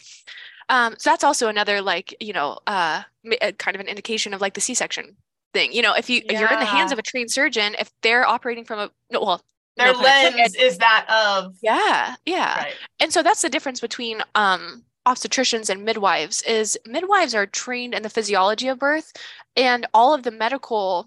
Um, 0.69 0.95
so 0.99 1.11
that's 1.11 1.25
also 1.25 1.49
another 1.49 1.83
like 1.83 2.15
you 2.21 2.33
know 2.33 2.59
uh, 2.67 3.03
uh, 3.43 3.53
kind 3.59 3.75
of 3.75 3.81
an 3.81 3.89
indication 3.89 4.35
of 4.35 4.41
like 4.41 4.55
the 4.55 4.61
C-section 4.61 5.17
thing. 5.53 5.73
You 5.73 5.83
know, 5.83 5.95
if 5.95 6.09
you 6.09 6.23
yeah. 6.25 6.33
if 6.33 6.41
you're 6.41 6.53
in 6.53 6.61
the 6.61 6.67
hands 6.67 6.93
of 6.93 6.99
a 6.99 7.03
trained 7.03 7.31
surgeon, 7.31 7.75
if 7.79 7.91
they're 8.03 8.27
operating 8.27 8.65
from 8.65 8.79
a 8.79 8.91
no, 9.11 9.25
well, 9.25 9.43
their 9.79 9.93
no 9.93 10.01
lens 10.01 10.55
is 10.57 10.79
that 10.79 11.07
of 11.09 11.57
yeah, 11.63 12.17
yeah, 12.27 12.59
right. 12.59 12.75
and 13.01 13.13
so 13.13 13.23
that's 13.23 13.43
the 13.43 13.49
difference 13.49 13.81
between 13.81 14.23
um 14.35 14.85
obstetricians 15.07 15.71
and 15.71 15.85
midwives 15.85 16.43
is 16.43 16.79
midwives 16.85 17.35
are 17.35 17.47
trained 17.47 17.95
in 17.95 18.03
the 18.03 18.11
physiology 18.11 18.69
of 18.69 18.79
birth 18.79 19.13
and 19.57 19.87
all 19.95 20.13
of 20.13 20.23
the 20.23 20.31
medical 20.31 21.07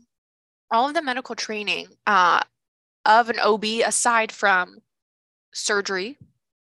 all 0.71 0.87
of 0.87 0.95
the 0.95 1.01
medical 1.01 1.35
training 1.35 1.87
uh, 2.07 2.41
of 3.05 3.29
an 3.29 3.39
ob 3.39 3.63
aside 3.63 4.31
from 4.31 4.79
surgery 5.53 6.17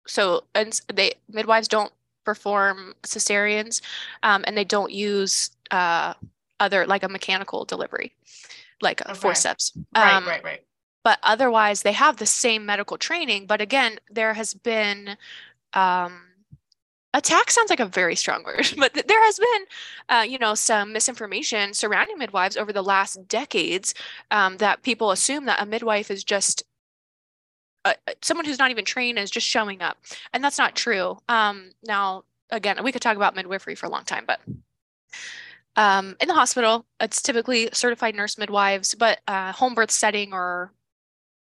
so 0.06 0.44
and 0.54 0.82
they 0.94 1.14
midwives 1.30 1.68
don't 1.68 1.94
perform 2.26 2.94
cesareans 3.04 3.82
um, 4.24 4.44
and 4.46 4.58
they 4.58 4.66
don't 4.66 4.92
use 4.92 5.52
uh, 5.72 6.14
other 6.60 6.86
like 6.86 7.04
a 7.04 7.10
mechanical 7.10 7.64
delivery 7.64 8.14
like 8.82 9.02
okay. 9.02 9.14
forceps 9.14 9.72
right 9.96 10.14
um, 10.14 10.28
right 10.28 10.44
right 10.44 10.64
but 11.04 11.20
otherwise 11.24 11.82
they 11.82 11.92
have 11.92 12.18
the 12.18 12.26
same 12.26 12.66
medical 12.66 12.98
training 12.98 13.46
but 13.46 13.62
again 13.62 14.00
there 14.10 14.34
has 14.34 14.54
been 14.54 15.18
um, 15.74 16.22
attack 17.14 17.52
sounds 17.52 17.70
like 17.70 17.80
a 17.80 17.86
very 17.86 18.16
strong 18.16 18.44
word, 18.46 18.74
but 18.78 18.94
th- 18.94 19.08
there 19.08 19.24
has 19.24 19.40
been, 19.40 19.66
uh, 20.10 20.26
you 20.28 20.38
know, 20.40 20.56
some 20.56 20.94
misinformation 20.94 21.74
surrounding 21.74 22.18
midwives 22.18 22.58
over 22.58 22.74
the 22.74 22.84
last 22.84 23.28
decades 23.28 23.94
um, 24.32 24.58
that 24.58 24.84
people 24.84 25.12
assume 25.12 25.46
that 25.46 25.62
a 25.62 25.66
midwife 25.66 26.12
is 26.12 26.24
just 26.24 26.64
uh, 27.86 27.94
uh, 28.08 28.14
someone 28.22 28.46
who's 28.46 28.60
not 28.60 28.72
even 28.72 28.86
trained 28.86 29.20
is 29.20 29.30
just 29.30 29.48
showing 29.48 29.82
up, 29.82 29.98
and 30.34 30.44
that's 30.44 30.58
not 30.58 30.76
true. 30.76 31.18
Um, 31.28 31.72
now, 31.84 32.24
again, 32.50 32.82
we 32.84 32.92
could 32.92 33.02
talk 33.02 33.18
about 33.18 33.36
midwifery 33.36 33.76
for 33.76 33.86
a 33.86 33.90
long 33.90 34.04
time, 34.04 34.26
but. 34.26 34.40
Um, 35.76 36.16
in 36.22 36.28
the 36.28 36.36
hospital, 36.36 36.86
it's 37.00 37.20
typically 37.20 37.68
certified 37.74 38.14
nurse 38.14 38.38
midwives, 38.38 38.94
but 38.94 39.22
uh, 39.28 39.52
home 39.54 39.74
birth 39.74 39.90
setting 39.90 40.32
or 40.32 40.72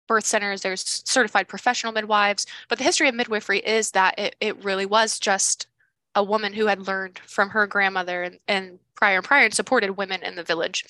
birth 0.06 0.26
centers, 0.26 0.62
there's 0.62 1.02
certified 1.04 1.48
professional 1.48 1.92
midwives. 1.92 2.46
But 2.68 2.78
the 2.78 2.84
history 2.84 3.08
of 3.08 3.14
midwifery 3.14 3.58
is 3.60 3.92
that 3.92 4.18
it, 4.18 4.36
it 4.40 4.62
really 4.64 4.86
was 4.86 5.18
just 5.18 5.66
a 6.14 6.22
woman 6.22 6.52
who 6.52 6.66
had 6.66 6.86
learned 6.86 7.18
from 7.26 7.50
her 7.50 7.66
grandmother 7.66 8.22
and, 8.22 8.38
and 8.46 8.78
prior 8.94 9.16
and 9.16 9.24
prior 9.24 9.44
and 9.44 9.54
supported 9.54 9.92
women 9.92 10.22
in 10.22 10.36
the 10.36 10.42
village. 10.42 10.84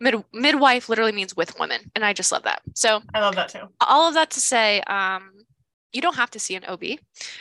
Mid, 0.00 0.24
midwife 0.32 0.88
literally 0.88 1.12
means 1.12 1.36
with 1.36 1.58
women. 1.58 1.90
And 1.94 2.04
I 2.04 2.12
just 2.12 2.32
love 2.32 2.42
that. 2.42 2.62
So 2.74 3.00
I 3.14 3.20
love 3.20 3.36
that 3.36 3.48
too. 3.48 3.68
All 3.80 4.08
of 4.08 4.14
that 4.14 4.30
to 4.30 4.40
say, 4.40 4.80
um, 4.82 5.30
you 5.92 6.02
don't 6.02 6.16
have 6.16 6.30
to 6.32 6.40
see 6.40 6.56
an 6.56 6.64
OB. 6.64 6.82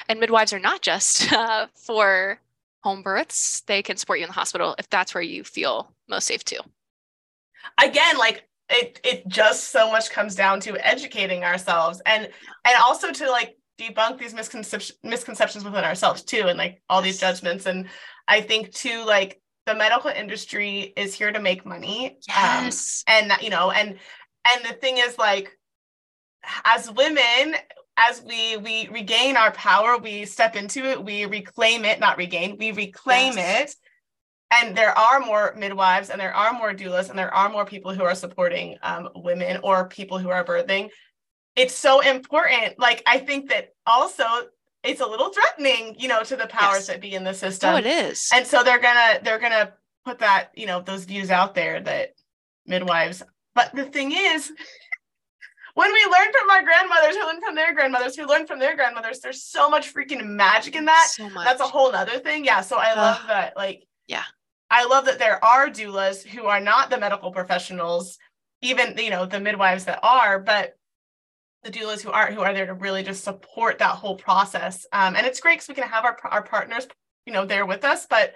And 0.07 0.19
midwives 0.19 0.53
are 0.53 0.59
not 0.59 0.81
just 0.81 1.33
uh, 1.33 1.67
for 1.75 2.39
home 2.83 3.01
births, 3.01 3.61
they 3.61 3.81
can 3.81 3.97
support 3.97 4.19
you 4.19 4.25
in 4.25 4.29
the 4.29 4.33
hospital 4.33 4.75
if 4.77 4.89
that's 4.89 5.15
where 5.15 5.23
you 5.23 5.43
feel 5.43 5.91
most 6.07 6.27
safe 6.27 6.43
too. 6.43 6.59
Again, 7.81 8.17
like 8.17 8.43
it 8.73 8.99
it 9.03 9.27
just 9.27 9.71
so 9.71 9.91
much 9.91 10.09
comes 10.09 10.35
down 10.35 10.59
to 10.61 10.77
educating 10.85 11.43
ourselves 11.43 12.01
and 12.05 12.29
and 12.65 12.75
also 12.83 13.11
to 13.11 13.29
like 13.29 13.57
debunk 13.79 14.19
these 14.19 14.33
misconceptions 14.33 14.97
misconceptions 15.03 15.63
within 15.63 15.83
ourselves 15.83 16.23
too 16.23 16.45
and 16.47 16.57
like 16.57 16.81
all 16.89 17.01
these 17.01 17.19
judgments. 17.19 17.65
And 17.65 17.87
i 18.27 18.41
think 18.41 18.71
too 18.71 19.03
like 19.05 19.41
the 19.65 19.75
medical 19.75 20.09
industry 20.09 20.93
is 20.97 21.13
here 21.13 21.31
to 21.31 21.39
make 21.39 21.65
money 21.65 22.07
um, 22.35 22.65
yes. 22.65 23.03
um, 23.07 23.13
and 23.31 23.41
you 23.41 23.49
know 23.49 23.71
and 23.71 23.97
and 24.45 24.65
the 24.65 24.73
thing 24.73 24.97
is 24.97 25.17
like 25.17 25.57
as 26.65 26.91
women 26.91 27.55
as 27.97 28.21
we 28.23 28.57
we 28.57 28.87
regain 28.89 29.37
our 29.37 29.51
power 29.51 29.97
we 29.97 30.25
step 30.25 30.55
into 30.55 30.83
it 30.83 31.03
we 31.03 31.25
reclaim 31.25 31.85
it 31.85 31.99
not 31.99 32.17
regain 32.17 32.57
we 32.57 32.71
reclaim 32.71 33.35
yes. 33.35 33.71
it 33.71 33.75
and 34.53 34.77
there 34.77 34.97
are 34.97 35.19
more 35.19 35.53
midwives 35.57 36.09
and 36.09 36.19
there 36.19 36.33
are 36.33 36.53
more 36.53 36.73
doulas 36.73 37.09
and 37.09 37.17
there 37.17 37.33
are 37.33 37.49
more 37.49 37.65
people 37.65 37.93
who 37.93 38.03
are 38.03 38.15
supporting 38.15 38.77
um, 38.83 39.09
women 39.15 39.59
or 39.63 39.87
people 39.87 40.17
who 40.17 40.29
are 40.29 40.43
birthing. 40.43 40.89
It's 41.55 41.75
so 41.75 42.01
important. 42.01 42.79
Like 42.79 43.03
i 43.05 43.17
think 43.17 43.49
that 43.49 43.73
also 43.85 44.25
it's 44.83 45.01
a 45.01 45.05
little 45.05 45.29
threatening 45.29 45.95
you 45.97 46.07
know 46.07 46.23
to 46.23 46.35
the 46.35 46.47
powers 46.47 46.79
yes. 46.79 46.87
that 46.87 47.01
be 47.01 47.15
in 47.15 47.23
the 47.23 47.33
system. 47.33 47.73
Oh 47.73 47.77
it 47.77 47.85
is. 47.85 48.29
And 48.33 48.45
so 48.45 48.63
they're 48.63 48.79
gonna 48.81 49.19
they're 49.23 49.39
gonna 49.39 49.73
put 50.05 50.19
that 50.19 50.51
you 50.55 50.65
know 50.65 50.81
those 50.81 51.05
views 51.05 51.31
out 51.31 51.55
there 51.55 51.79
that 51.81 52.09
midwives 52.65 53.23
but 53.55 53.73
the 53.73 53.85
thing 53.85 54.11
is 54.11 54.51
when 55.73 55.91
we 55.91 56.03
learn 56.05 56.31
from 56.31 56.49
our 56.49 56.63
grandmothers 56.63 57.15
who 57.15 57.25
learn 57.25 57.41
from 57.41 57.55
their 57.55 57.73
grandmothers 57.73 58.15
who 58.15 58.25
learn 58.25 58.45
from 58.45 58.59
their 58.59 58.75
grandmothers 58.75 59.19
there's 59.19 59.43
so 59.43 59.69
much 59.69 59.93
freaking 59.93 60.25
magic 60.25 60.75
in 60.75 60.85
that. 60.85 61.07
So 61.09 61.29
much. 61.29 61.45
that's 61.45 61.61
a 61.61 61.65
whole 61.65 61.93
other 61.95 62.19
thing. 62.19 62.45
Yeah 62.45 62.61
so 62.61 62.77
i 62.77 62.93
love 62.93 63.21
that 63.27 63.55
like 63.55 63.83
yeah 64.07 64.23
I 64.73 64.85
love 64.85 65.05
that 65.05 65.19
there 65.19 65.43
are 65.45 65.69
doulas 65.69 66.25
who 66.25 66.45
are 66.45 66.59
not 66.59 66.89
the 66.89 66.97
medical 66.97 67.31
professionals, 67.31 68.17
even 68.63 68.97
you 68.97 69.11
know 69.11 69.27
the 69.27 69.39
midwives 69.39 69.85
that 69.85 69.99
are, 70.01 70.39
but 70.39 70.73
the 71.61 71.69
doulas 71.69 72.01
who 72.01 72.09
aren't, 72.09 72.33
who 72.33 72.41
are 72.41 72.55
there 72.55 72.65
to 72.65 72.73
really 72.73 73.03
just 73.03 73.23
support 73.23 73.77
that 73.77 73.91
whole 73.91 74.15
process. 74.15 74.87
Um, 74.91 75.15
and 75.15 75.27
it's 75.27 75.39
great 75.39 75.57
because 75.57 75.67
we 75.67 75.75
can 75.75 75.87
have 75.87 76.05
our 76.05 76.17
our 76.23 76.41
partners, 76.41 76.87
you 77.27 77.33
know, 77.33 77.45
there 77.45 77.67
with 77.67 77.83
us, 77.83 78.07
but 78.09 78.33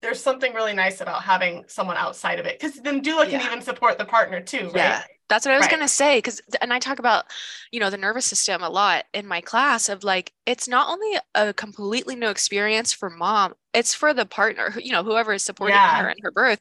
there's 0.00 0.22
something 0.22 0.54
really 0.54 0.74
nice 0.74 1.00
about 1.00 1.24
having 1.24 1.64
someone 1.66 1.96
outside 1.96 2.38
of 2.38 2.46
it 2.46 2.60
because 2.60 2.76
then 2.80 3.02
doula 3.02 3.28
yeah. 3.28 3.40
can 3.40 3.46
even 3.48 3.62
support 3.62 3.98
the 3.98 4.04
partner 4.04 4.40
too, 4.40 4.66
right? 4.66 4.76
Yeah. 4.76 5.02
That's 5.28 5.44
what 5.44 5.54
I 5.54 5.58
was 5.58 5.64
right. 5.64 5.70
going 5.70 5.82
to 5.82 5.88
say. 5.88 6.18
Because, 6.18 6.40
and 6.60 6.72
I 6.72 6.80
talk 6.80 6.98
about, 6.98 7.26
you 7.70 7.78
know, 7.78 7.88
the 7.88 7.96
nervous 7.96 8.26
system 8.26 8.62
a 8.62 8.68
lot 8.68 9.04
in 9.14 9.26
my 9.26 9.40
class 9.40 9.88
of 9.88 10.02
like, 10.02 10.32
it's 10.44 10.66
not 10.66 10.88
only 10.88 11.18
a 11.36 11.52
completely 11.52 12.16
new 12.16 12.28
experience 12.28 12.92
for 12.92 13.08
mom, 13.08 13.54
it's 13.74 13.94
for 13.94 14.14
the 14.14 14.26
partner, 14.26 14.74
you 14.80 14.92
know, 14.92 15.02
whoever 15.02 15.32
is 15.32 15.44
supporting 15.44 15.76
yeah. 15.76 16.02
her 16.02 16.10
in 16.10 16.16
her 16.22 16.30
birth. 16.30 16.60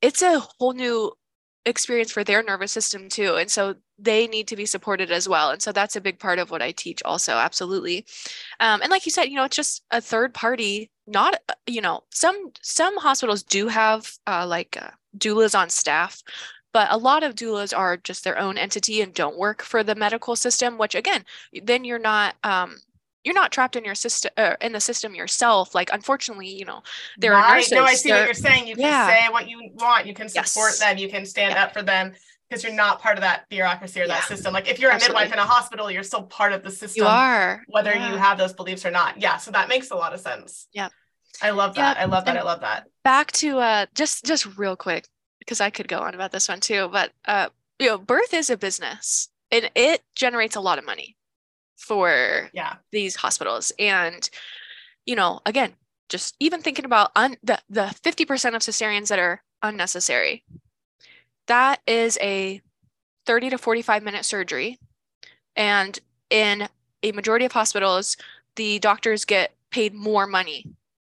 It's 0.00 0.22
a 0.22 0.40
whole 0.40 0.72
new 0.72 1.12
experience 1.66 2.10
for 2.10 2.24
their 2.24 2.42
nervous 2.42 2.72
system 2.72 3.08
too. 3.08 3.36
And 3.36 3.50
so 3.50 3.74
they 3.98 4.26
need 4.26 4.48
to 4.48 4.56
be 4.56 4.64
supported 4.64 5.10
as 5.10 5.28
well. 5.28 5.50
And 5.50 5.60
so 5.60 5.72
that's 5.72 5.94
a 5.94 6.00
big 6.00 6.18
part 6.18 6.38
of 6.38 6.50
what 6.50 6.62
I 6.62 6.72
teach 6.72 7.02
also. 7.04 7.34
Absolutely. 7.34 8.06
Um, 8.60 8.80
and 8.80 8.90
like 8.90 9.04
you 9.04 9.12
said, 9.12 9.24
you 9.24 9.36
know, 9.36 9.44
it's 9.44 9.56
just 9.56 9.82
a 9.90 10.00
third 10.00 10.32
party, 10.32 10.90
not, 11.06 11.36
uh, 11.50 11.54
you 11.66 11.82
know, 11.82 12.04
some, 12.10 12.52
some 12.62 12.96
hospitals 12.96 13.42
do 13.42 13.68
have 13.68 14.10
uh, 14.26 14.46
like 14.46 14.78
uh, 14.80 14.90
doulas 15.18 15.58
on 15.58 15.68
staff 15.68 16.22
but 16.72 16.86
a 16.90 16.96
lot 16.96 17.24
of 17.24 17.34
doulas 17.34 17.76
are 17.76 17.96
just 17.96 18.22
their 18.22 18.38
own 18.38 18.56
entity 18.56 19.00
and 19.00 19.12
don't 19.12 19.36
work 19.36 19.60
for 19.60 19.82
the 19.82 19.96
medical 19.96 20.36
system 20.36 20.78
which 20.78 20.94
again 20.94 21.24
then 21.64 21.84
you're 21.84 21.98
not 21.98 22.36
um, 22.44 22.76
you're 23.24 23.34
not 23.34 23.52
trapped 23.52 23.76
in 23.76 23.84
your 23.84 23.94
system 23.94 24.30
uh, 24.36 24.56
in 24.60 24.72
the 24.72 24.80
system 24.80 25.14
yourself 25.14 25.74
like 25.74 25.90
unfortunately 25.92 26.48
you 26.48 26.64
know 26.64 26.82
there 27.18 27.32
right. 27.32 27.50
are 27.50 27.56
nurses 27.56 27.72
no 27.72 27.84
i 27.84 27.94
see 27.94 28.10
what 28.10 28.24
you're 28.24 28.34
saying 28.34 28.66
you 28.66 28.76
can 28.76 29.08
say 29.08 29.28
what 29.30 29.48
you 29.48 29.70
want 29.74 30.06
you 30.06 30.14
can 30.14 30.28
support 30.28 30.70
yes. 30.70 30.78
them 30.78 30.98
you 30.98 31.08
can 31.08 31.24
stand 31.26 31.54
yeah. 31.54 31.64
up 31.64 31.72
for 31.72 31.82
them 31.82 32.12
because 32.48 32.64
you're 32.64 32.72
not 32.72 33.00
part 33.00 33.16
of 33.16 33.22
that 33.22 33.48
bureaucracy 33.48 34.00
or 34.00 34.04
yeah. 34.04 34.14
that 34.14 34.24
system 34.24 34.52
like 34.52 34.68
if 34.68 34.78
you're 34.78 34.90
Absolutely. 34.90 35.22
a 35.22 35.24
midwife 35.24 35.32
in 35.32 35.38
a 35.38 35.46
hospital 35.46 35.90
you're 35.90 36.02
still 36.02 36.22
part 36.22 36.52
of 36.52 36.62
the 36.62 36.70
system 36.70 37.02
you 37.02 37.08
are 37.08 37.62
whether 37.68 37.92
you 37.92 38.16
have 38.16 38.38
those 38.38 38.52
beliefs 38.52 38.84
or 38.84 38.90
not 38.90 39.20
yeah 39.20 39.36
so 39.36 39.50
that 39.50 39.68
makes 39.68 39.90
a 39.90 39.96
lot 39.96 40.12
of 40.12 40.20
sense 40.20 40.68
yeah 40.72 40.88
I 41.42 41.50
love 41.50 41.74
that. 41.76 41.96
I 41.96 42.04
love 42.04 42.24
that. 42.26 42.36
I 42.36 42.42
love 42.42 42.60
that. 42.60 42.86
Back 43.02 43.32
to 43.32 43.58
uh 43.58 43.86
just 43.94 44.24
just 44.24 44.58
real 44.58 44.76
quick 44.76 45.08
because 45.38 45.60
I 45.60 45.70
could 45.70 45.88
go 45.88 46.00
on 46.00 46.14
about 46.14 46.32
this 46.32 46.48
one 46.48 46.60
too, 46.60 46.88
but 46.92 47.12
uh 47.24 47.48
you 47.78 47.86
know, 47.86 47.98
birth 47.98 48.34
is 48.34 48.50
a 48.50 48.58
business 48.58 49.28
and 49.50 49.70
it 49.74 50.02
generates 50.14 50.56
a 50.56 50.60
lot 50.60 50.78
of 50.78 50.84
money 50.84 51.16
for 51.80 52.50
yeah. 52.52 52.76
these 52.92 53.16
hospitals 53.16 53.72
and 53.78 54.28
you 55.06 55.16
know, 55.16 55.40
again, 55.46 55.72
just 56.08 56.36
even 56.38 56.60
thinking 56.60 56.84
about 56.84 57.10
un- 57.16 57.38
the 57.42 57.58
the 57.68 57.94
50% 58.04 58.54
of 58.54 58.62
cesareans 58.62 59.08
that 59.08 59.18
are 59.18 59.42
unnecessary. 59.62 60.44
That 61.46 61.80
is 61.86 62.18
a 62.20 62.60
30 63.26 63.50
to 63.50 63.58
45 63.58 64.02
minute 64.02 64.24
surgery 64.24 64.78
and 65.56 65.98
in 66.28 66.68
a 67.02 67.12
majority 67.12 67.44
of 67.44 67.52
hospitals 67.52 68.16
the 68.56 68.78
doctors 68.78 69.24
get 69.24 69.54
paid 69.70 69.94
more 69.94 70.26
money 70.26 70.66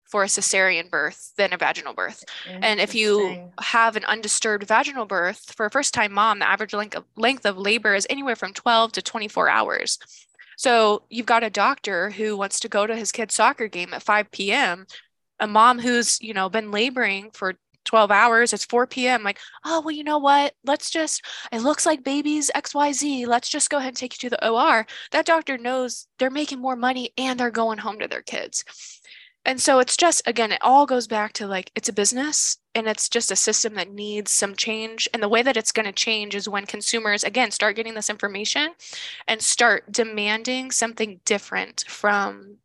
for 0.05 0.23
a 0.23 0.27
cesarean 0.27 0.91
birth 0.91 1.33
than 1.37 1.53
a 1.53 1.57
vaginal 1.57 1.93
birth. 1.93 2.23
And 2.47 2.79
if 2.79 2.93
you 2.93 3.49
have 3.59 3.95
an 3.95 4.05
undisturbed 4.05 4.67
vaginal 4.67 5.05
birth 5.07 5.51
for 5.55 5.65
a 5.65 5.71
first 5.71 5.91
time 5.91 6.13
mom, 6.13 6.37
the 6.37 6.47
average 6.47 6.73
length 6.73 6.95
of, 6.95 7.03
length 7.15 7.47
of 7.47 7.57
labor 7.57 7.95
is 7.95 8.05
anywhere 8.11 8.35
from 8.35 8.53
12 8.53 8.91
to 8.91 9.01
24 9.01 9.49
hours. 9.49 9.97
So 10.57 11.03
you've 11.09 11.25
got 11.25 11.43
a 11.43 11.49
doctor 11.49 12.09
who 12.09 12.37
wants 12.37 12.59
to 12.61 12.69
go 12.69 12.85
to 12.85 12.95
his 12.95 13.11
kid's 13.11 13.35
soccer 13.35 13.67
game 13.67 13.93
at 13.93 14.03
5 14.03 14.31
p.m., 14.31 14.85
a 15.39 15.47
mom 15.47 15.79
who's, 15.79 16.21
you 16.21 16.33
know, 16.33 16.49
been 16.49 16.71
laboring 16.71 17.31
for 17.33 17.55
12 17.85 18.11
hours 18.11 18.53
it's 18.53 18.65
4 18.65 18.87
p.m 18.87 19.23
like 19.23 19.39
oh 19.65 19.81
well 19.81 19.91
you 19.91 20.03
know 20.03 20.17
what 20.17 20.53
let's 20.65 20.89
just 20.89 21.21
it 21.51 21.61
looks 21.61 21.85
like 21.85 22.03
baby's 22.03 22.49
xyz 22.55 23.27
let's 23.27 23.49
just 23.49 23.69
go 23.69 23.77
ahead 23.77 23.89
and 23.89 23.97
take 23.97 24.13
you 24.13 24.29
to 24.29 24.35
the 24.35 24.49
or 24.49 24.85
that 25.11 25.25
doctor 25.25 25.57
knows 25.57 26.07
they're 26.17 26.29
making 26.29 26.59
more 26.59 26.75
money 26.75 27.11
and 27.17 27.39
they're 27.39 27.51
going 27.51 27.77
home 27.77 27.99
to 27.99 28.07
their 28.07 28.21
kids 28.21 28.63
and 29.45 29.61
so 29.61 29.79
it's 29.79 29.97
just 29.97 30.25
again 30.27 30.51
it 30.51 30.59
all 30.61 30.85
goes 30.85 31.07
back 31.07 31.33
to 31.33 31.47
like 31.47 31.71
it's 31.75 31.89
a 31.89 31.93
business 31.93 32.57
and 32.75 32.87
it's 32.87 33.07
just 33.09 33.31
a 33.31 33.35
system 33.35 33.75
that 33.75 33.91
needs 33.91 34.31
some 34.31 34.55
change. 34.55 35.07
And 35.13 35.21
the 35.21 35.29
way 35.29 35.41
that 35.43 35.57
it's 35.57 35.71
going 35.71 35.85
to 35.85 35.91
change 35.91 36.33
is 36.33 36.49
when 36.49 36.65
consumers 36.65 37.23
again 37.23 37.51
start 37.51 37.75
getting 37.75 37.93
this 37.93 38.09
information 38.09 38.69
and 39.27 39.41
start 39.41 39.91
demanding 39.91 40.71
something 40.71 41.19
different 41.25 41.85
from 41.87 42.57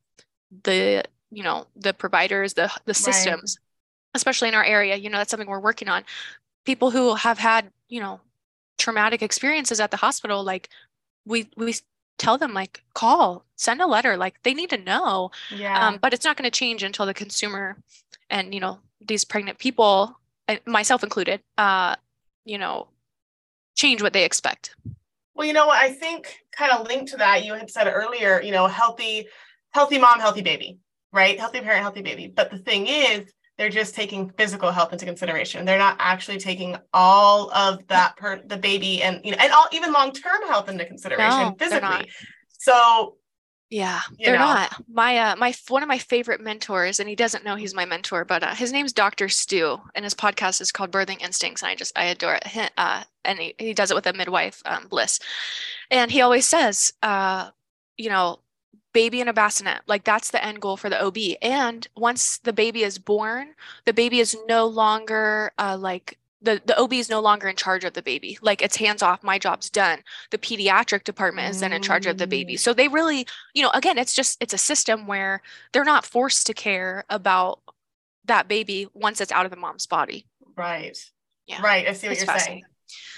the 0.64 1.05
you 1.31 1.43
know 1.43 1.66
the 1.76 1.93
providers 1.93 2.55
the 2.55 2.70
the 2.87 2.95
systems 2.95 3.59
right. 3.59 4.16
especially 4.16 4.49
in 4.49 4.55
our 4.55 4.64
area. 4.64 4.97
You 4.97 5.11
know 5.11 5.18
that's 5.18 5.31
something 5.31 5.49
we're 5.49 5.61
working 5.61 5.89
on. 5.89 6.05
People 6.64 6.91
who 6.91 7.14
have 7.14 7.39
had 7.39 7.70
you 7.89 8.01
know 8.01 8.20
traumatic 8.79 9.22
experiences 9.22 9.81
at 9.81 9.91
the 9.91 9.97
hospital 9.97 10.45
like 10.45 10.68
we 11.26 11.49
we 11.57 11.74
tell 12.19 12.37
them 12.37 12.53
like 12.53 12.83
call 12.95 13.45
send 13.57 13.81
a 13.81 13.87
letter 13.87 14.16
like 14.16 14.43
they 14.43 14.55
need 14.55 14.71
to 14.71 14.77
know 14.77 15.31
yeah. 15.55 15.87
um, 15.87 15.99
but 16.01 16.12
it's 16.12 16.25
not 16.25 16.37
going 16.37 16.51
to 16.51 16.57
change 16.57 16.83
until 16.83 17.07
the 17.07 17.14
consumer 17.14 17.77
and 18.31 18.53
you 18.53 18.61
know 18.61 18.79
these 19.01 19.25
pregnant 19.25 19.59
people 19.59 20.19
myself 20.66 21.03
included 21.03 21.41
uh 21.57 21.95
you 22.45 22.59
know 22.59 22.89
change 23.77 24.03
what 24.03 24.12
they 24.12 24.25
expect. 24.25 24.75
Well 25.35 25.47
you 25.47 25.53
know 25.53 25.69
what? 25.69 25.79
I 25.79 25.93
think 25.93 26.37
kind 26.53 26.73
of 26.73 26.89
linked 26.89 27.12
to 27.12 27.16
that 27.19 27.45
you 27.45 27.55
had 27.55 27.71
said 27.71 27.87
earlier 27.87 28.43
you 28.43 28.51
know 28.51 28.66
healthy 28.66 29.29
healthy 29.71 29.99
mom 29.99 30.21
healthy 30.21 30.43
baby 30.43 30.79
right? 31.12 31.39
Healthy 31.39 31.61
parent 31.61 31.83
healthy 31.83 32.03
baby. 32.03 32.33
But 32.35 32.51
the 32.51 32.59
thing 32.59 32.87
is 32.87 33.33
they're 33.59 33.69
just 33.69 33.95
taking 33.95 34.31
physical 34.31 34.71
health 34.71 34.93
into 34.93 35.05
consideration. 35.05 35.65
They're 35.65 35.79
not 35.79 35.97
actually 35.99 36.39
taking 36.39 36.77
all 36.95 37.51
of 37.51 37.87
that 37.89 38.17
per 38.17 38.41
the 38.47 38.57
baby 38.57 39.03
and 39.03 39.21
you 39.25 39.33
know 39.33 39.39
and 39.41 39.53
all 39.53 39.67
even 39.73 39.93
long-term 39.93 40.47
health 40.47 40.69
into 40.69 40.85
consideration 40.85 41.41
no, 41.41 41.57
physically. 41.59 42.09
So 42.59 43.17
yeah, 43.71 44.01
they're 44.19 44.39
know. 44.39 44.47
not. 44.47 44.83
My 44.91 45.19
uh 45.19 45.37
my 45.37 45.53
one 45.69 45.83
of 45.83 45.89
my 45.89 45.99
favorite 45.99 46.41
mentors, 46.41 47.01
and 47.01 47.09
he 47.09 47.15
doesn't 47.15 47.45
know 47.45 47.57
he's 47.57 47.75
my 47.75 47.85
mentor, 47.85 48.25
but 48.25 48.43
uh, 48.43 48.55
his 48.55 48.73
name's 48.73 48.95
Dr. 48.95 49.29
Stu, 49.29 49.79
and 49.95 50.05
his 50.05 50.15
podcast 50.15 50.63
is 50.63 50.73
called 50.73 50.91
Birthing 50.91 51.21
Instincts, 51.21 51.63
and 51.63 51.71
I 51.71 51.75
just 51.75 51.99
I 51.99 52.05
adore 52.05 52.37
it. 52.37 52.73
Uh, 52.79 53.03
and 53.25 53.39
he, 53.39 53.55
he 53.59 53.75
does 53.75 53.91
it 53.91 53.95
with 53.95 54.07
a 54.07 54.15
midwife, 54.15 54.63
um, 54.65 54.87
Bliss, 54.89 55.21
and 55.91 56.11
he 56.11 56.23
always 56.23 56.47
says, 56.47 56.95
uh, 57.03 57.51
you 57.99 58.09
know, 58.09 58.39
baby 58.99 59.21
in 59.21 59.29
a 59.29 59.33
bassinet. 59.33 59.83
Like 59.87 60.03
that's 60.03 60.33
the 60.33 60.45
end 60.45 60.61
goal 60.61 60.77
for 60.77 60.91
the 60.91 61.01
OB. 61.01 61.19
And 61.41 61.87
once 61.97 62.39
the 62.39 62.53
baby 62.53 62.83
is 62.83 62.99
born, 62.99 63.55
the 63.85 63.93
baby 63.93 64.19
is 64.19 64.37
no 64.49 64.67
longer 64.67 65.53
uh, 65.57 65.77
like 65.79 66.19
the, 66.43 66.61
the 66.67 66.77
OB 66.77 66.95
is 66.95 67.09
no 67.09 67.21
longer 67.21 67.47
in 67.47 67.55
charge 67.55 67.85
of 67.85 67.93
the 67.93 68.03
baby. 68.03 68.39
Like 68.43 68.61
it's 68.61 68.75
hands 68.75 69.01
off, 69.01 69.23
my 69.23 69.39
job's 69.39 69.71
done. 69.71 70.01
The 70.33 70.39
pediatric 70.39 71.05
department 71.05 71.49
is 71.49 71.61
then 71.61 71.73
in 71.73 71.81
charge 71.81 72.07
of 72.07 72.19
the 72.19 72.27
baby. 72.27 72.57
So 72.57 72.75
they 72.75 72.89
really, 72.89 73.25
you 73.55 73.63
know, 73.63 73.71
again, 73.73 73.99
it's 73.99 74.15
just, 74.15 74.37
it's 74.43 74.53
a 74.53 74.59
system 74.59 75.07
where 75.07 75.43
they're 75.73 75.85
not 75.85 76.05
forced 76.05 76.49
to 76.49 76.55
care 76.55 77.05
about 77.09 77.61
that 78.25 78.49
baby 78.49 78.89
once 78.95 79.21
it's 79.21 79.31
out 79.31 79.45
of 79.45 79.53
the 79.53 79.57
mom's 79.57 79.87
body. 79.87 80.27
Right. 80.57 80.99
Yeah. 81.47 81.63
Right. 81.63 81.87
I 81.87 81.93
see 81.93 82.09
what 82.09 82.17
it's 82.17 82.27
you're 82.27 82.39
saying. 82.39 82.65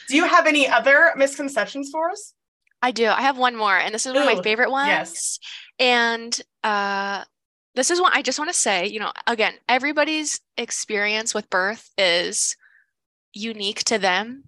Do 0.08 0.16
you 0.16 0.26
have 0.26 0.46
any 0.46 0.68
other 0.68 1.12
misconceptions 1.16 1.88
for 1.90 2.10
us? 2.10 2.34
I 2.82 2.90
do. 2.92 3.06
I 3.06 3.22
have 3.22 3.38
one 3.38 3.56
more, 3.56 3.76
and 3.76 3.94
this 3.94 4.06
is 4.06 4.14
one 4.14 4.22
Ooh, 4.22 4.30
of 4.30 4.36
my 4.36 4.42
favorite 4.42 4.70
ones. 4.70 4.88
Yes. 4.88 5.38
And 5.78 6.40
uh, 6.64 7.24
this 7.74 7.90
is 7.90 8.00
one 8.00 8.12
I 8.14 8.22
just 8.22 8.38
want 8.38 8.50
to 8.50 8.56
say, 8.56 8.86
you 8.86 9.00
know, 9.00 9.12
again, 9.26 9.54
everybody's 9.68 10.40
experience 10.56 11.34
with 11.34 11.50
birth 11.50 11.90
is 11.98 12.56
unique 13.32 13.84
to 13.84 13.98
them. 13.98 14.44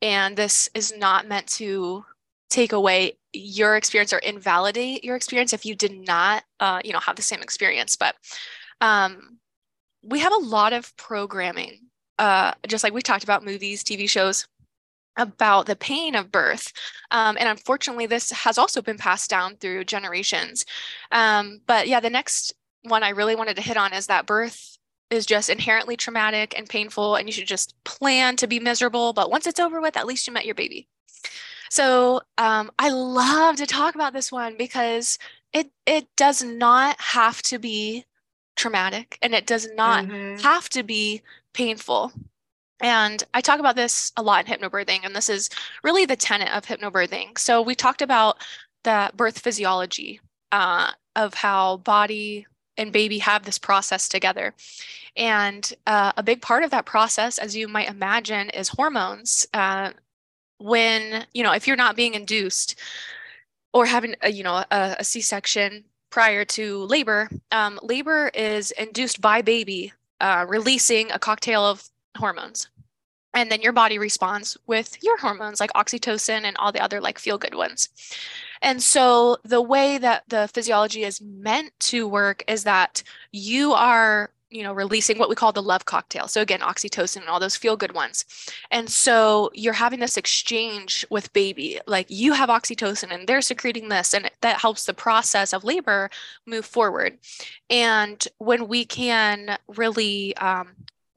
And 0.00 0.36
this 0.36 0.70
is 0.74 0.96
not 0.96 1.26
meant 1.26 1.48
to 1.48 2.04
take 2.50 2.72
away 2.72 3.18
your 3.32 3.76
experience 3.76 4.12
or 4.12 4.18
invalidate 4.18 5.04
your 5.04 5.16
experience 5.16 5.52
if 5.52 5.66
you 5.66 5.74
did 5.74 5.92
not, 5.92 6.44
uh, 6.60 6.80
you 6.84 6.92
know, 6.92 7.00
have 7.00 7.16
the 7.16 7.22
same 7.22 7.42
experience. 7.42 7.96
But 7.96 8.14
um, 8.80 9.38
we 10.02 10.20
have 10.20 10.32
a 10.32 10.44
lot 10.44 10.72
of 10.72 10.96
programming, 10.96 11.80
uh, 12.18 12.52
just 12.66 12.84
like 12.84 12.92
we 12.92 13.02
talked 13.02 13.24
about 13.24 13.44
movies, 13.44 13.82
TV 13.82 14.08
shows, 14.08 14.46
about 15.18 15.66
the 15.66 15.76
pain 15.76 16.14
of 16.14 16.32
birth. 16.32 16.72
Um, 17.10 17.36
and 17.38 17.48
unfortunately, 17.48 18.06
this 18.06 18.30
has 18.30 18.56
also 18.56 18.80
been 18.80 18.96
passed 18.96 19.28
down 19.28 19.56
through 19.56 19.84
generations. 19.84 20.64
Um, 21.12 21.60
but 21.66 21.88
yeah, 21.88 22.00
the 22.00 22.08
next 22.08 22.54
one 22.82 23.02
I 23.02 23.10
really 23.10 23.34
wanted 23.34 23.56
to 23.56 23.62
hit 23.62 23.76
on 23.76 23.92
is 23.92 24.06
that 24.06 24.26
birth 24.26 24.78
is 25.10 25.26
just 25.26 25.50
inherently 25.50 25.96
traumatic 25.96 26.54
and 26.56 26.68
painful, 26.68 27.16
and 27.16 27.28
you 27.28 27.32
should 27.32 27.46
just 27.46 27.74
plan 27.84 28.36
to 28.36 28.46
be 28.46 28.60
miserable. 28.60 29.12
But 29.12 29.30
once 29.30 29.46
it's 29.46 29.60
over 29.60 29.80
with, 29.80 29.96
at 29.96 30.06
least 30.06 30.26
you 30.26 30.32
met 30.32 30.46
your 30.46 30.54
baby. 30.54 30.88
So 31.70 32.22
um, 32.38 32.70
I 32.78 32.90
love 32.90 33.56
to 33.56 33.66
talk 33.66 33.94
about 33.94 34.12
this 34.12 34.32
one 34.32 34.56
because 34.56 35.18
it 35.52 35.70
it 35.86 36.06
does 36.16 36.42
not 36.42 37.00
have 37.00 37.42
to 37.42 37.58
be 37.58 38.04
traumatic, 38.56 39.18
and 39.22 39.34
it 39.34 39.46
does 39.46 39.68
not 39.74 40.04
mm-hmm. 40.04 40.40
have 40.42 40.68
to 40.70 40.82
be 40.82 41.22
painful. 41.52 42.12
And 42.80 43.24
I 43.34 43.40
talk 43.40 43.60
about 43.60 43.76
this 43.76 44.12
a 44.16 44.22
lot 44.22 44.46
in 44.46 44.52
hypnobirthing, 44.52 45.00
and 45.04 45.14
this 45.14 45.28
is 45.28 45.50
really 45.82 46.04
the 46.04 46.16
tenet 46.16 46.52
of 46.54 46.64
hypnobirthing. 46.64 47.38
So 47.38 47.60
we 47.60 47.74
talked 47.74 48.02
about 48.02 48.38
the 48.84 49.10
birth 49.16 49.40
physiology 49.40 50.20
uh, 50.52 50.92
of 51.16 51.34
how 51.34 51.78
body 51.78 52.46
and 52.76 52.92
baby 52.92 53.18
have 53.18 53.44
this 53.44 53.58
process 53.58 54.08
together. 54.08 54.54
And 55.16 55.72
uh, 55.86 56.12
a 56.16 56.22
big 56.22 56.40
part 56.40 56.62
of 56.62 56.70
that 56.70 56.86
process, 56.86 57.38
as 57.38 57.56
you 57.56 57.66
might 57.66 57.88
imagine, 57.88 58.50
is 58.50 58.68
hormones. 58.68 59.46
Uh, 59.52 59.90
when, 60.58 61.26
you 61.34 61.42
know, 61.42 61.52
if 61.52 61.66
you're 61.66 61.76
not 61.76 61.96
being 61.96 62.14
induced 62.14 62.78
or 63.72 63.86
having, 63.86 64.14
a, 64.22 64.30
you 64.30 64.44
know, 64.44 64.64
a 64.70 64.96
a 65.00 65.04
C-section 65.04 65.84
prior 66.10 66.44
to 66.44 66.84
labor, 66.84 67.28
um, 67.50 67.78
labor 67.82 68.30
is 68.32 68.70
induced 68.72 69.20
by 69.20 69.42
baby 69.42 69.92
uh, 70.20 70.46
releasing 70.48 71.10
a 71.10 71.18
cocktail 71.18 71.64
of 71.64 71.88
hormones. 72.18 72.68
And 73.34 73.52
then 73.52 73.60
your 73.60 73.72
body 73.72 73.98
responds 73.98 74.56
with 74.66 75.02
your 75.02 75.18
hormones 75.18 75.60
like 75.60 75.72
oxytocin 75.74 76.42
and 76.42 76.56
all 76.56 76.72
the 76.72 76.82
other 76.82 77.00
like 77.00 77.18
feel 77.18 77.38
good 77.38 77.54
ones. 77.54 77.90
And 78.62 78.82
so 78.82 79.36
the 79.44 79.62
way 79.62 79.98
that 79.98 80.24
the 80.28 80.48
physiology 80.48 81.04
is 81.04 81.20
meant 81.20 81.72
to 81.80 82.08
work 82.08 82.42
is 82.48 82.64
that 82.64 83.02
you 83.32 83.72
are 83.72 84.30
you 84.50 84.62
know 84.62 84.72
releasing 84.72 85.18
what 85.18 85.28
we 85.28 85.34
call 85.34 85.52
the 85.52 85.62
love 85.62 85.84
cocktail. 85.84 86.26
So 86.26 86.40
again 86.40 86.60
oxytocin 86.60 87.18
and 87.18 87.28
all 87.28 87.38
those 87.38 87.56
feel 87.56 87.76
good 87.76 87.92
ones. 87.92 88.24
And 88.70 88.88
so 88.88 89.50
you're 89.54 89.74
having 89.74 90.00
this 90.00 90.16
exchange 90.16 91.04
with 91.10 91.32
baby. 91.32 91.80
Like 91.86 92.06
you 92.08 92.32
have 92.32 92.48
oxytocin 92.48 93.12
and 93.12 93.28
they're 93.28 93.42
secreting 93.42 93.88
this 93.88 94.14
and 94.14 94.30
that 94.40 94.60
helps 94.60 94.86
the 94.86 94.94
process 94.94 95.52
of 95.52 95.64
labor 95.64 96.08
move 96.46 96.64
forward. 96.64 97.18
And 97.68 98.26
when 98.38 98.68
we 98.68 98.86
can 98.86 99.58
really 99.68 100.34
um, 100.38 100.68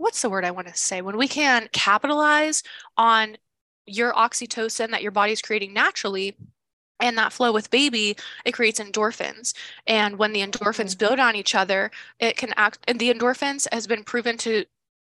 what's 0.02 0.22
the 0.22 0.30
word 0.30 0.44
I 0.44 0.52
want 0.52 0.68
to 0.68 0.76
say? 0.76 1.02
When 1.02 1.18
we 1.18 1.28
can 1.28 1.70
capitalize 1.72 2.64
on 2.98 3.38
your 3.86 4.14
oxytocin 4.14 4.92
that 4.92 5.02
your 5.02 5.12
body's 5.12 5.42
creating 5.42 5.74
naturally 5.74 6.36
and 7.00 7.18
that 7.18 7.34
flow 7.34 7.52
with 7.52 7.70
baby, 7.72 8.16
it 8.46 8.54
creates 8.54 8.80
endorphins. 8.80 9.54
And 9.88 10.18
when 10.18 10.34
the 10.34 10.42
endorphins 10.42 10.92
mm-hmm. 10.92 10.98
build 10.98 11.20
on 11.20 11.36
each 11.36 11.56
other, 11.56 11.92
it 12.20 12.38
can 12.38 12.54
act, 12.58 12.80
and 12.88 13.00
the 13.00 13.14
endorphins 13.14 13.68
has 13.72 13.88
been 13.88 14.04
proven 14.04 14.38
to 14.40 14.66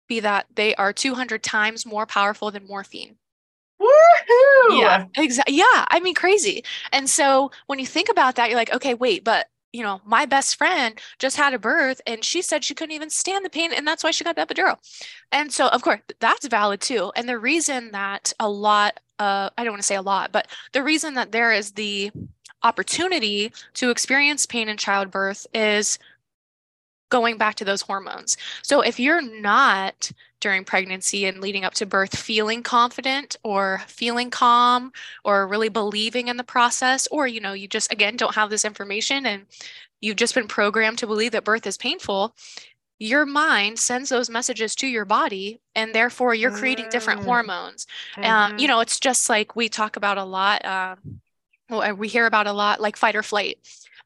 be 0.08 0.20
that 0.20 0.46
they 0.54 0.74
are 0.74 0.92
200 0.92 1.42
times 1.42 1.86
more 1.86 2.06
powerful 2.06 2.50
than 2.50 2.66
morphine. 2.66 3.16
Woohoo! 3.80 4.80
Yeah, 4.80 5.06
exactly. 5.16 5.56
Yeah, 5.56 5.84
I 5.88 6.00
mean, 6.00 6.14
crazy. 6.14 6.64
And 6.92 7.08
so 7.08 7.50
when 7.66 7.78
you 7.78 7.86
think 7.86 8.08
about 8.08 8.36
that, 8.36 8.48
you're 8.48 8.58
like, 8.58 8.72
okay, 8.72 8.94
wait, 8.94 9.24
but 9.24 9.48
you 9.72 9.82
know, 9.82 10.00
my 10.04 10.26
best 10.26 10.56
friend 10.56 11.00
just 11.18 11.36
had 11.36 11.54
a 11.54 11.58
birth 11.58 12.00
and 12.06 12.24
she 12.24 12.42
said 12.42 12.64
she 12.64 12.74
couldn't 12.74 12.94
even 12.94 13.10
stand 13.10 13.44
the 13.44 13.50
pain 13.50 13.72
and 13.72 13.86
that's 13.86 14.04
why 14.04 14.10
she 14.10 14.24
got 14.24 14.36
the 14.36 14.46
epidural. 14.46 14.76
And 15.30 15.52
so, 15.52 15.68
of 15.68 15.82
course, 15.82 16.00
that's 16.20 16.46
valid 16.46 16.80
too. 16.80 17.12
And 17.16 17.28
the 17.28 17.38
reason 17.38 17.90
that 17.92 18.32
a 18.38 18.48
lot, 18.48 19.00
uh, 19.18 19.50
I 19.56 19.64
don't 19.64 19.72
want 19.72 19.82
to 19.82 19.86
say 19.86 19.96
a 19.96 20.02
lot, 20.02 20.32
but 20.32 20.48
the 20.72 20.82
reason 20.82 21.14
that 21.14 21.32
there 21.32 21.52
is 21.52 21.72
the 21.72 22.10
opportunity 22.62 23.52
to 23.74 23.90
experience 23.90 24.46
pain 24.46 24.68
in 24.68 24.76
childbirth 24.76 25.46
is 25.54 25.98
going 27.12 27.36
back 27.36 27.56
to 27.56 27.64
those 27.64 27.82
hormones. 27.82 28.38
So 28.62 28.80
if 28.80 28.98
you're 28.98 29.20
not 29.20 30.10
during 30.40 30.64
pregnancy 30.64 31.26
and 31.26 31.42
leading 31.42 31.62
up 31.62 31.74
to 31.74 31.84
birth 31.84 32.16
feeling 32.16 32.62
confident 32.62 33.36
or 33.44 33.82
feeling 33.86 34.30
calm 34.30 34.90
or 35.22 35.46
really 35.46 35.68
believing 35.68 36.28
in 36.28 36.38
the 36.38 36.42
process 36.42 37.06
or 37.12 37.28
you 37.28 37.38
know 37.38 37.52
you 37.52 37.68
just 37.68 37.92
again 37.92 38.16
don't 38.16 38.34
have 38.34 38.50
this 38.50 38.64
information 38.64 39.26
and 39.26 39.44
you've 40.00 40.16
just 40.16 40.34
been 40.34 40.48
programmed 40.48 40.98
to 40.98 41.06
believe 41.06 41.30
that 41.30 41.44
birth 41.44 41.64
is 41.64 41.76
painful 41.76 42.34
your 42.98 43.24
mind 43.24 43.78
sends 43.78 44.08
those 44.08 44.28
messages 44.28 44.74
to 44.74 44.88
your 44.88 45.04
body 45.04 45.60
and 45.76 45.94
therefore 45.94 46.34
you're 46.34 46.50
creating 46.50 46.88
different 46.90 47.20
mm. 47.20 47.24
hormones 47.24 47.86
mm-hmm. 48.16 48.24
um, 48.24 48.58
you 48.58 48.66
know 48.66 48.80
it's 48.80 48.98
just 48.98 49.28
like 49.28 49.54
we 49.54 49.68
talk 49.68 49.96
about 49.96 50.18
a 50.18 50.24
lot 50.24 50.64
uh, 50.64 50.96
well, 51.70 51.94
we 51.94 52.08
hear 52.08 52.26
about 52.26 52.48
a 52.48 52.52
lot 52.52 52.80
like 52.80 52.96
fight 52.96 53.14
or 53.14 53.22
flight 53.22 53.58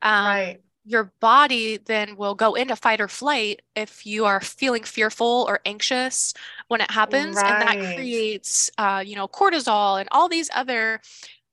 um, 0.03 0.27
right 0.27 0.59
your 0.87 1.13
body 1.19 1.77
then 1.77 2.17
will 2.17 2.35
go 2.35 2.55
into 2.55 2.77
fight 2.77 3.01
or 3.01 3.09
flight 3.09 3.61
if 3.75 4.07
you 4.07 4.25
are 4.25 4.41
feeling 4.41 4.85
fearful 4.85 5.45
or 5.49 5.61
anxious 5.67 6.33
when 6.69 6.81
it 6.81 6.91
happens 6.91 7.37
right. 7.37 7.45
and 7.45 7.63
that 7.63 7.95
creates 7.97 8.71
uh, 8.79 9.03
you 9.05 9.17
know 9.17 9.27
cortisol 9.27 9.99
and 9.99 10.09
all 10.13 10.29
these 10.29 10.49
other 10.55 11.01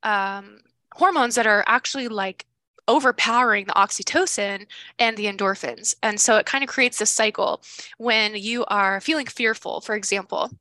um, 0.03 0.59
hormones 0.93 1.35
that 1.35 1.47
are 1.47 1.63
actually 1.67 2.07
like 2.07 2.45
overpowering 2.87 3.65
the 3.65 3.73
oxytocin 3.73 4.67
and 4.99 5.17
the 5.17 5.25
endorphins 5.25 5.95
and 6.03 6.19
so 6.19 6.37
it 6.37 6.45
kind 6.45 6.63
of 6.63 6.69
creates 6.69 6.99
this 6.99 7.09
cycle 7.09 7.61
when 7.97 8.35
you 8.35 8.65
are 8.65 9.01
feeling 9.01 9.25
fearful 9.25 9.81
for 9.81 9.95
example 9.95 10.51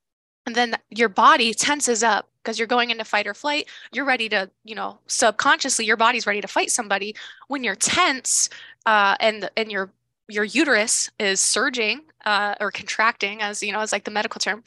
and 0.47 0.55
then 0.55 0.75
your 0.91 1.09
body 1.09 1.55
tenses 1.55 2.03
up 2.03 2.29
because 2.43 2.59
you're 2.59 2.67
going 2.67 2.91
into 2.91 3.05
fight 3.05 3.27
or 3.27 3.35
flight. 3.35 3.69
You're 3.93 4.05
ready 4.05 4.29
to 4.31 4.51
you 4.65 4.75
know 4.75 4.99
subconsciously 5.07 5.85
your 5.85 5.97
body's 5.97 6.27
ready 6.27 6.41
to 6.41 6.49
fight 6.49 6.71
somebody. 6.71 7.15
When 7.49 7.65
you're 7.65 7.77
tense 7.77 8.49
uh, 8.87 9.17
and 9.21 9.51
and 9.57 9.71
your 9.71 9.91
your 10.29 10.45
uterus 10.45 11.11
is 11.19 11.41
surging 11.41 12.03
uh, 12.25 12.55
or 12.61 12.71
contracting 12.71 13.43
as 13.43 13.63
you 13.63 13.73
know 13.73 13.81
as 13.81 13.93
like 13.93 14.05
the 14.05 14.11
medical 14.11 14.39
term 14.39 14.63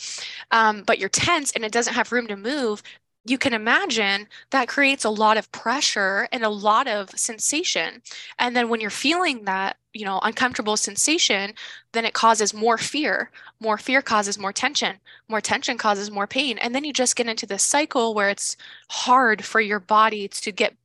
um, 0.51 0.84
but 0.84 0.99
you're 0.99 1.09
tense 1.09 1.51
and 1.53 1.63
it 1.63 1.71
doesn't 1.71 1.93
have 1.93 2.11
room 2.11 2.28
to 2.28 2.36
move 2.36 2.84
you 3.26 3.39
can 3.39 3.53
imagine 3.53 4.28
that 4.51 4.67
creates 4.67 5.03
a 5.03 5.09
lot 5.09 5.38
of 5.38 5.51
pressure 5.51 6.28
and 6.32 6.43
a 6.43 6.49
lot 6.49 6.88
of 6.88 7.09
sensation. 7.11 8.01
And 8.38 8.55
then 8.55 8.69
when 8.69 8.80
you're 8.80 8.91
feeling 8.91 9.45
that, 9.45 9.78
you 9.93 10.05
know, 10.05 10.19
uncomfortable 10.21 10.78
sensation, 10.78 11.53
then 11.93 12.05
it 12.05 12.13
causes 12.13 12.53
more 12.53 12.78
fear. 12.78 13.32
More 13.59 13.80
fear 13.80 14.03
causes 14.03 14.38
more 14.38 14.53
tension. 14.53 14.97
More 15.28 15.41
tension 15.41 15.78
causes 15.78 16.11
more 16.11 16.28
pain. 16.28 16.59
And 16.59 16.76
then 16.76 16.84
you 16.84 16.93
just 16.93 17.15
get 17.15 17.28
into 17.28 17.47
this 17.47 17.63
cycle 17.63 18.13
where 18.13 18.30
it's 18.30 18.57
hard 18.89 19.43
for 19.43 19.59
your 19.59 19.80
body 19.80 20.28
to 20.28 20.51
get, 20.51 20.76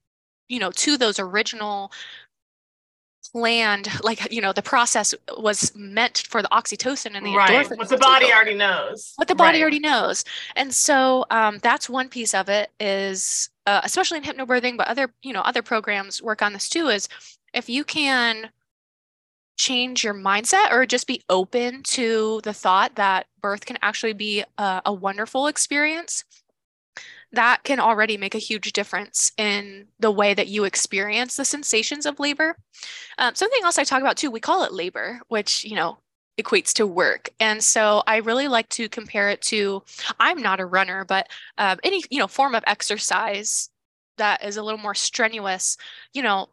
you 0.48 0.58
know, 0.58 0.70
to 0.72 0.96
those 0.96 1.18
original 1.18 1.92
planned 3.32 3.88
like 4.02 4.32
you 4.32 4.40
know 4.40 4.52
the 4.52 4.62
process 4.62 5.14
was 5.38 5.72
meant 5.76 6.18
for 6.28 6.42
the 6.42 6.48
oxytocin 6.48 7.14
and 7.14 7.24
the 7.24 7.34
right. 7.34 7.68
what 7.70 7.88
the 7.88 7.96
body 7.96 8.32
already 8.32 8.54
knows 8.54 9.12
what 9.16 9.28
the 9.28 9.34
body 9.34 9.58
right. 9.58 9.62
already 9.62 9.78
knows 9.78 10.24
and 10.56 10.74
so 10.74 11.24
um, 11.30 11.58
that's 11.62 11.88
one 11.88 12.08
piece 12.08 12.34
of 12.34 12.48
it 12.48 12.70
is 12.80 13.50
uh, 13.66 13.80
especially 13.84 14.18
in 14.18 14.24
hypnobirthing 14.24 14.76
but 14.76 14.88
other 14.88 15.12
you 15.22 15.32
know 15.32 15.42
other 15.42 15.62
programs 15.62 16.20
work 16.20 16.42
on 16.42 16.52
this 16.52 16.68
too 16.68 16.88
is 16.88 17.08
if 17.54 17.68
you 17.68 17.84
can 17.84 18.50
change 19.56 20.02
your 20.02 20.14
mindset 20.14 20.72
or 20.72 20.86
just 20.86 21.06
be 21.06 21.22
open 21.28 21.82
to 21.82 22.40
the 22.44 22.52
thought 22.52 22.94
that 22.96 23.26
birth 23.42 23.66
can 23.66 23.78
actually 23.82 24.14
be 24.14 24.42
a, 24.58 24.82
a 24.86 24.92
wonderful 24.92 25.46
experience 25.46 26.24
that 27.32 27.62
can 27.62 27.78
already 27.78 28.16
make 28.16 28.34
a 28.34 28.38
huge 28.38 28.72
difference 28.72 29.32
in 29.36 29.86
the 30.00 30.10
way 30.10 30.34
that 30.34 30.48
you 30.48 30.64
experience 30.64 31.36
the 31.36 31.44
sensations 31.44 32.06
of 32.06 32.18
labor. 32.18 32.56
Um, 33.18 33.34
something 33.34 33.60
else 33.62 33.78
I 33.78 33.84
talk 33.84 34.00
about 34.00 34.16
too, 34.16 34.30
we 34.30 34.40
call 34.40 34.64
it 34.64 34.72
labor, 34.72 35.20
which, 35.28 35.64
you 35.64 35.76
know, 35.76 35.98
equates 36.40 36.72
to 36.74 36.86
work. 36.86 37.28
And 37.38 37.62
so 37.62 38.02
I 38.06 38.16
really 38.16 38.48
like 38.48 38.68
to 38.70 38.88
compare 38.88 39.28
it 39.28 39.42
to 39.42 39.82
I'm 40.18 40.40
not 40.42 40.60
a 40.60 40.66
runner, 40.66 41.04
but 41.04 41.28
um, 41.58 41.78
any, 41.84 42.02
you 42.10 42.18
know, 42.18 42.26
form 42.26 42.54
of 42.54 42.64
exercise 42.66 43.70
that 44.16 44.44
is 44.44 44.56
a 44.56 44.62
little 44.62 44.78
more 44.78 44.94
strenuous, 44.94 45.76
you 46.12 46.22
know, 46.22 46.48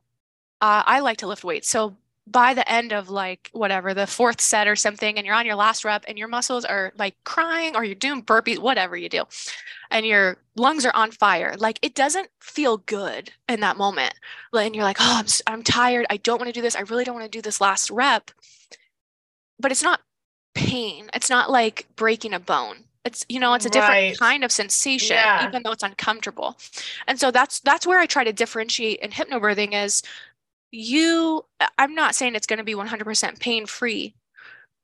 uh, 0.61 0.83
I 0.85 0.99
like 0.99 1.19
to 1.19 1.27
lift 1.27 1.43
weights. 1.43 1.69
So 1.69 1.95
by 2.29 2.53
the 2.53 2.69
end 2.69 2.91
of 2.91 3.09
like 3.09 3.49
whatever 3.53 3.93
the 3.93 4.05
fourth 4.05 4.41
set 4.41 4.67
or 4.67 4.75
something 4.75 5.17
and 5.17 5.25
you're 5.25 5.35
on 5.35 5.45
your 5.45 5.55
last 5.55 5.85
rep 5.85 6.03
and 6.07 6.17
your 6.17 6.27
muscles 6.27 6.65
are 6.65 6.91
like 6.97 7.15
crying 7.23 7.75
or 7.75 7.83
you're 7.83 7.95
doing 7.95 8.21
burpees 8.21 8.59
whatever 8.59 8.97
you 8.97 9.07
do 9.07 9.23
and 9.91 10.05
your 10.05 10.37
lungs 10.55 10.85
are 10.85 10.95
on 10.95 11.11
fire 11.11 11.55
like 11.57 11.79
it 11.81 11.95
doesn't 11.95 12.29
feel 12.41 12.77
good 12.77 13.31
in 13.47 13.59
that 13.59 13.77
moment. 13.77 14.13
And 14.53 14.75
you're 14.75 14.83
like 14.83 14.97
oh 14.99 15.19
i'm, 15.19 15.25
I'm 15.45 15.63
tired. 15.63 16.05
I 16.09 16.17
don't 16.17 16.39
want 16.39 16.47
to 16.47 16.53
do 16.53 16.61
this. 16.61 16.75
I 16.75 16.81
really 16.81 17.03
don't 17.03 17.15
want 17.15 17.31
to 17.31 17.37
do 17.37 17.41
this 17.41 17.61
last 17.61 17.89
rep. 17.91 18.31
But 19.59 19.71
it's 19.71 19.83
not 19.83 20.01
pain. 20.55 21.09
It's 21.13 21.29
not 21.29 21.51
like 21.51 21.87
breaking 21.95 22.33
a 22.33 22.39
bone. 22.39 22.85
It's 23.05 23.25
you 23.29 23.39
know 23.39 23.53
it's 23.53 23.65
a 23.65 23.69
different 23.69 23.93
right. 23.93 24.19
kind 24.19 24.43
of 24.43 24.51
sensation 24.51 25.15
yeah. 25.15 25.47
even 25.47 25.63
though 25.63 25.71
it's 25.71 25.83
uncomfortable. 25.83 26.57
And 27.07 27.19
so 27.19 27.31
that's 27.31 27.59
that's 27.61 27.87
where 27.87 27.99
i 27.99 28.05
try 28.05 28.23
to 28.23 28.33
differentiate 28.33 28.99
in 28.99 29.11
hypnobirthing 29.11 29.73
is 29.73 30.03
you 30.71 31.45
i'm 31.77 31.95
not 31.95 32.15
saying 32.15 32.35
it's 32.35 32.47
going 32.47 32.57
to 32.57 32.63
be 32.63 32.75
100% 32.75 33.39
pain 33.39 33.65
free 33.65 34.15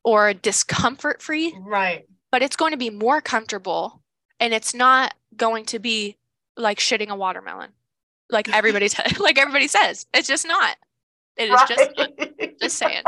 or 0.03 0.33
discomfort 0.33 1.21
free 1.21 1.55
right. 1.61 2.05
but 2.31 2.41
it's 2.41 2.55
going 2.55 2.71
to 2.71 2.77
be 2.77 2.89
more 2.89 3.21
comfortable 3.21 4.01
and 4.39 4.53
it's 4.53 4.73
not 4.73 5.13
going 5.35 5.65
to 5.65 5.79
be 5.79 6.17
like 6.55 6.79
shitting 6.79 7.09
a 7.09 7.15
watermelon 7.15 7.69
like 8.33 8.49
everybody's 8.49 8.95
like 9.19 9.37
everybody 9.37 9.67
says. 9.67 10.05
It's 10.13 10.27
just 10.27 10.45
not. 10.45 10.75
It 11.37 11.45
is 11.45 11.51
right. 11.51 11.67
just 11.67 12.59
just 12.61 12.77
saying. 12.77 13.03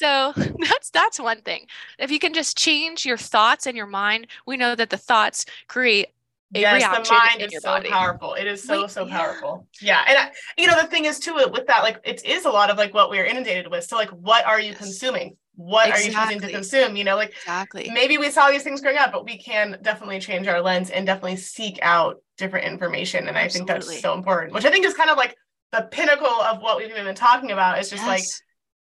So 0.00 0.32
that's 0.36 0.90
that's 0.90 1.20
one 1.20 1.42
thing. 1.42 1.66
If 1.98 2.10
you 2.10 2.18
can 2.18 2.34
just 2.34 2.58
change 2.58 3.06
your 3.06 3.16
thoughts 3.16 3.66
and 3.66 3.76
your 3.76 3.86
mind 3.86 4.26
we 4.46 4.56
know 4.56 4.74
that 4.74 4.90
the 4.90 4.96
thoughts 4.96 5.46
create 5.68 6.08
yes, 6.52 7.08
the 7.08 7.14
mind 7.14 7.42
is 7.42 7.62
so 7.62 7.68
body. 7.68 7.88
powerful. 7.88 8.34
It 8.34 8.46
is 8.46 8.62
so, 8.62 8.86
so 8.86 9.06
yeah. 9.06 9.18
powerful. 9.18 9.68
Yeah. 9.80 10.04
And 10.06 10.18
I, 10.18 10.30
you 10.58 10.66
know, 10.66 10.80
the 10.80 10.88
thing 10.88 11.04
is 11.04 11.18
too, 11.18 11.34
with 11.34 11.66
that, 11.66 11.82
like 11.82 12.00
it 12.04 12.24
is 12.24 12.44
a 12.44 12.50
lot 12.50 12.70
of 12.70 12.76
like 12.76 12.92
what 12.92 13.10
we 13.10 13.18
are 13.18 13.24
inundated 13.24 13.70
with. 13.70 13.84
So 13.84 13.96
like, 13.96 14.10
what 14.10 14.46
are 14.46 14.60
you 14.60 14.70
yes. 14.70 14.78
consuming? 14.78 15.36
What 15.54 15.88
exactly. 15.88 16.14
are 16.14 16.20
you 16.20 16.24
choosing 16.24 16.48
to 16.48 16.54
consume? 16.54 16.96
You 16.96 17.04
know, 17.04 17.16
like 17.16 17.30
exactly. 17.30 17.90
maybe 17.92 18.18
we 18.18 18.30
saw 18.30 18.50
these 18.50 18.62
things 18.62 18.80
growing 18.80 18.96
up, 18.96 19.12
but 19.12 19.24
we 19.24 19.38
can 19.38 19.78
definitely 19.82 20.18
change 20.18 20.46
our 20.48 20.60
lens 20.60 20.90
and 20.90 21.06
definitely 21.06 21.36
seek 21.36 21.78
out 21.82 22.16
different 22.38 22.66
information. 22.66 23.28
And 23.28 23.36
Absolutely. 23.36 23.74
I 23.74 23.74
think 23.74 23.86
that's 23.86 24.00
so 24.00 24.14
important, 24.14 24.54
which 24.54 24.64
I 24.64 24.70
think 24.70 24.86
is 24.86 24.94
kind 24.94 25.10
of 25.10 25.18
like 25.18 25.36
the 25.72 25.82
pinnacle 25.82 26.26
of 26.26 26.62
what 26.62 26.78
we've 26.78 26.90
even 26.90 27.04
been 27.04 27.14
talking 27.14 27.52
about 27.52 27.78
is 27.78 27.90
just 27.90 28.02
yes. 28.02 28.08
like 28.08 28.24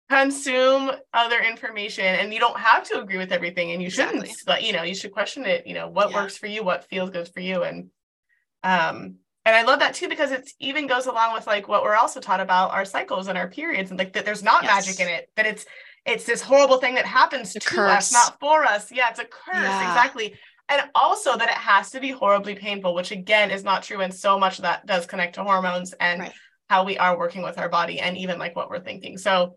consume 0.10 0.92
other 1.14 1.40
information 1.40 2.06
and 2.06 2.32
you 2.34 2.40
don't 2.40 2.60
have 2.60 2.84
to 2.84 3.00
agree 3.00 3.18
with 3.18 3.32
everything 3.32 3.72
and 3.72 3.82
you 3.82 3.90
shouldn't 3.90 4.24
exactly. 4.24 4.44
but 4.46 4.64
you 4.64 4.72
know 4.72 4.84
you 4.84 4.94
should 4.94 5.12
question 5.12 5.46
it 5.46 5.66
you 5.66 5.74
know 5.74 5.88
what 5.88 6.12
yeah. 6.12 6.18
works 6.18 6.38
for 6.38 6.46
you 6.46 6.64
what 6.64 6.88
feels 6.90 7.10
good 7.10 7.28
for 7.34 7.40
you 7.40 7.64
and 7.64 7.90
um 8.64 9.16
and 9.46 9.56
i 9.56 9.64
love 9.64 9.80
that 9.80 9.96
too 9.96 10.08
because 10.08 10.32
it 10.32 10.48
even 10.60 10.86
goes 10.86 11.08
along 11.08 11.34
with 11.34 11.48
like 11.48 11.68
what 11.68 11.82
we're 11.82 11.96
also 11.96 12.20
taught 12.20 12.40
about 12.40 12.72
our 12.72 12.86
cycles 12.86 13.28
and 13.28 13.38
our 13.38 13.48
periods 13.48 13.90
and 13.90 13.98
like 13.98 14.14
that 14.14 14.26
there's 14.26 14.44
not 14.44 14.64
yes. 14.64 14.86
magic 14.86 15.00
in 15.00 15.08
it 15.08 15.28
that 15.36 15.48
it's 15.48 15.66
it's 16.06 16.26
this 16.26 16.42
horrible 16.42 16.78
thing 16.78 16.94
that 16.94 17.06
happens 17.06 17.52
to 17.54 17.60
curse. 17.60 17.92
us 17.92 18.14
not 18.14 18.40
for 18.40 18.64
us 18.64 18.92
yeah 18.92 19.10
it's 19.10 19.20
a 19.20 19.26
curse 19.26 19.56
yeah. 19.56 19.90
exactly 19.90 20.36
and 20.70 20.84
also 20.94 21.36
that 21.36 21.50
it 21.50 21.56
has 21.56 21.90
to 21.90 22.00
be 22.00 22.12
horribly 22.12 22.54
painful 22.54 22.94
which 22.94 23.10
again 23.10 23.50
is 23.50 23.64
not 23.64 23.82
true 23.82 24.02
and 24.02 24.14
so 24.14 24.38
much 24.38 24.60
that 24.60 24.86
does 24.86 25.08
connect 25.08 25.34
to 25.34 25.44
hormones 25.44 25.94
and 26.00 26.20
right. 26.22 26.34
how 26.70 26.84
we 26.84 26.96
are 27.00 27.18
working 27.18 27.42
with 27.42 27.58
our 27.58 27.70
body 27.70 28.00
and 28.00 28.16
even 28.18 28.38
like 28.38 28.56
what 28.56 28.70
we're 28.70 28.80
thinking 28.80 29.18
so 29.18 29.56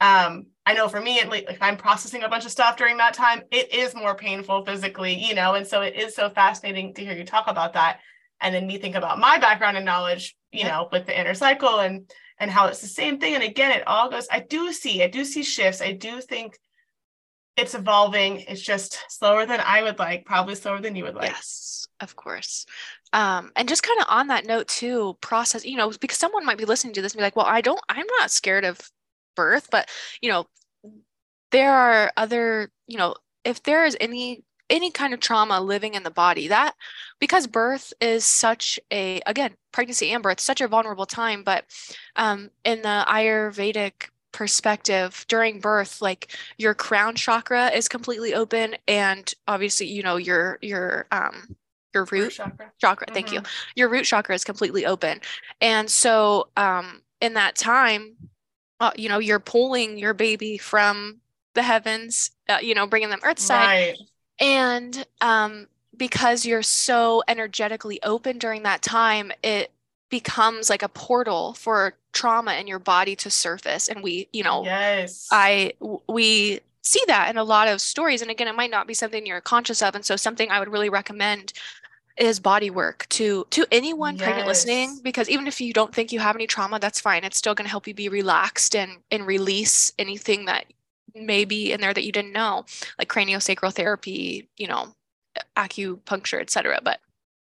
um 0.00 0.46
i 0.66 0.74
know 0.74 0.88
for 0.88 1.00
me 1.00 1.20
at 1.20 1.28
least 1.28 1.46
if 1.48 1.62
i'm 1.62 1.76
processing 1.76 2.22
a 2.22 2.28
bunch 2.28 2.44
of 2.44 2.50
stuff 2.50 2.76
during 2.76 2.96
that 2.96 3.14
time 3.14 3.42
it 3.50 3.72
is 3.72 3.94
more 3.94 4.14
painful 4.14 4.64
physically 4.64 5.14
you 5.14 5.34
know 5.34 5.54
and 5.54 5.66
so 5.66 5.82
it 5.82 5.94
is 5.94 6.14
so 6.14 6.28
fascinating 6.30 6.92
to 6.94 7.04
hear 7.04 7.16
you 7.16 7.24
talk 7.24 7.46
about 7.48 7.74
that. 7.74 8.00
And 8.40 8.54
then 8.54 8.66
me 8.66 8.78
think 8.78 8.94
about 8.94 9.18
my 9.18 9.38
background 9.38 9.76
and 9.76 9.86
knowledge 9.86 10.36
you 10.52 10.64
know 10.64 10.88
with 10.90 11.06
the 11.06 11.18
inner 11.18 11.34
cycle 11.34 11.80
and 11.80 12.10
and 12.38 12.50
how 12.50 12.66
it's 12.66 12.80
the 12.80 12.88
same 12.88 13.18
thing. 13.18 13.34
And 13.34 13.44
again 13.44 13.70
it 13.70 13.86
all 13.86 14.10
goes 14.10 14.26
i 14.30 14.40
do 14.40 14.72
see 14.72 15.02
i 15.02 15.08
do 15.08 15.24
see 15.24 15.42
shifts. 15.42 15.80
I 15.80 15.92
do 15.92 16.20
think 16.20 16.58
it's 17.56 17.74
evolving. 17.74 18.40
It's 18.40 18.60
just 18.60 18.98
slower 19.08 19.46
than 19.46 19.60
i 19.64 19.82
would 19.82 19.98
like 19.98 20.26
probably 20.26 20.56
slower 20.56 20.80
than 20.80 20.96
you 20.96 21.04
would 21.04 21.14
like. 21.14 21.30
Yes 21.30 21.86
of 22.00 22.16
course. 22.16 22.66
Um, 23.12 23.52
and 23.54 23.68
just 23.68 23.84
kind 23.84 24.00
of 24.00 24.06
on 24.08 24.26
that 24.26 24.46
note 24.46 24.68
too 24.68 25.16
process 25.20 25.64
you 25.64 25.76
know 25.76 25.90
because 26.00 26.18
someone 26.18 26.44
might 26.44 26.58
be 26.58 26.64
listening 26.64 26.92
to 26.94 27.02
this 27.02 27.12
and 27.12 27.18
be 27.18 27.22
like 27.22 27.36
well 27.36 27.46
i 27.46 27.60
don't 27.60 27.80
i'm 27.88 28.06
not 28.18 28.32
scared 28.32 28.64
of 28.64 28.80
birth 29.34 29.68
but 29.70 29.88
you 30.20 30.30
know 30.30 30.46
there 31.50 31.72
are 31.72 32.12
other 32.16 32.70
you 32.86 32.98
know 32.98 33.14
if 33.44 33.62
there 33.62 33.84
is 33.84 33.96
any 34.00 34.42
any 34.70 34.90
kind 34.90 35.12
of 35.12 35.20
trauma 35.20 35.60
living 35.60 35.94
in 35.94 36.02
the 36.02 36.10
body 36.10 36.48
that 36.48 36.74
because 37.20 37.46
birth 37.46 37.92
is 38.00 38.24
such 38.24 38.80
a 38.92 39.20
again 39.26 39.52
pregnancy 39.72 40.10
and 40.10 40.22
birth 40.22 40.40
such 40.40 40.60
a 40.60 40.68
vulnerable 40.68 41.06
time 41.06 41.42
but 41.44 41.64
um, 42.16 42.50
in 42.64 42.82
the 42.82 43.04
ayurvedic 43.08 44.08
perspective 44.32 45.24
during 45.28 45.60
birth 45.60 46.02
like 46.02 46.36
your 46.58 46.74
crown 46.74 47.14
chakra 47.14 47.68
is 47.68 47.86
completely 47.86 48.34
open 48.34 48.74
and 48.88 49.34
obviously 49.46 49.86
you 49.86 50.02
know 50.02 50.16
your 50.16 50.58
your 50.60 51.06
um 51.12 51.54
your 51.94 52.02
root, 52.06 52.22
root 52.22 52.32
chakra, 52.32 52.72
chakra 52.80 53.06
mm-hmm. 53.06 53.14
thank 53.14 53.32
you 53.32 53.40
mm-hmm. 53.40 53.70
your 53.76 53.88
root 53.88 54.04
chakra 54.04 54.34
is 54.34 54.42
completely 54.42 54.84
open 54.86 55.20
and 55.60 55.88
so 55.88 56.48
um 56.56 57.00
in 57.20 57.34
that 57.34 57.54
time 57.54 58.16
uh, 58.80 58.92
you 58.96 59.08
know 59.08 59.18
you're 59.18 59.40
pulling 59.40 59.98
your 59.98 60.14
baby 60.14 60.58
from 60.58 61.20
the 61.54 61.62
heavens 61.62 62.30
uh, 62.48 62.58
you 62.60 62.74
know 62.74 62.86
bringing 62.86 63.10
them 63.10 63.20
earthside. 63.22 63.66
Right. 63.66 63.96
and 64.40 65.06
um 65.20 65.68
because 65.96 66.44
you're 66.44 66.62
so 66.62 67.22
energetically 67.28 68.02
open 68.02 68.38
during 68.38 68.64
that 68.64 68.82
time 68.82 69.30
it 69.42 69.70
becomes 70.10 70.70
like 70.70 70.82
a 70.82 70.88
portal 70.88 71.54
for 71.54 71.94
trauma 72.12 72.54
in 72.54 72.66
your 72.66 72.78
body 72.78 73.16
to 73.16 73.30
surface. 73.30 73.88
And 73.88 74.02
we 74.02 74.28
you 74.32 74.44
know 74.44 74.64
yes. 74.64 75.28
I 75.30 75.72
we 76.08 76.60
see 76.82 77.02
that 77.06 77.30
in 77.30 77.38
a 77.38 77.44
lot 77.44 77.68
of 77.68 77.80
stories. 77.80 78.22
And 78.22 78.30
again 78.30 78.48
it 78.48 78.54
might 78.54 78.70
not 78.70 78.86
be 78.86 78.94
something 78.94 79.26
you're 79.26 79.40
conscious 79.40 79.82
of. 79.82 79.94
And 79.94 80.04
so 80.04 80.16
something 80.16 80.50
i 80.50 80.58
would 80.58 80.68
really 80.68 80.88
recommend 80.88 81.52
is 82.16 82.38
body 82.38 82.70
work 82.70 83.06
to 83.08 83.46
to 83.50 83.66
anyone 83.72 84.14
yes. 84.14 84.22
pregnant 84.22 84.46
listening 84.46 85.00
because 85.02 85.28
even 85.28 85.46
if 85.46 85.60
you 85.60 85.72
don't 85.72 85.94
think 85.94 86.12
you 86.12 86.20
have 86.20 86.36
any 86.36 86.46
trauma 86.46 86.78
that's 86.78 87.00
fine 87.00 87.24
it's 87.24 87.36
still 87.36 87.54
going 87.54 87.64
to 87.64 87.70
help 87.70 87.88
you 87.88 87.94
be 87.94 88.08
relaxed 88.08 88.76
and 88.76 88.98
and 89.10 89.26
release 89.26 89.92
anything 89.98 90.44
that 90.44 90.64
may 91.14 91.44
be 91.44 91.72
in 91.72 91.80
there 91.80 91.92
that 91.92 92.04
you 92.04 92.12
didn't 92.12 92.32
know 92.32 92.64
like 92.98 93.08
craniosacral 93.08 93.72
therapy 93.72 94.48
you 94.56 94.68
know 94.68 94.94
acupuncture 95.56 96.40
etc 96.40 96.80
but 96.82 97.00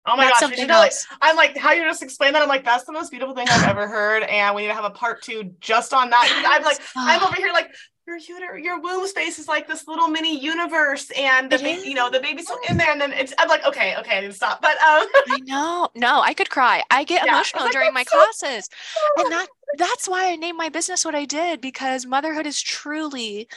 Oh 0.08 0.16
my 0.16 0.30
gosh, 0.30 0.56
you 0.56 0.68
know, 0.68 0.78
like, 0.78 0.94
I'm 1.20 1.36
like, 1.36 1.58
how 1.58 1.72
you 1.72 1.82
just 1.82 2.04
explain 2.04 2.34
that? 2.34 2.42
I'm 2.44 2.48
like, 2.48 2.64
that's 2.64 2.84
the 2.84 2.92
most 2.92 3.10
beautiful 3.10 3.34
thing 3.34 3.48
I've 3.50 3.68
ever 3.68 3.88
heard. 3.88 4.22
And 4.22 4.56
we 4.56 4.62
need 4.62 4.68
to 4.68 4.76
have 4.76 4.86
a 4.86 4.92
part 4.92 5.24
two 5.24 5.56
just 5.60 5.96
on 5.96 6.12
that. 6.12 6.46
I'm 6.48 6.64
like, 6.64 6.80
I'm 6.96 7.24
over 7.24 7.36
here 7.36 7.52
like, 7.52 7.72
your 8.08 8.20
uter- 8.20 8.64
your 8.64 8.80
womb 8.80 9.08
space 9.08 9.40
is 9.40 9.48
like 9.48 9.68
this 9.68 9.88
little 9.88 10.08
mini 10.08 10.40
universe, 10.40 11.12
and 11.18 11.52
the 11.52 11.58
ba- 11.58 11.88
you 11.88 11.96
know 11.96 12.10
the 12.10 12.20
baby's 12.20 12.46
still 12.46 12.60
in 12.70 12.78
there, 12.78 12.92
and 12.92 13.02
then 13.02 13.12
it's 13.12 13.34
I'm 13.38 13.48
like, 13.48 13.66
okay, 13.66 13.96
okay, 13.98 14.18
I 14.18 14.22
need 14.22 14.28
to 14.28 14.34
stop. 14.34 14.62
But 14.62 14.78
um, 14.78 15.08
I 15.30 15.40
know, 15.44 15.90
no, 15.96 16.22
I 16.22 16.34
could 16.34 16.50
cry. 16.50 16.84
I 16.92 17.04
get 17.04 17.26
yeah, 17.26 17.34
emotional 17.34 17.64
I 17.64 17.66
like, 17.66 17.74
during 17.74 17.94
my 17.94 18.04
so- 18.04 18.18
classes, 18.18 18.70
and 19.18 19.32
that 19.32 19.48
that's 19.78 20.08
why 20.08 20.32
I 20.32 20.36
named 20.36 20.58
my 20.58 20.70
business 20.70 21.04
what 21.04 21.16
I 21.16 21.26
did 21.26 21.62
because 21.62 22.06
motherhood 22.06 22.46
is 22.46 22.62
truly 22.62 23.48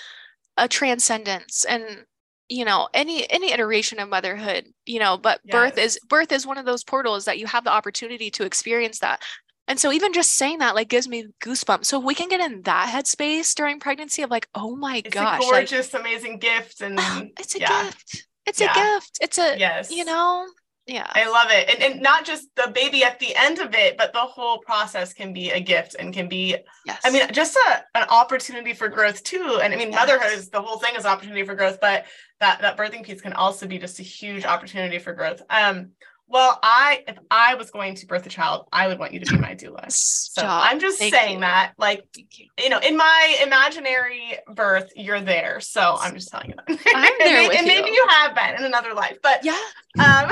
a 0.56 0.66
transcendence, 0.66 1.64
and 1.64 2.04
you 2.48 2.64
know 2.64 2.88
any 2.94 3.30
any 3.30 3.52
iteration 3.52 3.98
of 3.98 4.08
motherhood 4.08 4.64
you 4.86 4.98
know 4.98 5.18
but 5.18 5.38
yes. 5.44 5.52
birth 5.52 5.78
is 5.78 6.00
birth 6.08 6.32
is 6.32 6.46
one 6.46 6.56
of 6.56 6.64
those 6.64 6.82
portals 6.82 7.26
that 7.26 7.38
you 7.38 7.46
have 7.46 7.62
the 7.62 7.70
opportunity 7.70 8.30
to 8.30 8.44
experience 8.44 9.00
that 9.00 9.22
and 9.68 9.78
so 9.78 9.92
even 9.92 10.12
just 10.12 10.32
saying 10.32 10.58
that 10.58 10.74
like 10.74 10.88
gives 10.88 11.06
me 11.06 11.26
goosebumps 11.40 11.84
so 11.84 11.98
if 11.98 12.04
we 12.04 12.14
can 12.14 12.28
get 12.28 12.40
in 12.40 12.62
that 12.62 12.88
headspace 12.88 13.54
during 13.54 13.78
pregnancy 13.78 14.22
of 14.22 14.30
like 14.30 14.48
oh 14.54 14.74
my 14.74 15.02
gosh. 15.02 15.04
it's 15.04 15.14
gosh 15.14 15.42
a 15.42 15.50
gorgeous 15.50 15.92
like, 15.92 16.02
amazing 16.02 16.38
gift 16.38 16.80
and 16.80 16.98
it's 17.38 17.54
a 17.54 17.60
yeah. 17.60 17.84
gift 17.84 18.26
it's 18.46 18.60
yeah. 18.60 18.72
a 18.72 18.74
gift 18.74 19.18
it's 19.20 19.38
a 19.38 19.58
yes 19.58 19.90
you 19.90 20.04
know 20.04 20.46
yeah 20.86 21.10
i 21.14 21.28
love 21.28 21.48
it 21.50 21.68
and, 21.68 21.82
and 21.82 22.02
not 22.02 22.24
just 22.24 22.48
the 22.56 22.72
baby 22.74 23.04
at 23.04 23.18
the 23.18 23.36
end 23.36 23.58
of 23.58 23.74
it 23.74 23.98
but 23.98 24.12
the 24.14 24.18
whole 24.18 24.58
process 24.60 25.12
can 25.12 25.34
be 25.34 25.50
a 25.50 25.60
gift 25.60 25.94
and 25.98 26.14
can 26.14 26.28
be 26.28 26.56
yes. 26.86 26.98
i 27.04 27.10
mean 27.10 27.22
just 27.30 27.56
a, 27.68 27.84
an 27.94 28.06
opportunity 28.08 28.72
for 28.72 28.88
growth 28.88 29.22
too 29.22 29.60
and 29.62 29.74
i 29.74 29.76
mean 29.76 29.92
yes. 29.92 30.00
motherhood 30.00 30.32
is 30.32 30.48
the 30.48 30.62
whole 30.62 30.78
thing 30.78 30.94
is 30.96 31.04
opportunity 31.04 31.44
for 31.44 31.54
growth 31.54 31.78
but 31.78 32.06
that 32.40 32.62
that 32.62 32.78
birthing 32.78 33.04
piece 33.04 33.20
can 33.20 33.34
also 33.34 33.66
be 33.66 33.76
just 33.76 34.00
a 34.00 34.02
huge 34.02 34.46
opportunity 34.46 34.98
for 34.98 35.12
growth 35.12 35.42
um 35.50 35.90
well, 36.28 36.58
I 36.62 37.04
if 37.08 37.18
I 37.30 37.54
was 37.54 37.70
going 37.70 37.94
to 37.96 38.06
birth 38.06 38.26
a 38.26 38.28
child, 38.28 38.66
I 38.72 38.86
would 38.86 38.98
want 38.98 39.12
you 39.12 39.20
to 39.20 39.32
be 39.32 39.38
my 39.38 39.54
doula. 39.54 39.86
So 40.38 40.46
I'm 40.46 40.78
just 40.78 40.98
Thank 41.00 41.12
saying 41.12 41.34
you. 41.34 41.40
that, 41.40 41.72
like, 41.78 42.04
you. 42.14 42.46
you. 42.62 42.68
know, 42.68 42.78
in 42.78 42.96
my 42.96 43.38
imaginary 43.42 44.38
birth, 44.46 44.92
you're 44.94 45.20
there. 45.20 45.58
So 45.58 45.96
I'm 45.98 46.14
just 46.14 46.28
telling 46.28 46.50
you 46.50 46.54
that. 46.54 46.78
I'm 46.94 47.12
there 47.18 47.38
and, 47.38 47.48
with 47.48 47.58
and 47.58 47.66
you. 47.66 47.72
maybe 47.72 47.90
you 47.90 48.06
have 48.08 48.36
been 48.36 48.54
in 48.54 48.64
another 48.64 48.94
life, 48.94 49.18
but 49.20 49.40
yeah. 49.42 49.58
Um, 49.98 50.30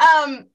um, 0.26 0.46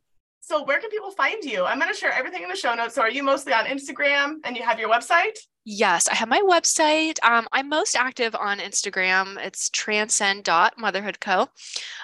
so 0.41 0.63
where 0.63 0.79
can 0.79 0.89
people 0.89 1.11
find 1.11 1.41
you? 1.43 1.63
I'm 1.63 1.79
going 1.79 1.91
to 1.91 1.97
share 1.97 2.11
everything 2.11 2.43
in 2.43 2.49
the 2.49 2.55
show 2.55 2.73
notes. 2.73 2.95
So 2.95 3.01
are 3.01 3.09
you 3.09 3.23
mostly 3.23 3.53
on 3.53 3.65
Instagram 3.65 4.39
and 4.43 4.57
you 4.57 4.63
have 4.63 4.79
your 4.79 4.89
website? 4.89 5.37
Yes, 5.69 6.07
I 6.07 6.15
have 6.15 6.29
my 6.29 6.39
website. 6.39 7.21
Um, 7.25 7.45
I'm 7.51 7.67
most 7.67 7.93
active 7.93 8.33
on 8.35 8.59
Instagram. 8.59 9.35
It's 9.43 9.69
transcend.motherhoodco. 9.71 11.49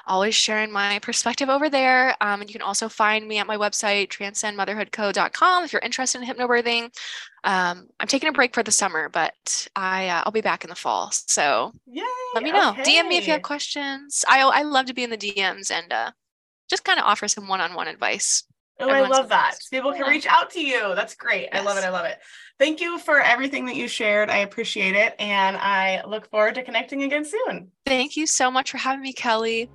Always 0.05 0.35
sharing 0.35 0.69
my 0.69 0.99
perspective 0.99 1.47
over 1.47 1.69
there. 1.69 2.13
Um, 2.19 2.41
and 2.41 2.49
you 2.49 2.53
can 2.53 2.61
also 2.61 2.89
find 2.89 3.25
me 3.25 3.37
at 3.37 3.47
my 3.47 3.55
website, 3.55 4.09
transcendmotherhoodco.com, 4.09 5.63
if 5.63 5.71
you're 5.71 5.81
interested 5.81 6.21
in 6.21 6.27
hypnobirthing. 6.27 6.93
Um, 7.45 7.87
I'm 8.01 8.07
taking 8.07 8.27
a 8.27 8.33
break 8.33 8.53
for 8.53 8.63
the 8.63 8.71
summer, 8.71 9.07
but 9.07 9.69
I 9.77 10.09
uh, 10.09 10.23
I'll 10.25 10.33
be 10.33 10.41
back 10.41 10.65
in 10.65 10.69
the 10.69 10.75
fall. 10.75 11.11
So 11.13 11.71
Yay, 11.87 12.03
let 12.35 12.43
me 12.43 12.51
know. 12.51 12.71
Okay. 12.71 12.83
DM 12.83 13.07
me 13.07 13.15
if 13.15 13.27
you 13.27 13.31
have 13.31 13.43
questions. 13.43 14.25
I 14.27 14.41
I 14.41 14.63
love 14.63 14.87
to 14.87 14.93
be 14.93 15.05
in 15.05 15.09
the 15.09 15.17
DMs 15.17 15.71
and 15.71 15.93
uh, 15.93 16.11
just 16.69 16.83
kind 16.83 16.99
of 16.99 17.05
offer 17.05 17.29
some 17.29 17.47
one-on-one 17.47 17.87
advice. 17.87 18.43
Oh, 18.79 18.87
Everyone's 18.87 19.15
I 19.15 19.19
love 19.19 19.29
that. 19.29 19.57
People 19.69 19.93
can 19.93 20.07
reach 20.07 20.25
out 20.25 20.49
to 20.51 20.61
you. 20.61 20.93
That's 20.95 21.15
great. 21.15 21.49
Yes. 21.51 21.61
I 21.61 21.63
love 21.63 21.77
it. 21.77 21.83
I 21.83 21.89
love 21.89 22.05
it. 22.05 22.17
Thank 22.59 22.81
you 22.81 22.97
for 22.97 23.19
everything 23.19 23.65
that 23.67 23.75
you 23.75 23.87
shared. 23.87 24.29
I 24.29 24.37
appreciate 24.37 24.95
it. 24.95 25.15
And 25.19 25.57
I 25.57 26.03
look 26.05 26.29
forward 26.29 26.55
to 26.55 26.63
connecting 26.63 27.03
again 27.03 27.23
soon. 27.25 27.71
Thank 27.85 28.17
you 28.17 28.25
so 28.25 28.49
much 28.49 28.71
for 28.71 28.77
having 28.77 29.01
me, 29.01 29.13
Kelly. 29.13 29.69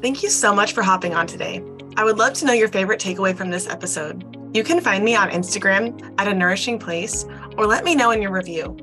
Thank 0.00 0.22
you 0.22 0.30
so 0.30 0.54
much 0.54 0.72
for 0.72 0.82
hopping 0.82 1.14
on 1.14 1.26
today. 1.26 1.62
I 1.96 2.04
would 2.04 2.18
love 2.18 2.34
to 2.34 2.46
know 2.46 2.52
your 2.52 2.68
favorite 2.68 3.00
takeaway 3.00 3.36
from 3.36 3.50
this 3.50 3.68
episode. 3.68 4.36
You 4.54 4.62
can 4.62 4.80
find 4.80 5.04
me 5.04 5.14
on 5.14 5.30
Instagram 5.30 6.14
at 6.18 6.28
a 6.28 6.34
nourishing 6.34 6.78
place 6.78 7.24
or 7.56 7.66
let 7.66 7.84
me 7.84 7.94
know 7.94 8.10
in 8.10 8.22
your 8.22 8.32
review. 8.32 8.76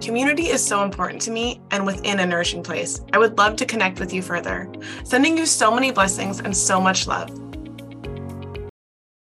Community 0.00 0.48
is 0.48 0.64
so 0.64 0.84
important 0.84 1.20
to 1.22 1.30
me 1.30 1.60
and 1.70 1.84
within 1.84 2.20
a 2.20 2.26
nourishing 2.26 2.62
place. 2.62 3.00
I 3.12 3.18
would 3.18 3.36
love 3.36 3.56
to 3.56 3.66
connect 3.66 3.98
with 3.98 4.12
you 4.12 4.22
further. 4.22 4.72
Sending 5.04 5.36
you 5.36 5.46
so 5.46 5.74
many 5.74 5.90
blessings 5.90 6.40
and 6.40 6.56
so 6.56 6.80
much 6.80 7.06
love. 7.06 7.47